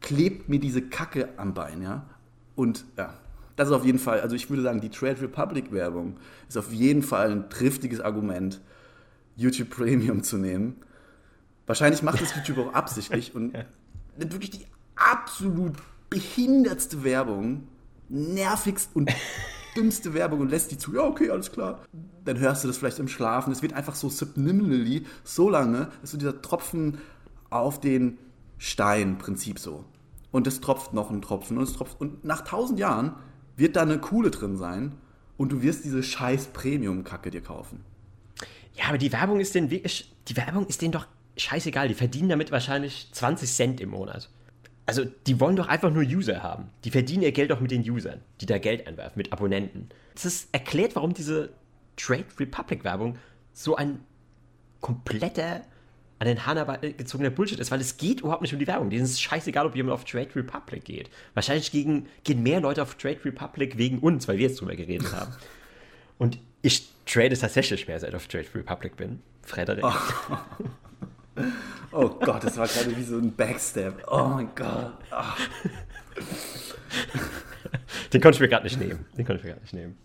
klebt 0.01 0.49
mir 0.49 0.59
diese 0.59 0.81
Kacke 0.81 1.29
am 1.37 1.53
Bein, 1.53 1.81
ja. 1.81 2.05
Und 2.55 2.85
ja, 2.97 3.13
das 3.55 3.69
ist 3.69 3.73
auf 3.73 3.85
jeden 3.85 3.99
Fall, 3.99 4.21
also 4.21 4.35
ich 4.35 4.49
würde 4.49 4.63
sagen, 4.63 4.81
die 4.81 4.89
Trade 4.89 5.21
Republic 5.21 5.71
Werbung 5.71 6.17
ist 6.47 6.57
auf 6.57 6.71
jeden 6.71 7.03
Fall 7.03 7.31
ein 7.31 7.49
triftiges 7.49 7.99
Argument, 7.99 8.61
YouTube 9.35 9.69
Premium 9.69 10.23
zu 10.23 10.37
nehmen. 10.37 10.77
Wahrscheinlich 11.65 12.03
macht 12.03 12.21
das 12.21 12.35
YouTube 12.35 12.57
auch 12.59 12.73
absichtlich 12.73 13.33
und 13.35 13.53
wirklich 14.17 14.51
die 14.51 14.65
absolut 14.95 15.73
behindertste 16.09 17.03
Werbung, 17.03 17.67
nervigst 18.09 18.89
und 18.93 19.11
dümmste 19.75 20.13
Werbung 20.13 20.41
und 20.41 20.49
lässt 20.49 20.71
die 20.71 20.77
zu, 20.77 20.93
ja, 20.93 21.01
okay, 21.01 21.29
alles 21.29 21.51
klar. 21.51 21.79
Dann 22.25 22.39
hörst 22.39 22.63
du 22.63 22.67
das 22.67 22.77
vielleicht 22.77 22.99
im 22.99 23.07
Schlafen. 23.07 23.51
Es 23.51 23.61
wird 23.61 23.73
einfach 23.73 23.95
so 23.95 24.09
subliminally 24.09 25.05
so 25.23 25.49
lange, 25.49 25.89
dass 26.01 26.11
so 26.11 26.17
dieser 26.17 26.41
Tropfen 26.41 26.99
auf 27.55 27.79
den 27.79 28.17
Stein 28.57 29.17
Prinzip 29.17 29.59
so. 29.59 29.85
Und 30.31 30.47
es 30.47 30.61
tropft 30.61 30.93
noch 30.93 31.11
ein 31.11 31.21
Tropfen 31.21 31.57
und 31.57 31.63
es 31.63 31.73
tropft. 31.73 31.99
Und 31.99 32.25
nach 32.25 32.41
tausend 32.41 32.79
Jahren 32.79 33.13
wird 33.55 33.75
da 33.75 33.83
eine 33.83 33.99
Coole 33.99 34.31
drin 34.31 34.57
sein 34.57 34.93
und 35.37 35.51
du 35.51 35.61
wirst 35.61 35.85
diese 35.85 36.01
scheiß 36.01 36.47
Premium-Kacke 36.47 37.29
dir 37.29 37.41
kaufen. 37.41 37.83
Ja, 38.75 38.85
aber 38.87 38.97
die 38.97 39.11
Werbung 39.11 39.39
ist 39.39 39.53
denen 39.53 39.69
wirklich, 39.69 40.11
die 40.27 40.37
Werbung 40.37 40.65
ist 40.65 40.81
denen 40.81 40.91
doch 40.91 41.07
scheißegal. 41.37 41.87
Die 41.87 41.93
verdienen 41.93 42.29
damit 42.29 42.51
wahrscheinlich 42.51 43.09
20 43.11 43.51
Cent 43.51 43.81
im 43.81 43.89
Monat. 43.89 44.29
Also, 44.85 45.05
die 45.27 45.39
wollen 45.39 45.55
doch 45.55 45.67
einfach 45.67 45.91
nur 45.91 46.03
User 46.03 46.43
haben. 46.43 46.69
Die 46.83 46.91
verdienen 46.91 47.23
ihr 47.23 47.31
Geld 47.31 47.51
doch 47.51 47.61
mit 47.61 47.71
den 47.71 47.89
Usern, 47.89 48.19
die 48.41 48.45
da 48.45 48.57
Geld 48.57 48.85
einwerfen, 48.85 49.17
mit 49.17 49.31
Abonnenten. 49.31 49.89
Das 50.21 50.47
erklärt, 50.51 50.95
warum 50.95 51.13
diese 51.13 51.53
Trade 51.95 52.25
Republic 52.39 52.83
Werbung 52.83 53.17
so 53.53 53.75
ein 53.75 53.99
kompletter, 54.81 55.61
an 56.23 56.27
den 56.27 56.45
Hahn 56.45 56.77
gezogener 56.97 57.29
Bullshit 57.29 57.59
ist, 57.59 57.69
weil 57.69 57.81
es 57.81 57.97
geht 57.97 58.21
überhaupt 58.21 58.41
nicht 58.41 58.53
um 58.53 58.59
die 58.59 58.67
Werbung. 58.67 58.89
Denen 58.89 59.03
ist 59.03 59.11
es 59.11 59.21
scheißegal, 59.21 59.65
ob 59.65 59.75
jemand 59.75 59.93
auf 59.93 60.05
Trade 60.05 60.29
Republic 60.33 60.85
geht. 60.85 61.09
Wahrscheinlich 61.33 61.71
gegen, 61.71 62.07
gehen 62.23 62.41
mehr 62.41 62.61
Leute 62.61 62.81
auf 62.81 62.95
Trade 62.95 63.19
Republic 63.25 63.77
wegen 63.77 63.99
uns, 63.99 64.27
weil 64.27 64.37
wir 64.37 64.47
jetzt 64.47 64.61
drüber 64.61 64.75
geredet 64.75 65.11
haben. 65.11 65.33
Und 66.17 66.39
ich 66.61 66.87
trade 67.05 67.37
tatsächlich 67.37 67.87
mehr, 67.89 67.99
seit 67.99 68.11
ich 68.11 68.15
auf 68.15 68.27
Trade 68.27 68.45
Republic 68.55 68.95
bin. 68.95 69.21
Frederik. 69.41 69.83
Oh 71.91 72.09
Gott, 72.21 72.43
das 72.45 72.55
war 72.55 72.67
gerade 72.67 72.95
wie 72.95 73.03
so 73.03 73.17
ein 73.17 73.35
Backstab. 73.35 74.07
Oh 74.09 74.29
mein 74.29 74.47
Gott. 74.55 74.93
Ah. 75.11 75.35
Den 78.13 78.21
konnte 78.21 78.37
ich 78.37 78.39
mir 78.39 78.47
gerade 78.47 78.63
nicht 78.63 78.79
nehmen. 78.79 79.05
Den 79.17 79.25
konnte 79.25 79.41
ich 79.41 79.43
mir 79.43 79.49
gerade 79.49 79.61
nicht 79.63 79.73
nehmen. 79.73 79.97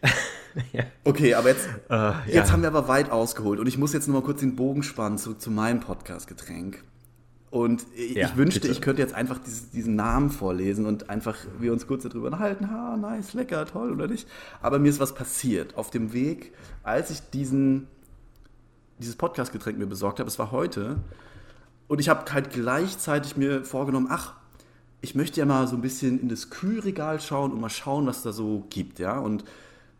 Okay, 1.04 1.34
aber 1.34 1.50
jetzt, 1.50 1.68
ja. 1.88 2.22
jetzt 2.26 2.52
haben 2.52 2.62
wir 2.62 2.68
aber 2.68 2.88
weit 2.88 3.10
ausgeholt 3.10 3.60
und 3.60 3.66
ich 3.66 3.78
muss 3.78 3.92
jetzt 3.92 4.08
nur 4.08 4.20
mal 4.20 4.24
kurz 4.24 4.40
den 4.40 4.56
Bogen 4.56 4.82
spannen 4.82 5.18
zurück 5.18 5.40
zu 5.40 5.50
meinem 5.50 5.80
Podcast-Getränk. 5.80 6.82
Und 7.50 7.86
ich, 7.94 8.16
Ja, 8.16 8.26
ich 8.26 8.36
wünschte, 8.36 8.60
bitte. 8.60 8.72
ich 8.72 8.80
könnte 8.80 9.00
jetzt 9.00 9.14
einfach 9.14 9.38
dieses, 9.38 9.70
diesen 9.70 9.94
Namen 9.94 10.30
vorlesen 10.30 10.84
und 10.84 11.08
einfach 11.08 11.36
wir 11.58 11.72
uns 11.72 11.86
kurz 11.86 12.02
darüber 12.02 12.26
unterhalten. 12.26 12.70
Ha, 12.70 12.96
nice, 12.96 13.34
lecker, 13.34 13.64
toll 13.66 13.92
oder 13.92 14.08
nicht. 14.08 14.28
Aber 14.60 14.78
mir 14.78 14.88
ist 14.88 15.00
was 15.00 15.14
passiert 15.14 15.76
auf 15.76 15.90
dem 15.90 16.12
Weg, 16.12 16.52
als 16.82 17.10
ich 17.10 17.20
diesen, 17.30 17.86
dieses 18.98 19.16
Podcast-Getränk 19.16 19.78
mir 19.78 19.86
besorgt 19.86 20.18
habe. 20.18 20.28
Es 20.28 20.38
war 20.38 20.50
heute. 20.50 20.96
Und 21.88 22.00
ich 22.00 22.08
habe 22.08 22.30
halt 22.32 22.50
gleichzeitig 22.50 23.36
mir 23.36 23.64
vorgenommen, 23.64 24.08
ach, 24.10 24.34
ich 25.00 25.14
möchte 25.14 25.38
ja 25.38 25.46
mal 25.46 25.68
so 25.68 25.76
ein 25.76 25.82
bisschen 25.82 26.20
in 26.20 26.28
das 26.28 26.50
Kühlregal 26.50 27.20
schauen 27.20 27.52
und 27.52 27.60
mal 27.60 27.70
schauen, 27.70 28.06
was 28.06 28.22
da 28.22 28.32
so 28.32 28.66
gibt, 28.70 28.98
ja. 28.98 29.18
Und 29.18 29.44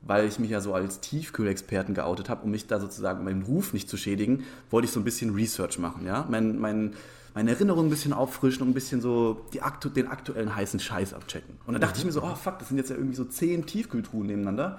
weil 0.07 0.27
ich 0.27 0.39
mich 0.39 0.51
ja 0.51 0.61
so 0.61 0.75
als 0.75 1.01
Tiefkühlexperten 1.01 1.95
geoutet 1.95 2.29
habe, 2.29 2.45
um 2.45 2.51
mich 2.51 2.67
da 2.67 2.81
sozusagen, 2.81 3.21
um 3.21 3.25
meinen 3.25 3.43
Ruf 3.43 3.73
nicht 3.73 3.89
zu 3.89 3.97
schädigen, 3.97 4.45
wollte 4.71 4.87
ich 4.87 4.93
so 4.93 5.01
ein 5.01 5.05
bisschen 5.05 5.35
Research 5.35 5.79
machen, 5.79 6.07
ja. 6.07 6.27
Mein, 6.31 6.59
mein, 6.59 6.95
meine 7.35 7.51
Erinnerung 7.51 7.87
ein 7.87 7.91
bisschen 7.91 8.13
auffrischen 8.13 8.63
und 8.63 8.71
ein 8.71 8.75
bisschen 8.75 9.01
so 9.01 9.47
die 9.53 9.61
den 9.91 10.09
aktuellen 10.09 10.55
heißen 10.55 10.81
Scheiß 10.81 11.13
abchecken. 11.13 11.57
Und 11.67 11.75
dann 11.75 11.81
dachte 11.81 11.99
ich 11.99 12.05
mir 12.05 12.13
so, 12.13 12.23
oh 12.23 12.35
fuck, 12.35 12.59
das 12.59 12.69
sind 12.69 12.79
jetzt 12.79 12.91
ja 12.91 12.97
irgendwie 12.97 13.17
so 13.17 13.25
zehn 13.25 13.67
Tiefkühltruhen 13.67 14.27
nebeneinander. 14.27 14.79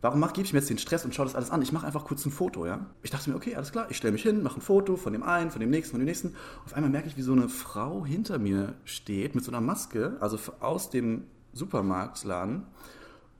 Warum 0.00 0.18
mach, 0.18 0.32
gebe 0.32 0.44
ich 0.44 0.52
mir 0.52 0.58
jetzt 0.58 0.68
den 0.68 0.78
Stress 0.78 1.04
und 1.04 1.14
schaue 1.14 1.26
das 1.26 1.36
alles 1.36 1.50
an? 1.50 1.62
Ich 1.62 1.70
mache 1.70 1.86
einfach 1.86 2.04
kurz 2.04 2.26
ein 2.26 2.32
Foto, 2.32 2.66
ja. 2.66 2.86
Ich 3.04 3.10
dachte 3.12 3.30
mir, 3.30 3.36
okay, 3.36 3.54
alles 3.54 3.70
klar, 3.70 3.86
ich 3.88 3.96
stelle 3.96 4.10
mich 4.10 4.22
hin, 4.22 4.42
mache 4.42 4.58
ein 4.58 4.60
Foto 4.60 4.96
von 4.96 5.12
dem 5.12 5.22
einen, 5.22 5.52
von 5.52 5.60
dem 5.60 5.70
nächsten, 5.70 5.92
von 5.92 6.00
dem 6.00 6.06
nächsten. 6.06 6.34
Auf 6.66 6.74
einmal 6.74 6.90
merke 6.90 7.06
ich, 7.06 7.16
wie 7.16 7.22
so 7.22 7.32
eine 7.32 7.48
Frau 7.48 8.04
hinter 8.04 8.40
mir 8.40 8.74
steht 8.84 9.36
mit 9.36 9.44
so 9.44 9.52
einer 9.52 9.60
Maske, 9.60 10.16
also 10.18 10.40
aus 10.58 10.90
dem 10.90 11.22
Supermarktladen 11.52 12.64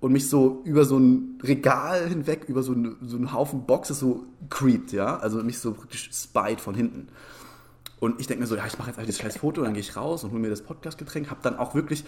und 0.02 0.10
mich 0.10 0.28
so 0.28 0.62
über 0.64 0.84
so 0.84 0.98
ein 0.98 1.38
Regal 1.44 2.08
hinweg, 2.08 2.46
über 2.48 2.64
so, 2.64 2.72
ein, 2.72 2.96
so 3.02 3.16
einen 3.16 3.32
Haufen 3.32 3.66
Boxes 3.66 4.00
so 4.00 4.24
creept, 4.50 4.90
ja. 4.90 5.16
Also 5.18 5.44
mich 5.44 5.60
so 5.60 5.72
praktisch 5.74 6.10
spied 6.12 6.60
von 6.60 6.74
hinten. 6.74 7.06
Und 8.00 8.20
ich 8.20 8.26
denke 8.26 8.40
mir 8.40 8.48
so, 8.48 8.56
ja, 8.56 8.66
ich 8.66 8.76
mache 8.78 8.88
jetzt 8.88 8.98
einfach 8.98 9.06
das 9.06 9.18
scheiß 9.18 9.36
Foto, 9.36 9.62
dann 9.62 9.74
gehe 9.74 9.80
ich 9.80 9.94
raus 9.94 10.24
und 10.24 10.32
hole 10.32 10.40
mir 10.40 10.50
das 10.50 10.62
Podcast-Getränk. 10.62 11.30
Habe 11.30 11.38
dann 11.44 11.56
auch 11.56 11.76
wirklich 11.76 12.04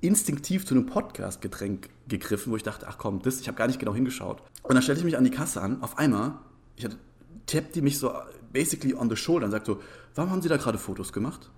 instinktiv 0.00 0.64
zu 0.64 0.74
einem 0.74 0.86
Podcast-Getränk 0.86 1.90
gegriffen, 2.08 2.50
wo 2.50 2.56
ich 2.56 2.62
dachte, 2.62 2.86
ach 2.88 2.96
komm, 2.96 3.20
das, 3.20 3.40
ich 3.40 3.46
habe 3.46 3.58
gar 3.58 3.66
nicht 3.66 3.78
genau 3.78 3.94
hingeschaut. 3.94 4.42
Und 4.62 4.74
dann 4.74 4.82
stellte 4.82 5.00
ich 5.00 5.04
mich 5.04 5.18
an 5.18 5.24
die 5.24 5.30
Kasse 5.30 5.60
an. 5.60 5.82
Auf 5.82 5.98
einmal, 5.98 6.38
ich 6.76 6.86
hatte, 6.86 6.96
tappt 7.44 7.74
die 7.74 7.82
mich 7.82 7.98
so 7.98 8.10
basically 8.54 8.94
on 8.94 9.10
the 9.10 9.16
shoulder 9.16 9.44
und 9.44 9.52
sagt 9.52 9.66
so, 9.66 9.82
warum 10.14 10.30
haben 10.30 10.40
Sie 10.40 10.48
da 10.48 10.56
gerade 10.56 10.78
Fotos 10.78 11.12
gemacht? 11.12 11.50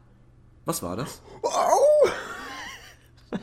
Was 0.64 0.82
war 0.82 0.96
das? 0.96 1.22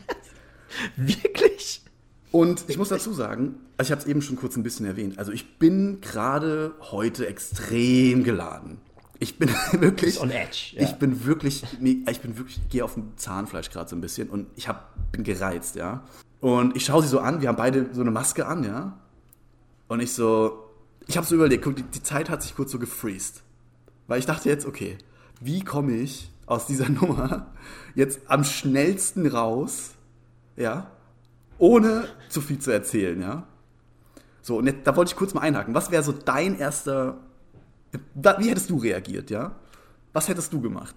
Wirklich? 0.97 1.83
Und 2.33 2.65
ich 2.67 2.79
muss 2.79 2.89
dazu 2.89 3.13
sagen, 3.13 3.59
also 3.77 3.89
ich 3.89 3.91
habe 3.91 4.01
es 4.01 4.07
eben 4.07 4.23
schon 4.23 4.37
kurz 4.37 4.55
ein 4.55 4.63
bisschen 4.63 4.87
erwähnt, 4.87 5.19
also 5.19 5.31
ich 5.31 5.59
bin 5.59 6.01
gerade 6.01 6.73
heute 6.79 7.27
extrem 7.27 8.23
geladen. 8.23 8.79
Ich 9.19 9.37
bin 9.37 9.49
wirklich. 9.73 10.19
on 10.19 10.31
edge. 10.31 10.71
Ja. 10.71 10.81
Ich 10.81 10.93
bin 10.93 11.25
wirklich. 11.25 11.61
Ich 11.79 12.21
bin 12.21 12.35
wirklich. 12.35 12.57
Ich 12.57 12.69
gehe 12.69 12.83
auf 12.83 12.95
dem 12.95 13.15
Zahnfleisch 13.17 13.69
gerade 13.69 13.87
so 13.87 13.95
ein 13.95 14.01
bisschen 14.01 14.29
und 14.29 14.47
ich 14.55 14.67
hab, 14.67 15.11
bin 15.11 15.23
gereizt, 15.23 15.75
ja. 15.75 16.05
Und 16.39 16.75
ich 16.75 16.85
schaue 16.85 17.03
sie 17.03 17.07
so 17.07 17.19
an, 17.19 17.39
wir 17.39 17.49
haben 17.49 17.55
beide 17.55 17.93
so 17.93 18.01
eine 18.01 18.09
Maske 18.09 18.47
an, 18.47 18.63
ja. 18.63 18.97
Und 19.87 19.99
ich 19.99 20.11
so. 20.11 20.71
Ich 21.05 21.17
habe 21.17 21.27
so 21.27 21.35
überlegt, 21.35 21.63
guck, 21.63 21.75
die, 21.75 21.83
die 21.83 22.01
Zeit 22.01 22.31
hat 22.31 22.41
sich 22.41 22.55
kurz 22.55 22.71
so 22.71 22.79
gefreezed. 22.79 23.43
Weil 24.07 24.17
ich 24.17 24.25
dachte 24.25 24.49
jetzt, 24.49 24.65
okay, 24.65 24.97
wie 25.39 25.63
komme 25.63 25.91
ich 25.97 26.31
aus 26.47 26.65
dieser 26.65 26.89
Nummer 26.89 27.53
jetzt 27.93 28.21
am 28.25 28.43
schnellsten 28.43 29.27
raus, 29.27 29.91
ja, 30.55 30.89
ohne 31.57 32.07
zu 32.29 32.41
viel 32.41 32.59
zu 32.59 32.71
erzählen, 32.71 33.21
ja. 33.21 33.47
So, 34.41 34.57
und 34.57 34.65
jetzt, 34.65 34.85
da 34.85 34.95
wollte 34.95 35.11
ich 35.11 35.15
kurz 35.15 35.33
mal 35.33 35.41
einhaken. 35.41 35.73
Was 35.73 35.91
wäre 35.91 36.03
so 36.03 36.11
dein 36.11 36.57
erster, 36.57 37.17
wie 37.91 38.49
hättest 38.49 38.69
du 38.69 38.77
reagiert, 38.77 39.29
ja? 39.29 39.55
Was 40.11 40.27
hättest 40.27 40.51
du 40.51 40.61
gemacht? 40.61 40.95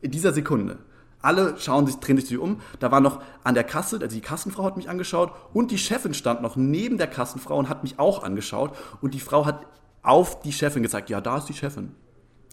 In 0.00 0.10
dieser 0.10 0.32
Sekunde. 0.32 0.78
Alle 1.20 1.58
schauen 1.58 1.86
sich, 1.86 1.96
drehen 1.96 2.18
sich 2.18 2.38
um. 2.38 2.60
Da 2.78 2.92
war 2.92 3.00
noch 3.00 3.22
an 3.42 3.54
der 3.54 3.64
Kasse, 3.64 3.96
also 4.00 4.14
die 4.14 4.20
Kassenfrau 4.20 4.64
hat 4.64 4.76
mich 4.76 4.88
angeschaut 4.88 5.32
und 5.52 5.70
die 5.70 5.78
Chefin 5.78 6.14
stand 6.14 6.42
noch 6.42 6.54
neben 6.54 6.98
der 6.98 7.08
Kassenfrau 7.08 7.58
und 7.58 7.68
hat 7.68 7.82
mich 7.82 7.98
auch 7.98 8.22
angeschaut. 8.22 8.76
Und 9.00 9.14
die 9.14 9.20
Frau 9.20 9.44
hat 9.44 9.66
auf 10.02 10.40
die 10.42 10.52
Chefin 10.52 10.82
gezeigt, 10.82 11.10
ja, 11.10 11.20
da 11.20 11.38
ist 11.38 11.46
die 11.46 11.54
Chefin. 11.54 11.94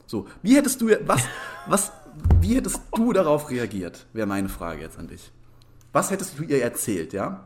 So, 0.08 0.28
wie 0.42 0.56
hättest 0.56 0.82
du, 0.82 0.90
was, 1.06 1.24
was, 1.68 1.92
wie 2.42 2.56
hättest 2.56 2.80
du 2.96 3.14
darauf 3.14 3.50
reagiert, 3.50 4.08
wäre 4.14 4.28
meine 4.28 4.50
Frage 4.50 4.82
jetzt 4.82 4.98
an 4.98 5.08
dich. 5.08 5.32
Was 5.96 6.12
hättest 6.12 6.38
du 6.38 6.44
ihr 6.44 6.62
erzählt, 6.62 7.14
ja? 7.14 7.46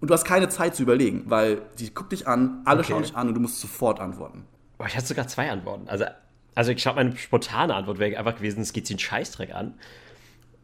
Und 0.00 0.08
du 0.08 0.14
hast 0.14 0.24
keine 0.24 0.48
Zeit 0.48 0.74
zu 0.74 0.82
überlegen, 0.82 1.24
weil 1.26 1.60
sie 1.74 1.92
guckt 1.92 2.10
dich 2.12 2.26
an, 2.26 2.62
alle 2.64 2.80
okay. 2.80 2.92
schauen 2.92 3.02
dich 3.02 3.14
an 3.14 3.28
und 3.28 3.34
du 3.34 3.40
musst 3.40 3.60
sofort 3.60 4.00
antworten. 4.00 4.46
Boah, 4.78 4.86
ich 4.86 4.96
hatte 4.96 5.08
sogar 5.08 5.28
zwei 5.28 5.50
Antworten. 5.50 5.90
Also, 5.90 6.06
also 6.54 6.72
ich 6.72 6.78
glaube, 6.78 7.04
meine 7.04 7.14
spontane 7.18 7.74
Antwort 7.74 7.98
wäre 7.98 8.16
einfach 8.16 8.34
gewesen, 8.36 8.62
es 8.62 8.72
geht 8.72 8.86
sie 8.86 8.94
einen 8.94 8.98
Scheißdreck 8.98 9.54
an. 9.54 9.74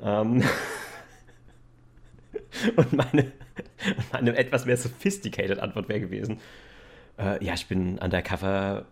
Ähm 0.01 0.43
und 2.77 2.93
meine, 2.95 3.31
meine 4.11 4.35
etwas 4.35 4.65
mehr 4.65 4.79
sophisticated 4.79 5.59
Antwort 5.59 5.91
wäre 5.91 6.01
gewesen, 6.01 6.41
äh, 7.19 7.45
ja, 7.45 7.53
ich 7.53 7.67
bin 7.67 7.99
undercover 7.99 8.87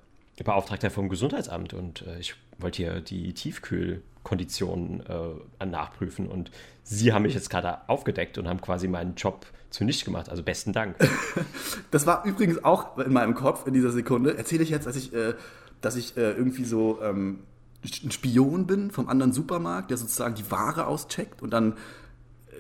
Beauftragter 0.45 0.91
vom 0.91 1.09
Gesundheitsamt 1.09 1.75
und 1.75 2.07
äh, 2.07 2.19
ich 2.19 2.35
wollte 2.59 2.77
hier 2.79 3.01
die 3.01 3.33
Tiefkühlkonditionen 3.33 5.05
äh, 5.07 5.67
nachprüfen 5.67 6.29
und 6.29 6.51
Sie 6.83 7.13
haben 7.13 7.23
mich 7.23 7.35
jetzt 7.35 7.51
gerade 7.51 7.89
aufgedeckt 7.89 8.39
und 8.39 8.47
haben 8.47 8.61
quasi 8.61 8.87
meinen 8.87 9.17
Job 9.17 9.47
zunichte 9.71 10.05
gemacht. 10.05 10.29
Also 10.29 10.43
besten 10.43 10.73
Dank. 10.73 10.97
das 11.91 12.07
war 12.07 12.25
übrigens 12.25 12.63
auch 12.65 12.97
in 12.99 13.13
meinem 13.13 13.35
Kopf 13.35 13.67
in 13.67 13.75
dieser 13.75 13.91
Sekunde. 13.91 14.37
Erzähle 14.37 14.63
ich 14.63 14.71
jetzt, 14.71 14.87
dass 14.87 14.97
ich, 14.97 15.13
äh, 15.13 15.35
dass 15.81 15.97
ich 15.97 16.17
äh, 16.17 16.33
irgendwie 16.33 16.65
so 16.65 17.03
ähm, 17.03 17.41
ein 17.83 18.11
Spion 18.11 18.67
bin 18.67 18.91
vom 18.91 19.09
anderen 19.09 19.33
Supermarkt, 19.33 19.91
der 19.91 19.97
sozusagen 19.97 20.35
die 20.35 20.51
Ware 20.51 20.87
auscheckt 20.87 21.43
und 21.43 21.51
dann 21.51 21.75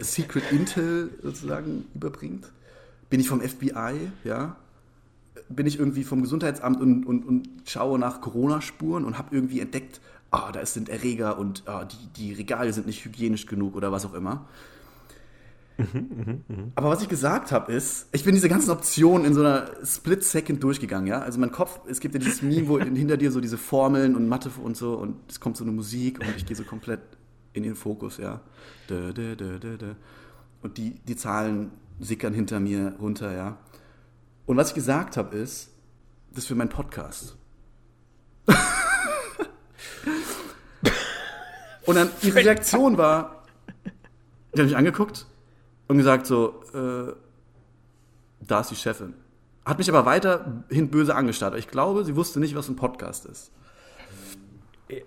Secret 0.01 0.51
Intel 0.51 1.11
sozusagen 1.22 1.87
überbringt? 1.95 2.53
Bin 3.09 3.20
ich 3.20 3.29
vom 3.29 3.41
FBI, 3.41 4.11
ja? 4.24 4.57
Bin 5.49 5.66
ich 5.66 5.78
irgendwie 5.78 6.05
vom 6.05 6.22
Gesundheitsamt 6.22 6.80
und, 6.80 7.05
und, 7.05 7.24
und 7.24 7.49
schaue 7.66 7.99
nach 7.99 8.20
Corona-Spuren 8.20 9.05
und 9.05 9.18
habe 9.18 9.34
irgendwie 9.34 9.61
entdeckt, 9.61 10.01
ah, 10.30 10.51
da 10.53 10.64
sind 10.66 10.88
Erreger 10.88 11.38
und 11.38 11.62
ah, 11.66 11.84
die, 11.84 12.07
die 12.16 12.32
Regale 12.32 12.72
sind 12.72 12.86
nicht 12.86 13.05
hygienisch 13.05 13.47
genug 13.47 13.76
oder 13.76 13.92
was 13.92 14.05
auch 14.05 14.14
immer. 14.14 14.47
Aber 16.74 16.88
was 16.88 17.03
ich 17.03 17.09
gesagt 17.09 17.53
habe, 17.53 17.72
ist, 17.72 18.09
ich 18.12 18.24
bin 18.24 18.34
diese 18.34 18.49
ganzen 18.49 18.70
Optionen 18.70 19.26
in 19.26 19.34
so 19.34 19.40
einer 19.40 19.70
Split-Second 19.84 20.62
durchgegangen, 20.62 21.07
ja. 21.07 21.20
Also 21.20 21.38
mein 21.38 21.53
Kopf, 21.53 21.80
es 21.86 22.01
gibt 22.01 22.14
ja 22.14 22.20
dieses 22.20 22.42
Meme, 22.42 22.68
wo 22.68 22.78
hinter 22.80 23.16
dir 23.16 23.30
so 23.30 23.40
diese 23.40 23.59
Formeln 23.59 24.16
und 24.16 24.28
Mathe 24.28 24.51
und 24.62 24.76
so 24.76 24.94
und 24.94 25.16
es 25.28 25.38
kommt 25.38 25.57
so 25.57 25.64
eine 25.64 25.72
Musik 25.72 26.18
und 26.20 26.26
ich 26.36 26.47
gehe 26.47 26.57
so 26.57 26.64
komplett 26.64 27.01
in 27.53 27.62
den 27.62 27.74
Fokus, 27.74 28.16
ja. 28.16 28.40
Und 30.62 30.78
die, 30.78 30.94
die 31.07 31.16
Zahlen 31.16 31.70
sickern 32.01 32.32
hinter 32.32 32.61
mir 32.61 32.94
runter, 32.99 33.34
ja. 33.34 33.59
Und 34.47 34.57
was 34.57 34.68
ich 34.68 34.74
gesagt 34.74 35.16
habe, 35.16 35.36
ist, 35.36 35.70
das 36.30 36.44
ist 36.44 36.49
für 36.49 36.55
meinen 36.55 36.68
Podcast. 36.68 37.36
und 41.86 41.97
dann 41.97 42.11
ihre 42.22 42.36
Reaktion 42.36 42.97
war, 42.97 43.44
die 44.55 44.61
hat 44.61 44.66
mich 44.66 44.76
angeguckt 44.76 45.26
und 45.88 45.99
gesagt 45.99 46.26
so, 46.26 46.62
äh, 46.72 47.12
da 48.40 48.61
ist 48.61 48.70
die 48.70 48.76
Chefin. 48.76 49.14
Hat 49.64 49.78
mich 49.78 49.88
aber 49.88 50.07
weiterhin 50.07 50.90
böse 50.90 51.14
angestarrt. 51.16 51.57
Ich 51.57 51.66
glaube, 51.68 52.05
sie 52.05 52.14
wusste 52.14 52.38
nicht, 52.38 52.55
was 52.55 52.68
ein 52.68 52.76
Podcast 52.76 53.26
ist. 53.26 53.51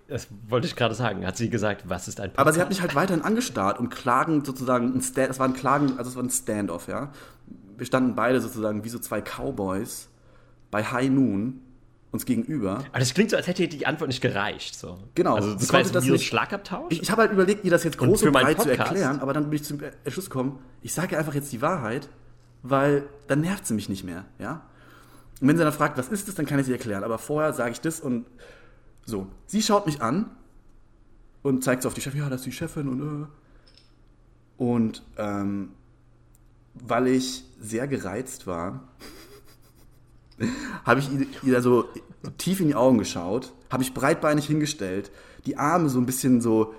Das 0.07 0.27
wollte 0.47 0.67
ich 0.67 0.75
gerade 0.75 0.93
sagen. 0.93 1.25
Hat 1.25 1.37
sie 1.37 1.49
gesagt, 1.49 1.83
was 1.87 2.07
ist 2.07 2.19
ein 2.19 2.31
Podcast? 2.31 2.39
Aber 2.39 2.53
sie 2.53 2.61
hat 2.61 2.69
mich 2.69 2.81
halt 2.81 2.95
weiterhin 2.95 3.23
angestarrt 3.23 3.79
und 3.79 3.89
klagend 3.89 4.45
sozusagen, 4.45 4.93
ein 4.93 5.01
Stand, 5.01 5.29
es 5.29 5.39
war 5.39 5.47
ein 5.47 5.53
Klagen, 5.53 5.97
also 5.97 6.09
es 6.09 6.15
war 6.15 6.23
ein 6.23 6.29
Standoff, 6.29 6.87
ja 6.87 7.11
wir 7.79 7.85
standen 7.85 8.15
beide 8.15 8.41
sozusagen 8.41 8.83
wie 8.83 8.89
so 8.89 8.99
zwei 8.99 9.21
Cowboys 9.21 10.09
bei 10.69 10.83
High 10.83 11.09
Noon 11.09 11.61
uns 12.11 12.25
gegenüber. 12.25 12.83
Aber 12.89 12.99
das 12.99 13.13
klingt 13.13 13.29
so, 13.29 13.37
als 13.37 13.47
hätte 13.47 13.67
die 13.67 13.85
Antwort 13.85 14.07
nicht 14.07 14.21
gereicht. 14.21 14.75
So. 14.75 14.97
Genau. 15.15 15.35
Also 15.35 15.53
das 15.53 15.71
war 15.71 15.79
jetzt 15.79 15.93
das 15.93 16.05
nicht, 16.05 16.25
Schlagabtausch? 16.25 16.91
Ich, 16.91 17.03
ich 17.03 17.11
habe 17.11 17.21
halt 17.21 17.31
überlegt, 17.31 17.63
ihr 17.65 17.71
das 17.71 17.83
jetzt 17.83 17.97
groß 17.97 18.23
und, 18.23 18.29
und 18.29 18.33
breit 18.33 18.59
zu 18.61 18.69
erklären, 18.69 19.19
aber 19.19 19.33
dann 19.33 19.49
bin 19.49 19.53
ich 19.53 19.63
zum 19.63 19.79
Entschluss 20.03 20.29
gekommen, 20.29 20.59
ich 20.81 20.93
sage 20.93 21.17
einfach 21.17 21.35
jetzt 21.35 21.51
die 21.51 21.61
Wahrheit, 21.61 22.09
weil 22.63 23.03
dann 23.27 23.41
nervt 23.41 23.65
sie 23.65 23.73
mich 23.73 23.89
nicht 23.89 24.03
mehr, 24.03 24.25
ja? 24.39 24.63
Und 25.39 25.47
wenn 25.47 25.55
sie 25.55 25.63
dann 25.63 25.71
fragt, 25.71 25.97
was 25.97 26.09
ist 26.09 26.27
das, 26.27 26.35
dann 26.35 26.45
kann 26.45 26.59
ich 26.59 26.65
sie 26.65 26.73
erklären. 26.73 27.03
Aber 27.05 27.17
vorher 27.17 27.53
sage 27.53 27.71
ich 27.71 27.79
das 27.79 28.01
und 28.01 28.25
so. 29.09 29.27
Sie 29.47 29.61
schaut 29.61 29.85
mich 29.85 30.01
an 30.01 30.29
und 31.41 31.63
zeigt 31.63 31.83
so 31.83 31.87
auf 31.89 31.93
die 31.93 32.01
Chefin, 32.01 32.21
ja, 32.21 32.29
das 32.29 32.41
ist 32.41 32.45
die 32.45 32.51
Chefin 32.51 32.87
und 32.87 33.01
äh. 33.01 33.27
Und 34.57 35.03
ähm, 35.17 35.69
weil 36.73 37.07
ich 37.07 37.45
sehr 37.61 37.87
gereizt 37.87 38.45
war, 38.45 38.83
habe 40.85 40.99
ich 40.99 41.09
ihr 41.43 41.61
so 41.61 41.87
tief 42.37 42.59
in 42.59 42.67
die 42.67 42.75
Augen 42.75 42.97
geschaut, 42.97 43.53
habe 43.69 43.83
ich 43.83 43.93
breitbeinig 43.93 44.45
hingestellt, 44.45 45.11
die 45.45 45.57
Arme 45.57 45.89
so 45.89 45.99
ein 45.99 46.05
bisschen 46.05 46.41
so, 46.41 46.73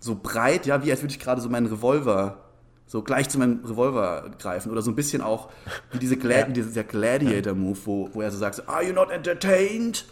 so 0.00 0.18
breit, 0.20 0.66
ja, 0.66 0.84
wie 0.84 0.90
als 0.90 1.02
würde 1.02 1.12
ich 1.12 1.20
gerade 1.20 1.40
so 1.40 1.48
meinen 1.48 1.66
Revolver, 1.66 2.42
so 2.86 3.02
gleich 3.02 3.28
zu 3.28 3.38
meinem 3.38 3.64
Revolver 3.64 4.30
greifen 4.38 4.70
oder 4.70 4.80
so 4.80 4.90
ein 4.90 4.94
bisschen 4.94 5.20
auch 5.20 5.50
wie 5.90 5.98
diese 5.98 6.16
Gla 6.16 6.38
ja. 6.38 6.48
dieser 6.48 6.84
Gladiator-Move, 6.84 7.78
wo, 7.84 8.10
wo 8.12 8.22
er 8.22 8.30
so 8.30 8.38
sagt, 8.38 8.68
are 8.68 8.86
you 8.86 8.92
not 8.92 9.10
entertained? 9.10 10.06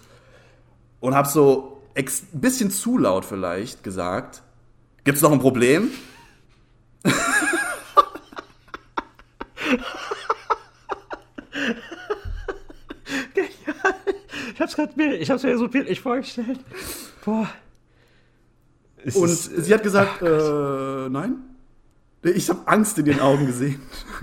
Und 1.05 1.15
habe 1.15 1.29
so 1.29 1.83
ein 1.95 2.07
bisschen 2.33 2.71
zu 2.71 2.97
laut 2.97 3.27
vielleicht 3.27 3.85
gesagt, 3.85 4.43
gibt's 5.05 5.21
noch 5.21 5.33
ein 5.33 5.39
Problem? 5.39 5.91
ich 7.05 7.13
hab's 14.59 14.75
gerade 14.77 14.95
mir, 14.97 15.17
ich 15.17 15.31
hab's 15.31 15.43
mir 15.43 15.59
so 15.59 15.69
bildlich 15.69 16.01
vorgestellt. 16.01 16.61
Boah. 17.23 17.51
Es 19.05 19.15
und 19.15 19.29
ist, 19.29 19.45
sie 19.45 19.75
hat 19.75 19.83
gesagt, 19.83 20.23
äh, 20.23 21.11
nein. 21.11 21.35
Ich 22.23 22.49
habe 22.49 22.67
Angst 22.67 22.99
in 22.99 23.05
ihren 23.05 23.21
Augen 23.21 23.45
gesehen. 23.45 23.83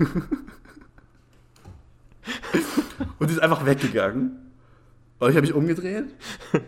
und 3.20 3.28
sie 3.28 3.34
ist 3.34 3.40
einfach 3.40 3.64
weggegangen. 3.64 4.51
Und 5.22 5.30
ich 5.30 5.36
habe 5.36 5.46
mich 5.46 5.54
umgedreht 5.54 6.06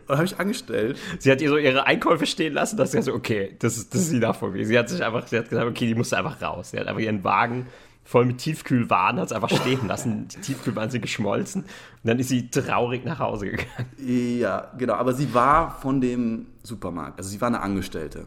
und 0.06 0.16
habe 0.16 0.24
ich 0.24 0.38
angestellt. 0.38 0.96
Sie 1.18 1.28
hat 1.28 1.40
ihr 1.40 1.48
so 1.48 1.56
ihre 1.56 1.88
Einkäufe 1.88 2.24
stehen 2.24 2.54
lassen, 2.54 2.76
dass 2.76 2.92
sie 2.92 3.02
so, 3.02 3.12
okay, 3.12 3.56
das 3.58 3.76
ist, 3.76 3.92
das 3.92 4.02
ist 4.02 4.12
die 4.12 4.20
Nachfolge. 4.20 4.64
Sie 4.64 4.78
hat 4.78 4.88
sich 4.88 5.04
einfach, 5.04 5.26
sie 5.26 5.38
hat 5.38 5.48
gesagt, 5.48 5.66
okay, 5.66 5.88
die 5.88 5.96
musste 5.96 6.16
einfach 6.16 6.40
raus. 6.40 6.70
Sie 6.70 6.78
hat 6.78 6.86
einfach 6.86 7.00
ihren 7.00 7.24
Wagen 7.24 7.66
voll 8.04 8.26
mit 8.26 8.38
Tiefkühlwaren, 8.38 9.18
hat 9.18 9.26
es 9.26 9.32
einfach 9.32 9.50
stehen 9.50 9.88
lassen. 9.88 10.28
Die 10.28 10.40
Tiefkühlwaren 10.40 10.88
sind 10.88 11.02
geschmolzen. 11.02 11.62
Und 11.62 11.68
dann 12.04 12.20
ist 12.20 12.28
sie 12.28 12.48
traurig 12.48 13.04
nach 13.04 13.18
Hause 13.18 13.46
gegangen. 13.46 13.88
Ja, 13.98 14.70
genau. 14.78 14.94
Aber 14.94 15.14
sie 15.14 15.34
war 15.34 15.80
von 15.80 16.00
dem 16.00 16.46
Supermarkt. 16.62 17.18
Also 17.18 17.30
sie 17.30 17.40
war 17.40 17.48
eine 17.48 17.60
Angestellte. 17.60 18.26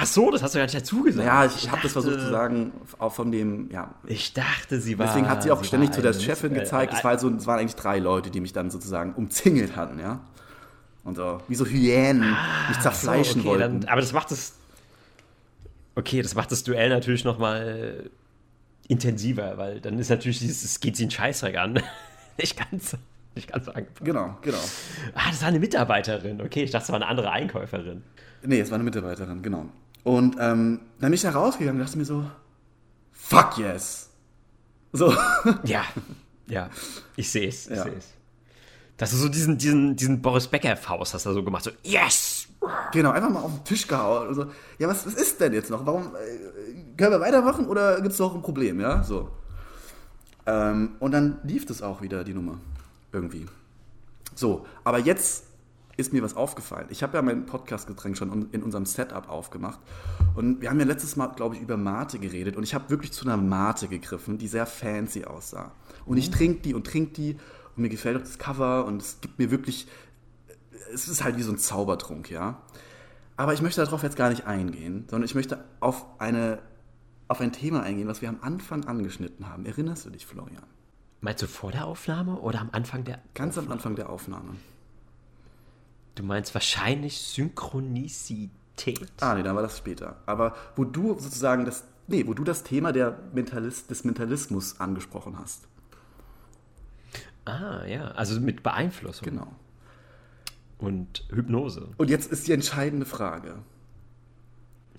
Ach 0.00 0.06
so, 0.06 0.30
das 0.30 0.44
hast 0.44 0.54
du 0.54 0.60
ja 0.60 0.64
nicht 0.64 0.76
dazu 0.76 1.02
gesagt. 1.02 1.26
Ja, 1.26 1.44
ich, 1.44 1.56
ich 1.56 1.70
habe 1.72 1.82
das 1.82 1.90
versucht 1.92 2.20
zu 2.20 2.30
sagen, 2.30 2.70
auch 3.00 3.12
von 3.12 3.32
dem, 3.32 3.68
ja. 3.72 3.96
Ich 4.06 4.32
dachte, 4.32 4.80
sie 4.80 4.96
war. 4.96 5.06
Deswegen 5.06 5.28
hat 5.28 5.42
sie 5.42 5.50
auch 5.50 5.58
sie 5.60 5.66
ständig 5.66 5.90
zu 5.90 6.00
der 6.00 6.12
Chefin 6.12 6.54
gezeigt. 6.54 6.94
Es, 6.94 7.02
war 7.02 7.18
so, 7.18 7.28
es 7.30 7.46
waren 7.48 7.58
eigentlich 7.58 7.74
drei 7.74 7.98
Leute, 7.98 8.30
die 8.30 8.40
mich 8.40 8.52
dann 8.52 8.70
sozusagen 8.70 9.14
umzingelt 9.14 9.74
hatten, 9.74 9.98
ja. 9.98 10.20
Und 11.02 11.16
so, 11.16 11.38
wie 11.48 11.54
so 11.56 11.66
Hyänen 11.66 12.22
ah, 12.32 12.68
mich 12.68 12.78
zerfleischen 12.78 13.42
so, 13.42 13.48
okay, 13.48 13.60
wollten. 13.60 13.80
Dann, 13.80 13.90
aber 13.90 14.00
das 14.00 14.12
macht 14.12 14.30
es. 14.30 14.54
Okay, 15.96 16.22
das 16.22 16.36
macht 16.36 16.52
das 16.52 16.62
Duell 16.62 16.90
natürlich 16.90 17.24
nochmal 17.24 18.08
intensiver, 18.86 19.58
weil 19.58 19.80
dann 19.80 19.98
ist 19.98 20.10
natürlich 20.10 20.38
dieses, 20.38 20.62
es 20.62 20.78
geht 20.78 20.96
sie 20.96 21.04
einen 21.04 21.10
Scheißdreck 21.10 21.58
an. 21.58 21.82
nicht 22.38 22.56
ganz, 22.56 22.96
nicht 23.34 23.50
ganz 23.50 23.66
angefangen. 23.66 24.04
Genau, 24.04 24.38
genau. 24.42 24.58
Ah, 25.14 25.30
das 25.30 25.40
war 25.40 25.48
eine 25.48 25.58
Mitarbeiterin. 25.58 26.40
Okay, 26.40 26.62
ich 26.62 26.70
dachte, 26.70 26.84
es 26.84 26.88
war 26.90 26.96
eine 26.96 27.08
andere 27.08 27.32
Einkäuferin. 27.32 28.04
Nee, 28.44 28.60
es 28.60 28.70
war 28.70 28.76
eine 28.76 28.84
Mitarbeiterin, 28.84 29.42
genau. 29.42 29.66
Und 30.04 30.36
ähm, 30.38 30.80
dann 31.00 31.10
bin 31.10 31.12
ich 31.12 31.22
da 31.22 31.30
rausgegangen 31.30 31.80
und 31.80 31.86
dachte 31.86 31.98
mir 31.98 32.04
so, 32.04 32.24
fuck 33.12 33.58
yes. 33.58 34.10
So. 34.92 35.14
Ja, 35.64 35.84
ja, 36.46 36.70
ich 37.16 37.30
sehe 37.30 37.48
es, 37.48 37.66
ich 37.68 37.76
Ja. 37.76 37.82
sehe 37.84 37.92
es. 37.94 38.06
Dass 38.96 39.10
du 39.10 39.16
so 39.16 39.28
diesen, 39.28 39.58
diesen, 39.58 39.94
diesen 39.96 40.22
Boris 40.22 40.48
Becker-Faust 40.48 41.14
hast 41.14 41.26
du 41.26 41.32
so 41.32 41.44
gemacht, 41.44 41.62
so, 41.64 41.70
yes! 41.82 42.48
Genau, 42.92 43.10
einfach 43.12 43.30
mal 43.30 43.40
auf 43.42 43.52
den 43.54 43.64
Tisch 43.64 43.86
gehauen. 43.86 44.34
So, 44.34 44.46
ja, 44.78 44.88
was, 44.88 45.06
was 45.06 45.14
ist 45.14 45.40
denn 45.40 45.52
jetzt 45.52 45.70
noch? 45.70 45.86
Warum 45.86 46.06
äh, 46.16 46.96
können 46.96 47.12
wir 47.12 47.20
weitermachen 47.20 47.66
oder 47.68 48.00
gibt 48.00 48.12
es 48.14 48.18
noch 48.18 48.34
ein 48.34 48.42
Problem? 48.42 48.80
Ja, 48.80 49.02
so. 49.04 49.28
Ähm, 50.46 50.96
und 50.98 51.12
dann 51.12 51.38
lief 51.44 51.66
das 51.66 51.82
auch 51.82 52.02
wieder, 52.02 52.24
die 52.24 52.34
Nummer. 52.34 52.58
Irgendwie. 53.12 53.46
So, 54.34 54.66
aber 54.84 54.98
jetzt 54.98 55.44
ist 55.98 56.14
mir 56.14 56.22
was 56.22 56.36
aufgefallen. 56.36 56.86
Ich 56.88 57.02
habe 57.02 57.18
ja 57.18 57.22
mein 57.22 57.44
Podcast-Getränk 57.44 58.16
schon 58.16 58.48
in 58.52 58.62
unserem 58.62 58.86
Setup 58.86 59.28
aufgemacht. 59.28 59.80
Und 60.34 60.62
wir 60.62 60.70
haben 60.70 60.80
ja 60.80 60.86
letztes 60.86 61.16
Mal, 61.16 61.26
glaube 61.28 61.56
ich, 61.56 61.60
über 61.60 61.76
Mate 61.76 62.18
geredet. 62.18 62.56
Und 62.56 62.62
ich 62.62 62.74
habe 62.74 62.88
wirklich 62.88 63.12
zu 63.12 63.26
einer 63.26 63.36
Mate 63.36 63.88
gegriffen, 63.88 64.38
die 64.38 64.48
sehr 64.48 64.64
fancy 64.64 65.24
aussah. 65.24 65.72
Und 66.06 66.16
ich 66.16 66.30
trinke 66.30 66.62
die 66.62 66.74
und 66.74 66.86
trinke 66.86 67.12
die. 67.12 67.36
Und 67.76 67.82
mir 67.82 67.88
gefällt 67.90 68.16
auch 68.16 68.22
das 68.22 68.38
Cover. 68.38 68.86
Und 68.86 69.02
es 69.02 69.20
gibt 69.20 69.38
mir 69.38 69.50
wirklich 69.50 69.88
es 70.92 71.08
ist 71.08 71.24
halt 71.24 71.36
wie 71.36 71.42
so 71.42 71.52
ein 71.52 71.58
Zaubertrunk, 71.58 72.30
ja. 72.30 72.62
Aber 73.36 73.52
ich 73.52 73.62
möchte 73.62 73.84
darauf 73.84 74.02
jetzt 74.02 74.16
gar 74.16 74.30
nicht 74.30 74.46
eingehen, 74.46 75.04
sondern 75.08 75.24
ich 75.24 75.34
möchte 75.34 75.64
auf, 75.80 76.04
eine, 76.18 76.58
auf 77.28 77.40
ein 77.40 77.52
Thema 77.52 77.82
eingehen, 77.82 78.08
was 78.08 78.20
wir 78.20 78.28
am 78.28 78.38
Anfang 78.40 78.84
angeschnitten 78.84 79.48
haben. 79.48 79.64
Erinnerst 79.64 80.06
du 80.06 80.10
dich, 80.10 80.26
Florian? 80.26 80.64
Meinst 81.20 81.42
du 81.42 81.46
vor 81.46 81.72
der 81.72 81.86
Aufnahme 81.86 82.38
oder 82.40 82.60
am 82.60 82.70
Anfang 82.72 83.04
der? 83.04 83.20
Ganz 83.34 83.58
am 83.58 83.70
Anfang 83.70 83.96
der 83.96 84.10
Aufnahme. 84.10 84.54
Du 86.18 86.24
meinst 86.24 86.52
wahrscheinlich 86.52 87.16
Synchronizität. 87.20 89.08
Ah, 89.20 89.36
nee, 89.36 89.44
dann 89.44 89.54
war 89.54 89.62
das 89.62 89.78
später. 89.78 90.16
Aber 90.26 90.56
wo 90.74 90.82
du 90.82 91.16
sozusagen 91.16 91.64
das, 91.64 91.84
nee, 92.08 92.26
wo 92.26 92.34
du 92.34 92.42
das 92.42 92.64
Thema 92.64 92.90
der 92.90 93.16
Mentalist, 93.32 93.88
des 93.88 94.02
Mentalismus 94.02 94.80
angesprochen 94.80 95.38
hast. 95.38 95.68
Ah, 97.44 97.84
ja, 97.86 98.08
also 98.08 98.40
mit 98.40 98.64
Beeinflussung 98.64 99.26
Genau. 99.26 99.54
und 100.78 101.24
Hypnose. 101.30 101.90
Und 101.98 102.10
jetzt 102.10 102.32
ist 102.32 102.48
die 102.48 102.52
entscheidende 102.52 103.06
Frage. 103.06 103.54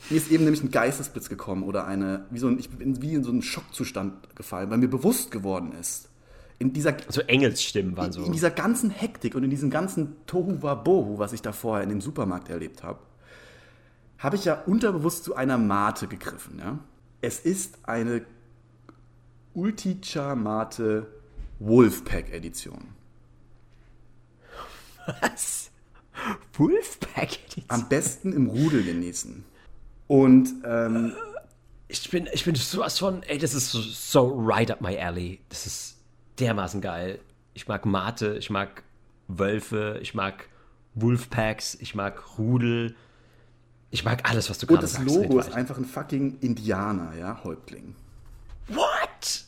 Mir 0.09 0.15
ist 0.15 0.31
eben 0.31 0.45
nämlich 0.45 0.63
ein 0.63 0.71
Geistesblitz 0.71 1.27
gekommen 1.27 1.63
oder 1.63 1.85
eine, 1.85 2.27
wie, 2.29 2.39
so 2.39 2.47
ein, 2.47 2.57
ich 2.59 2.69
bin 2.69 3.01
wie 3.01 3.15
in 3.15 3.25
so 3.25 3.31
einen 3.31 3.41
Schockzustand 3.41 4.37
gefallen, 4.37 4.69
weil 4.69 4.77
mir 4.77 4.87
bewusst 4.87 5.31
geworden 5.31 5.73
ist, 5.73 6.07
in 6.59 6.73
dieser, 6.73 6.95
So 7.07 7.21
Engelsstimmen 7.21 7.95
waren 7.97 8.11
so. 8.11 8.23
in 8.23 8.31
dieser 8.33 8.51
ganzen 8.51 8.89
Hektik 8.89 9.35
und 9.35 9.43
in 9.43 9.49
diesem 9.49 9.69
ganzen 9.69 10.15
Tohu 10.25 10.61
Wabohu, 10.61 11.17
was 11.17 11.33
ich 11.33 11.41
da 11.41 11.51
vorher 11.53 11.83
in 11.83 11.89
dem 11.89 12.01
Supermarkt 12.01 12.49
erlebt 12.49 12.83
habe, 12.83 12.99
habe 14.17 14.35
ich 14.35 14.45
ja 14.45 14.61
unterbewusst 14.65 15.23
zu 15.23 15.35
einer 15.35 15.57
Mate 15.57 16.07
gegriffen. 16.07 16.59
Ja? 16.59 16.79
Es 17.21 17.39
ist 17.39 17.79
eine 17.83 18.25
Ulticha 19.53 20.35
Mate 20.35 21.07
Wolfpack 21.59 22.31
Edition. 22.33 22.89
Was? 25.21 25.71
Wolfpack? 26.53 27.29
Am 27.69 27.87
besten 27.87 28.33
im 28.33 28.47
Rudel 28.47 28.83
genießen. 28.83 29.43
Und 30.07 30.49
ähm, 30.65 31.13
Ich 31.87 32.09
bin, 32.11 32.27
ich 32.33 32.43
bin 32.45 32.55
sowas 32.55 32.99
von, 32.99 33.23
ey, 33.23 33.37
das 33.37 33.53
ist 33.53 33.71
so, 33.71 33.79
so 33.79 34.35
right 34.37 34.69
up 34.69 34.81
my 34.81 34.97
alley. 34.97 35.39
Das 35.49 35.65
ist 35.65 35.98
dermaßen 36.39 36.81
geil. 36.81 37.19
Ich 37.53 37.67
mag 37.67 37.85
Mate, 37.85 38.37
ich 38.37 38.49
mag 38.49 38.83
Wölfe, 39.27 39.99
ich 40.01 40.13
mag 40.13 40.47
Wolfpacks, 40.95 41.75
ich 41.75 41.95
mag 41.95 42.37
Rudel. 42.37 42.95
Ich 43.91 44.03
mag 44.03 44.29
alles, 44.29 44.49
was 44.49 44.59
du 44.59 44.65
Und 44.65 44.69
gerade 44.69 44.81
das 44.83 44.93
sagst. 44.93 45.07
Logo 45.07 45.21
Rittweich. 45.21 45.47
ist 45.47 45.53
einfach 45.53 45.77
ein 45.77 45.85
fucking 45.85 46.37
Indianer, 46.41 47.15
ja, 47.17 47.43
Häuptling. 47.43 47.95
What? 48.67 49.45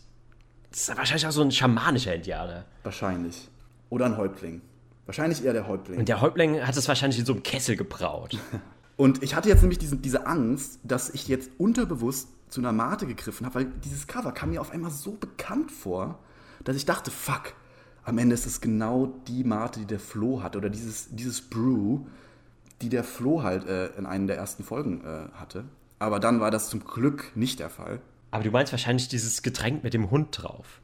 Das 0.72 0.80
ist 0.90 0.98
wahrscheinlich 0.98 1.28
auch 1.28 1.32
so 1.32 1.42
ein 1.42 1.52
schamanischer 1.52 2.16
Indianer. 2.16 2.66
Wahrscheinlich. 2.84 3.50
Oder 3.90 4.06
ein 4.06 4.18
Häuptling. 4.18 4.62
Wahrscheinlich 5.06 5.44
eher 5.44 5.54
der 5.54 5.68
Häuptling. 5.68 6.00
Und 6.00 6.10
der 6.10 6.22
Häuptling 6.22 6.62
hat 6.66 6.76
es 6.78 6.88
wahrscheinlich 6.88 7.20
in 7.20 7.26
so 7.26 7.34
einem 7.34 7.44
Kessel 7.44 7.76
gebraut. 7.76 8.38
Und 8.98 9.24
ich 9.24 9.36
hatte 9.36 9.50
jetzt 9.50 9.62
nämlich 9.62 9.80
diesen, 9.80 10.02
diese 10.02 10.28
Angst, 10.28 10.80
dass 10.84 11.10
ich 11.10 11.28
jetzt 11.28 11.50
unterbewusst 11.58 12.30
zu 12.50 12.62
einer 12.62 12.72
Mate 12.72 13.08
gegriffen 13.08 13.46
habe, 13.46 13.56
weil 13.56 13.66
dieses 13.84 14.06
Cover 14.08 14.32
kam 14.32 14.52
mir 14.52 14.62
auf 14.62 14.72
einmal 14.72 14.92
so 14.92 15.14
bekannt 15.14 15.72
vor, 15.72 16.20
dass 16.64 16.76
ich 16.76 16.86
dachte, 16.86 17.12
fuck, 17.12 17.54
am 18.04 18.18
Ende 18.18 18.34
ist 18.34 18.46
es 18.46 18.62
genau 18.62 19.14
die 19.28 19.44
Mate, 19.44 19.80
die 19.82 19.86
der 19.86 20.00
Flo 20.00 20.42
hat 20.44 20.56
oder 20.56 20.70
dieses, 20.70 21.10
dieses 21.16 21.42
Brew, 21.42 22.02
die 22.82 22.90
der 22.90 23.04
Flo 23.04 23.44
halt 23.44 23.68
äh, 23.68 23.88
in 23.98 24.06
einer 24.06 24.28
der 24.28 24.38
ersten 24.38 24.64
Folgen 24.64 25.04
äh, 25.06 25.30
hatte. 25.38 25.66
Aber 26.00 26.20
dann 26.20 26.40
war 26.40 26.50
das 26.50 26.70
zum 26.70 26.84
Glück 26.84 27.32
nicht 27.36 27.60
der 27.60 27.70
Fall. 27.70 28.02
Aber 28.32 28.44
du 28.44 28.50
meinst 28.50 28.72
wahrscheinlich 28.74 29.08
dieses 29.08 29.44
Getränk 29.44 29.84
mit 29.84 29.94
dem 29.94 30.10
Hund 30.10 30.30
drauf. 30.42 30.82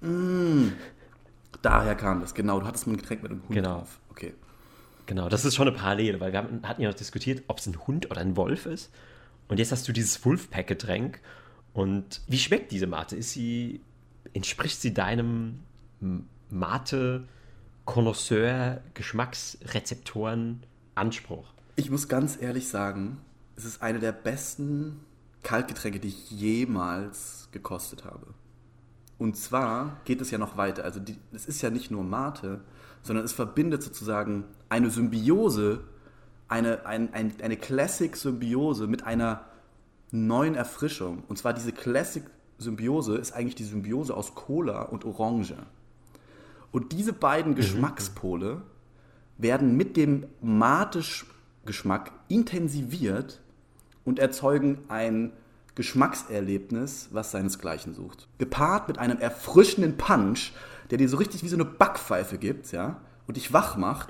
Daher 1.61 1.95
kam 1.95 2.21
das, 2.21 2.33
genau. 2.35 2.59
Du 2.59 2.67
hattest 2.67 2.85
mal 2.87 2.93
ein 2.93 2.97
Getränk 2.97 3.23
mit 3.23 3.31
einem 3.31 3.41
Hund 3.41 3.51
Genau. 3.51 3.77
drauf. 3.79 3.99
Okay. 4.11 4.33
Genau, 5.05 5.29
das 5.29 5.45
ist 5.45 5.55
schon 5.55 5.67
eine 5.67 5.75
Parallele, 5.77 6.19
weil 6.19 6.33
wir 6.33 6.39
haben, 6.39 6.59
hatten 6.63 6.81
ja 6.81 6.89
noch 6.89 6.95
diskutiert, 6.95 7.43
ob 7.47 7.59
es 7.59 7.65
ein 7.65 7.87
Hund 7.87 8.11
oder 8.11 8.19
ein 8.21 8.35
Wolf 8.35 8.65
ist. 8.65 8.91
Und 9.47 9.57
jetzt 9.57 9.71
hast 9.71 9.87
du 9.87 9.93
dieses 9.93 10.23
Wolfpack-Getränk. 10.25 11.19
Und 11.73 12.21
wie 12.27 12.37
schmeckt 12.37 12.71
diese 12.71 12.87
Mate? 12.87 13.15
Ist 13.15 13.31
sie, 13.31 13.81
entspricht 14.33 14.81
sie 14.81 14.93
deinem 14.93 15.63
M- 16.01 16.27
Mate-Connoisseur, 16.49 18.81
Geschmacksrezeptoren, 18.93 20.63
Anspruch? 20.95 21.45
Ich 21.75 21.91
muss 21.91 22.07
ganz 22.07 22.41
ehrlich 22.41 22.67
sagen, 22.67 23.17
es 23.55 23.65
ist 23.65 23.81
eine 23.81 23.99
der 23.99 24.11
besten 24.11 24.99
Kaltgetränke, 25.43 25.99
die 25.99 26.09
ich 26.09 26.31
jemals 26.31 27.49
gekostet 27.51 28.05
habe. 28.05 28.33
Und 29.17 29.35
zwar 29.35 29.99
geht 30.05 30.21
es 30.21 30.31
ja 30.31 30.37
noch 30.37 30.57
weiter. 30.57 30.83
Also 30.83 30.99
die, 30.99 31.17
es 31.33 31.45
ist 31.45 31.61
ja 31.61 31.69
nicht 31.69 31.89
nur 31.89 32.03
Mate, 32.03 32.61
sondern 33.01 33.25
es 33.25 33.33
verbindet 33.33 33.81
sozusagen 33.81 34.43
eine 34.69 34.89
Symbiose, 34.89 35.83
eine, 36.47 36.85
ein, 36.85 37.13
ein, 37.13 37.33
eine 37.41 37.57
Classic-Symbiose 37.57 38.87
mit 38.87 39.03
einer 39.03 39.45
neuen 40.11 40.55
Erfrischung. 40.55 41.23
Und 41.27 41.37
zwar 41.37 41.53
diese 41.53 41.71
Classic-Symbiose 41.71 43.17
ist 43.17 43.33
eigentlich 43.33 43.55
die 43.55 43.63
Symbiose 43.63 44.15
aus 44.15 44.35
Cola 44.35 44.83
und 44.83 45.05
Orange. 45.05 45.55
Und 46.77 46.91
diese 46.91 47.11
beiden 47.11 47.55
Geschmackspole 47.55 48.61
werden 49.39 49.75
mit 49.77 49.97
dem 49.97 50.27
Mate-Geschmack 50.43 52.11
intensiviert 52.27 53.41
und 54.05 54.19
erzeugen 54.19 54.77
ein 54.87 55.33
Geschmackserlebnis, 55.73 57.09
was 57.09 57.31
seinesgleichen 57.31 57.95
sucht. 57.95 58.27
Gepaart 58.37 58.89
mit 58.89 58.99
einem 58.99 59.17
erfrischenden 59.17 59.97
Punch, 59.97 60.51
der 60.91 60.99
dir 60.99 61.09
so 61.09 61.17
richtig 61.17 61.41
wie 61.41 61.47
so 61.47 61.55
eine 61.55 61.65
Backpfeife 61.65 62.37
gibt, 62.37 62.71
ja, 62.71 63.01
und 63.25 63.37
dich 63.37 63.51
wach 63.51 63.75
macht 63.75 64.09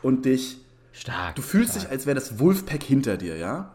und 0.00 0.24
dich 0.24 0.56
Stark. 0.92 1.34
Du 1.34 1.42
fühlst 1.42 1.72
stark. 1.72 1.82
dich, 1.82 1.90
als 1.90 2.06
wäre 2.06 2.14
das 2.14 2.38
Wolfpack 2.38 2.82
hinter 2.82 3.18
dir, 3.18 3.36
ja? 3.36 3.74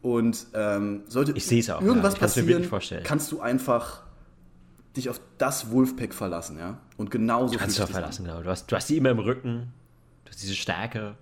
Und 0.00 0.46
ähm, 0.54 1.02
sollte 1.08 1.32
Ich 1.32 1.70
auch, 1.70 1.82
irgendwas 1.82 2.14
ja. 2.14 2.26
Ich 2.26 2.70
passieren, 2.70 3.02
kannst 3.04 3.30
du 3.32 3.40
einfach 3.40 4.05
dich 4.96 5.08
auf 5.08 5.20
das 5.38 5.70
Wolfpack 5.70 6.14
verlassen, 6.14 6.58
ja? 6.58 6.78
Und 6.96 7.10
genauso 7.10 7.56
Kannst 7.56 7.78
du 7.78 7.82
dich 7.82 7.88
an. 7.88 7.92
verlassen, 7.92 8.24
genau. 8.24 8.42
Du 8.42 8.50
hast, 8.50 8.70
du 8.70 8.76
hast 8.76 8.88
die 8.88 8.96
immer 8.96 9.10
im 9.10 9.18
Rücken. 9.18 9.72
Du 10.24 10.30
hast 10.30 10.42
diese 10.42 10.54
Stärke. 10.54 11.16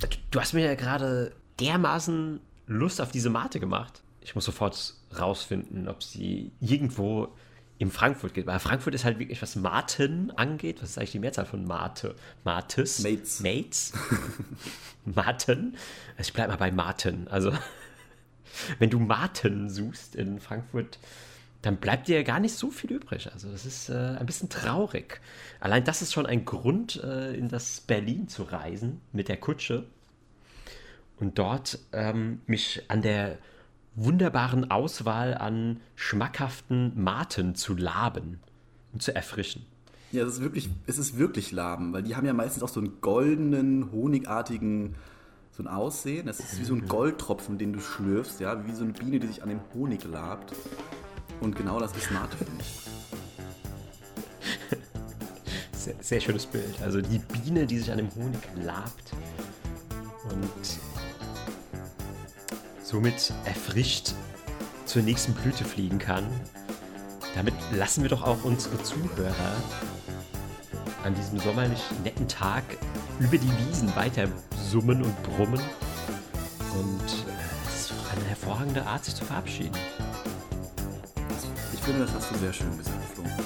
Du, 0.00 0.08
du 0.30 0.40
hast 0.40 0.52
mir 0.52 0.64
ja 0.64 0.74
gerade 0.74 1.32
dermaßen 1.60 2.40
Lust 2.66 3.00
auf 3.00 3.10
diese 3.10 3.30
Mate 3.30 3.60
gemacht. 3.60 4.02
Ich 4.20 4.34
muss 4.34 4.44
sofort 4.44 4.94
rausfinden, 5.18 5.88
ob 5.88 6.02
sie 6.02 6.50
irgendwo 6.60 7.32
in 7.78 7.90
Frankfurt 7.90 8.34
geht. 8.34 8.46
Weil 8.46 8.58
Frankfurt 8.58 8.94
ist 8.94 9.04
halt 9.04 9.18
wirklich, 9.18 9.40
was 9.42 9.56
Maten 9.56 10.30
angeht. 10.32 10.82
Was 10.82 10.90
ist 10.90 10.98
eigentlich 10.98 11.12
die 11.12 11.18
Mehrzahl 11.18 11.46
von 11.46 11.64
Mate? 11.64 12.14
Mates? 12.44 13.00
Mates. 13.00 13.40
Mates? 13.40 13.92
Maten? 15.04 15.76
Also 16.16 16.28
ich 16.28 16.32
bleib 16.32 16.48
mal 16.48 16.56
bei 16.56 16.72
Maten. 16.72 17.28
Also, 17.28 17.52
wenn 18.78 18.90
du 18.90 18.98
Maten 18.98 19.68
suchst 19.68 20.16
in 20.16 20.40
Frankfurt, 20.40 20.98
dann 21.66 21.78
bleibt 21.78 22.06
dir 22.06 22.18
ja 22.18 22.22
gar 22.22 22.38
nicht 22.38 22.54
so 22.54 22.70
viel 22.70 22.92
übrig. 22.92 23.28
Also 23.32 23.50
das 23.50 23.66
ist 23.66 23.88
äh, 23.88 24.16
ein 24.18 24.24
bisschen 24.24 24.48
traurig. 24.48 25.20
Allein 25.58 25.82
das 25.82 26.00
ist 26.00 26.12
schon 26.12 26.24
ein 26.24 26.44
Grund, 26.44 27.02
äh, 27.02 27.34
in 27.34 27.48
das 27.48 27.80
Berlin 27.80 28.28
zu 28.28 28.44
reisen 28.44 29.00
mit 29.12 29.28
der 29.28 29.36
Kutsche 29.36 29.84
und 31.18 31.38
dort 31.38 31.80
ähm, 31.92 32.40
mich 32.46 32.84
an 32.86 33.02
der 33.02 33.38
wunderbaren 33.96 34.70
Auswahl 34.70 35.34
an 35.34 35.80
schmackhaften 35.96 36.92
Maten 37.02 37.56
zu 37.56 37.74
laben 37.74 38.38
und 38.92 39.02
zu 39.02 39.12
erfrischen. 39.12 39.66
Ja, 40.12 40.24
es 40.24 40.34
ist 40.34 40.42
wirklich, 40.42 40.70
es 40.86 40.98
ist 40.98 41.18
wirklich 41.18 41.50
Laben, 41.50 41.92
weil 41.92 42.04
die 42.04 42.14
haben 42.14 42.26
ja 42.26 42.32
meistens 42.32 42.62
auch 42.62 42.68
so 42.68 42.78
einen 42.78 43.00
goldenen, 43.00 43.90
honigartigen, 43.90 44.94
so 45.50 45.64
ein 45.64 45.66
Aussehen. 45.66 46.26
Das 46.26 46.38
ist 46.38 46.60
wie 46.60 46.64
so 46.64 46.74
ein 46.74 46.86
Goldtropfen, 46.86 47.58
den 47.58 47.72
du 47.72 47.80
schlürfst, 47.80 48.38
ja, 48.38 48.64
wie 48.66 48.72
so 48.72 48.84
eine 48.84 48.92
Biene, 48.92 49.18
die 49.18 49.26
sich 49.26 49.42
an 49.42 49.48
dem 49.48 49.60
Honig 49.74 50.04
labt. 50.04 50.52
Und 51.40 51.56
genau 51.56 51.78
das 51.80 51.96
ist 51.96 52.10
Mate, 52.10 52.36
finde 52.36 52.60
ich. 52.60 52.80
Sehr, 55.72 55.94
sehr 56.00 56.20
schönes 56.20 56.46
Bild. 56.46 56.82
Also 56.82 57.00
die 57.00 57.18
Biene, 57.18 57.64
die 57.66 57.78
sich 57.78 57.92
an 57.92 57.98
dem 57.98 58.12
Honig 58.16 58.40
labt 58.56 59.12
und 60.30 60.50
somit 62.82 63.32
erfrischt 63.44 64.14
zur 64.84 65.02
nächsten 65.02 65.32
Blüte 65.34 65.64
fliegen 65.64 65.98
kann. 65.98 66.26
damit 67.34 67.54
lassen 67.72 68.02
wir 68.02 68.08
doch 68.08 68.22
auch 68.22 68.42
unsere 68.44 68.82
Zuhörer 68.82 69.56
an 71.04 71.14
diesem 71.14 71.38
sommerlich 71.38 71.82
netten 72.02 72.26
Tag 72.26 72.64
über 73.20 73.38
die 73.38 73.50
Wiesen 73.68 73.94
weiter 73.94 74.28
summen 74.70 75.02
und 75.02 75.22
brummen. 75.22 75.60
Und 76.74 77.04
äh, 77.04 77.68
es 77.68 77.82
ist 77.82 77.90
doch 77.90 78.12
eine 78.12 78.24
hervorragende 78.24 78.84
Art, 78.86 79.04
sich 79.04 79.14
zu 79.14 79.24
verabschieden. 79.24 79.76
Ich 81.86 81.92
finde, 81.92 82.04
das 82.04 82.16
hast 82.16 82.32
du 82.32 82.38
sehr 82.38 82.52
schön 82.52 82.76
gesagt, 82.76 82.96
Flo. 83.14 83.45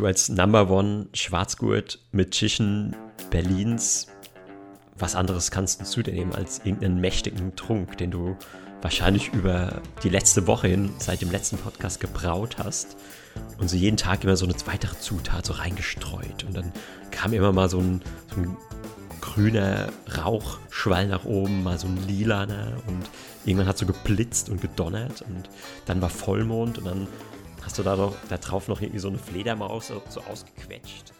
Du 0.00 0.06
als 0.06 0.28
Number 0.30 0.70
One 0.70 1.08
Schwarzgurt 1.12 1.98
mit 2.10 2.32
Tischen 2.32 2.96
Berlins, 3.30 4.06
was 4.98 5.14
anderes 5.14 5.50
kannst 5.50 5.80
du 5.80 5.84
zu 5.84 6.02
dir 6.02 6.14
nehmen 6.14 6.34
als 6.34 6.60
irgendeinen 6.64 7.00
mächtigen 7.00 7.54
Trunk, 7.54 7.98
den 7.98 8.10
du 8.10 8.36
wahrscheinlich 8.80 9.32
über 9.34 9.82
die 10.02 10.08
letzte 10.08 10.46
Woche 10.46 10.68
hin, 10.68 10.90
seit 10.98 11.20
dem 11.20 11.30
letzten 11.30 11.58
Podcast 11.58 12.00
gebraut 12.00 12.56
hast 12.58 12.96
und 13.58 13.68
so 13.68 13.76
jeden 13.76 13.98
Tag 13.98 14.24
immer 14.24 14.36
so 14.36 14.46
eine 14.46 14.54
weitere 14.64 14.98
Zutat 14.98 15.44
so 15.44 15.52
reingestreut 15.52 16.44
und 16.44 16.56
dann 16.56 16.72
kam 17.10 17.34
immer 17.34 17.52
mal 17.52 17.68
so 17.68 17.78
ein, 17.78 18.00
so 18.34 18.40
ein 18.40 18.56
grüner 19.20 19.90
Rauchschwall 20.16 21.08
nach 21.08 21.26
oben, 21.26 21.62
mal 21.62 21.78
so 21.78 21.86
ein 21.88 21.98
lilaner 22.08 22.72
und 22.86 23.02
irgendwann 23.44 23.68
hat 23.68 23.76
so 23.76 23.84
geblitzt 23.84 24.48
und 24.48 24.62
gedonnert 24.62 25.22
und 25.22 25.50
dann 25.84 26.00
war 26.00 26.08
Vollmond 26.08 26.78
und 26.78 26.86
dann 26.86 27.06
hast 27.70 27.78
du 27.78 27.84
da, 27.84 27.94
noch, 27.94 28.16
da 28.28 28.36
drauf 28.36 28.66
noch 28.66 28.80
irgendwie 28.80 28.98
so 28.98 29.06
eine 29.06 29.18
Fledermaus 29.18 29.86
so, 29.86 30.02
so 30.08 30.20
ausgequetscht. 30.22 31.12